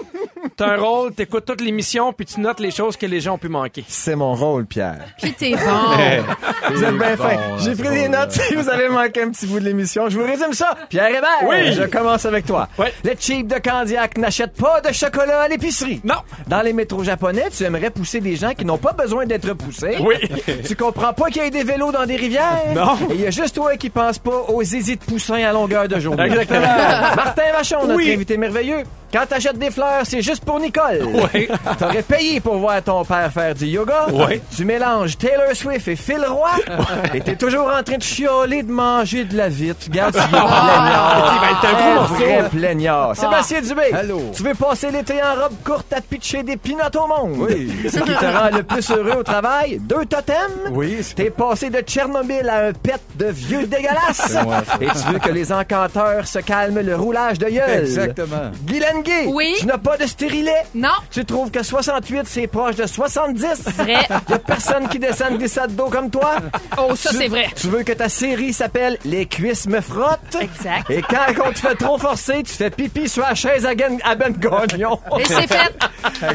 t'as 0.56 0.68
un 0.72 0.76
rôle, 0.76 1.12
t'écoutes 1.12 1.44
toute 1.44 1.60
l'émission, 1.60 2.14
puis 2.14 2.24
tu 2.24 2.40
notes 2.40 2.60
les 2.60 2.70
choses 2.70 2.96
que 2.96 3.04
les 3.04 3.20
gens 3.20 3.34
ont 3.34 3.38
pu 3.38 3.48
manquer. 3.50 3.84
C'est 3.86 4.16
mon 4.16 4.34
rôle, 4.34 4.64
Pierre. 4.64 5.00
Puis 5.20 5.34
t'es 5.34 5.50
bon. 5.52 5.58
Vous 6.74 6.82
êtes 6.82 6.96
bien 6.96 7.14
bon, 7.16 7.22
fin. 7.22 7.28
hein, 7.36 7.56
J'ai 7.58 7.74
pris 7.74 7.88
des 7.90 8.04
hein. 8.06 8.08
notes 8.08 8.32
si 8.32 8.54
vous 8.54 8.68
avez 8.70 8.88
manqué 8.88 9.22
un 9.22 9.28
petit 9.30 9.46
bout 9.46 9.60
de 9.60 9.64
l'émission. 9.66 10.08
Je 10.08 10.18
vous 10.18 10.24
résume 10.24 10.54
ça. 10.54 10.74
Pierre 10.88 11.08
Hébert. 11.08 11.42
Oui. 11.46 11.72
Je 11.74 11.82
commence 11.82 12.24
avec 12.24 12.46
toi. 12.46 12.68
Oui. 12.78 12.86
Le 13.04 13.12
cheap 13.18 13.46
de 13.46 13.58
Candiac 13.58 14.16
n'achète 14.16 14.54
pas 14.54 14.80
de 14.80 14.92
chocolat 14.94 15.42
à 15.42 15.48
l'épicerie. 15.48 16.00
Non. 16.04 16.16
Dans 16.46 16.62
les 16.62 16.72
métros 16.72 17.04
japonais, 17.04 17.44
tu 17.54 17.64
aimerais 17.64 17.90
pousser 17.90 18.20
des 18.20 18.36
gens 18.36 18.54
qui 18.54 18.64
n'ont 18.64 18.78
pas 18.78 18.92
besoin 18.92 19.26
d'être 19.26 19.52
poussés. 19.52 19.96
Oui. 20.00 20.14
Tu 20.66 20.74
comprends 20.76 21.12
pas 21.12 21.26
qu'il 21.28 21.42
y 21.42 21.46
ait 21.46 21.50
des 21.50 21.64
vélos 21.64 21.92
dans 21.92 22.06
des 22.06 22.16
rivières? 22.16 22.62
Non. 22.74 22.94
Et 23.10 23.14
il 23.14 23.20
y 23.20 23.26
a 23.26 23.30
juste 23.30 23.54
toi 23.54 23.76
qui 23.76 23.90
penses 23.90 24.18
pas 24.18 24.44
aux 24.48 24.62
zizi 24.62 24.96
de 24.96 25.04
poussins 25.04 25.44
à 25.44 25.52
longueur 25.52 25.86
de 25.88 25.98
journée. 26.00 26.24
Exactement. 26.24 26.60
Martin 26.60 27.52
Vachon, 27.52 27.82
notre 27.86 27.96
Oui. 27.96 28.12
invité 28.12 28.36
merveilleux. 28.38 28.84
Quand 29.14 29.26
t'achètes 29.28 29.58
des 29.58 29.70
fleurs, 29.70 30.02
c'est 30.02 30.22
juste 30.22 30.44
pour 30.44 30.58
Nicole. 30.58 31.02
Oui. 31.34 31.48
T'aurais 31.78 32.02
payé 32.02 32.40
pour 32.40 32.56
voir 32.56 32.82
ton 32.82 33.04
père 33.04 33.32
faire 33.32 33.54
du 33.54 33.66
yoga. 33.66 34.06
Oui. 34.12 34.40
Tu 34.54 34.64
mélanges 34.64 35.16
Taylor 35.16 35.54
Swift 35.54 35.86
et 35.88 35.96
Phil 35.96 36.24
Roy. 36.26 36.50
Et 37.14 37.20
t'es 37.20 37.36
toujours 37.36 37.68
en 37.68 37.82
train 37.82 37.96
de 37.96 38.02
chialer 38.02 38.62
de 38.62 38.70
manger 38.70 39.24
de 39.24 39.36
la 39.36 39.48
vitre. 39.48 39.86
Regarde, 39.88 40.14
va 40.16 40.22
être 40.24 41.64
un 41.64 41.72
gros 41.72 41.90
Un 41.90 41.94
morceau, 41.94 42.14
vrai 42.14 42.48
plaignard. 42.50 43.16
Sébastien 43.16 43.60
Dubé. 43.62 43.92
Allô? 43.92 44.20
Tu 44.34 44.42
veux 44.42 44.54
passer 44.54 44.90
l'été 44.90 45.14
en 45.22 45.42
robe 45.42 45.54
courte 45.64 45.92
à 45.92 46.00
pitcher 46.00 46.42
des 46.42 46.56
pinottes 46.56 46.96
au 46.96 47.06
monde. 47.06 47.36
Oui. 47.38 47.72
Ce 47.84 47.98
qui 48.00 48.14
te 48.14 48.24
rend 48.24 48.50
le 48.54 48.62
plus 48.64 48.90
heureux 48.90 49.18
au 49.20 49.22
travail, 49.22 49.78
deux 49.80 50.04
totems. 50.06 50.72
Oui. 50.72 50.98
T'es 51.14 51.30
passé 51.30 51.70
de 51.70 51.78
Tchernobyl 51.80 52.48
à 52.48 52.66
un 52.66 52.72
pet 52.72 53.00
de 53.16 53.26
vieux 53.26 53.66
dégueulasse. 53.66 54.32
C'est. 54.32 54.84
Et 54.84 54.88
tu 54.88 55.12
veux 55.12 55.18
que 55.20 55.30
les 55.30 55.52
encanteurs 55.52 56.26
se 56.26 56.40
calment 56.40 56.80
le 56.80 56.96
roulage 56.96 57.38
de 57.38 57.46
gueule. 57.46 57.80
Exactement. 57.84 58.50
Guylaine 58.66 59.02
Oui. 59.28 59.54
tu 59.58 59.66
n'as 59.66 59.78
pas 59.78 59.96
de 59.96 60.06
stérilet. 60.06 60.64
Non. 60.74 60.88
Tu 61.10 61.24
trouves 61.24 61.50
que 61.50 61.62
68, 61.62 62.22
c'est 62.26 62.46
proche 62.46 62.76
de 62.76 62.86
70? 62.86 63.44
Vrai. 63.76 63.94
Y 64.28 64.32
a 64.32 64.38
personne 64.38 64.88
qui 64.88 64.98
descend 64.98 65.38
glissade 65.38 65.74
d'eau 65.74 65.86
comme 65.86 66.10
toi? 66.10 66.36
Oh, 66.78 66.94
ça, 66.96 67.10
Tu- 67.10 67.16
c'est 67.16 67.28
vrai. 67.28 67.46
Tu 67.56 67.68
veux 67.68 67.82
que 67.82 67.92
ta 67.92 68.08
série 68.08 68.52
s'appelle 68.52 68.98
Les 69.04 69.26
cuisses 69.26 69.66
me 69.66 69.80
frottent? 69.80 70.36
Exact. 70.40 70.90
Et 70.90 71.02
quand 71.02 71.46
on 71.46 71.52
te 71.52 71.58
fait 71.58 71.74
trop 71.74 71.98
forcer, 71.98 72.42
tu 72.42 72.52
fais 72.52 72.70
pipi 72.70 73.08
sur 73.08 73.22
la 73.22 73.34
chaise 73.34 73.66
à, 73.66 74.14
Ben 74.14 74.32
Gagnon. 74.38 74.98
Et 75.18 75.24
c'est 75.24 75.46
fait. 75.46 75.74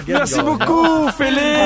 Merci 0.08 0.42
beaucoup, 0.42 1.08
Félix. 1.18 1.60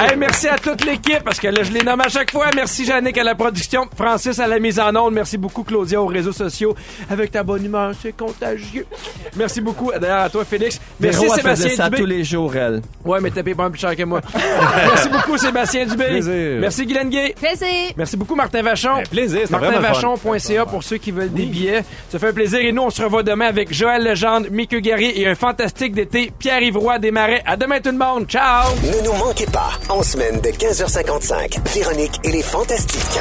Hey, 0.00 0.16
merci 0.16 0.48
à 0.48 0.56
toute 0.58 0.84
l'équipe, 0.84 1.22
parce 1.24 1.40
que 1.40 1.48
là, 1.48 1.62
je 1.62 1.72
les 1.72 1.82
nomme 1.82 2.00
à 2.00 2.08
chaque 2.08 2.30
fois. 2.30 2.46
Merci, 2.54 2.84
Jannick, 2.84 3.16
à 3.18 3.24
la 3.24 3.34
production. 3.34 3.86
Francis, 3.96 4.38
à 4.38 4.46
la 4.46 4.58
mise 4.58 4.78
en 4.78 4.94
onde. 4.94 5.14
Merci 5.14 5.38
beaucoup, 5.38 5.62
Claudia, 5.64 6.00
aux 6.00 6.06
réseaux 6.06 6.32
sociaux. 6.32 6.74
Avec 7.10 7.30
ta 7.30 7.42
bonne 7.42 7.64
humeur, 7.64 7.92
c'est 8.00 8.12
contagieux. 8.16 8.86
Merci 9.36 9.60
beaucoup, 9.60 9.90
d'ailleurs, 9.98 10.20
à 10.22 10.30
toi, 10.30 10.44
Félix. 10.44 10.80
Merci, 11.00 11.20
Véro, 11.20 11.34
elle 11.34 11.40
faisait 11.42 11.54
Sébastien 11.68 11.76
ça 11.76 11.84
Dubé. 11.90 11.96
tous 11.98 12.06
les 12.06 12.24
jours, 12.24 12.56
elle. 12.56 12.80
Ouais, 13.04 13.20
mais 13.20 13.30
t'as 13.30 13.42
payé 13.42 13.54
pas 13.54 13.68
plus 13.70 13.78
cher 13.80 13.94
que 13.96 14.02
moi. 14.04 14.20
Merci 14.34 15.08
beaucoup, 15.08 15.36
Sébastien 15.38 15.86
Dubé. 15.86 16.04
Plaisir. 16.06 16.58
Merci, 16.60 16.86
Guylaine 16.86 17.10
Gay. 17.10 17.34
Plaisir. 17.38 17.92
Merci 17.96 18.16
beaucoup, 18.16 18.34
Martin 18.34 18.62
Vachon. 18.62 19.02
plaisir, 19.10 19.46
vraiment 19.48 19.66
le 19.66 19.72
fun. 19.74 19.80
MartinVachon.ca 19.82 20.66
pour 20.66 20.82
ceux 20.82 20.96
qui 20.98 21.10
veulent 21.10 21.32
des 21.32 21.46
billets. 21.46 21.84
Ça 22.10 22.18
fait 22.18 22.28
un 22.28 22.32
plaisir. 22.32 22.60
Et 22.60 22.72
nous, 22.72 22.82
on 22.82 22.90
se 22.90 23.02
revoit 23.02 23.22
demain 23.22 23.46
avec 23.46 23.72
Joël 23.72 24.04
Legendre, 24.04 24.46
Mickey 24.50 24.80
Guerrier 24.80 25.20
et 25.20 25.26
un 25.28 25.34
fantastique 25.34 25.92
d'été, 25.94 26.32
Pierre-Yves 26.38 26.76
Roy 26.78 26.98
Desmarais. 26.98 27.42
À 27.46 27.56
demain, 27.56 27.80
tout 27.80 27.90
le 27.90 27.98
monde. 27.98 28.26
Ciao! 28.28 28.70
Ne 28.82 29.04
nous 29.04 29.12
manquez 29.12 29.46
pas, 29.46 29.70
en 29.88 30.02
semaine 30.02 30.40
de 30.40 30.48
15h55, 30.48 31.58
Véronique 31.74 32.20
et 32.24 32.32
les 32.32 32.42
Fantastiques. 32.42 33.20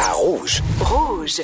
À 0.00 0.12
Rouge. 0.12 0.62
Rouge. 0.80 1.40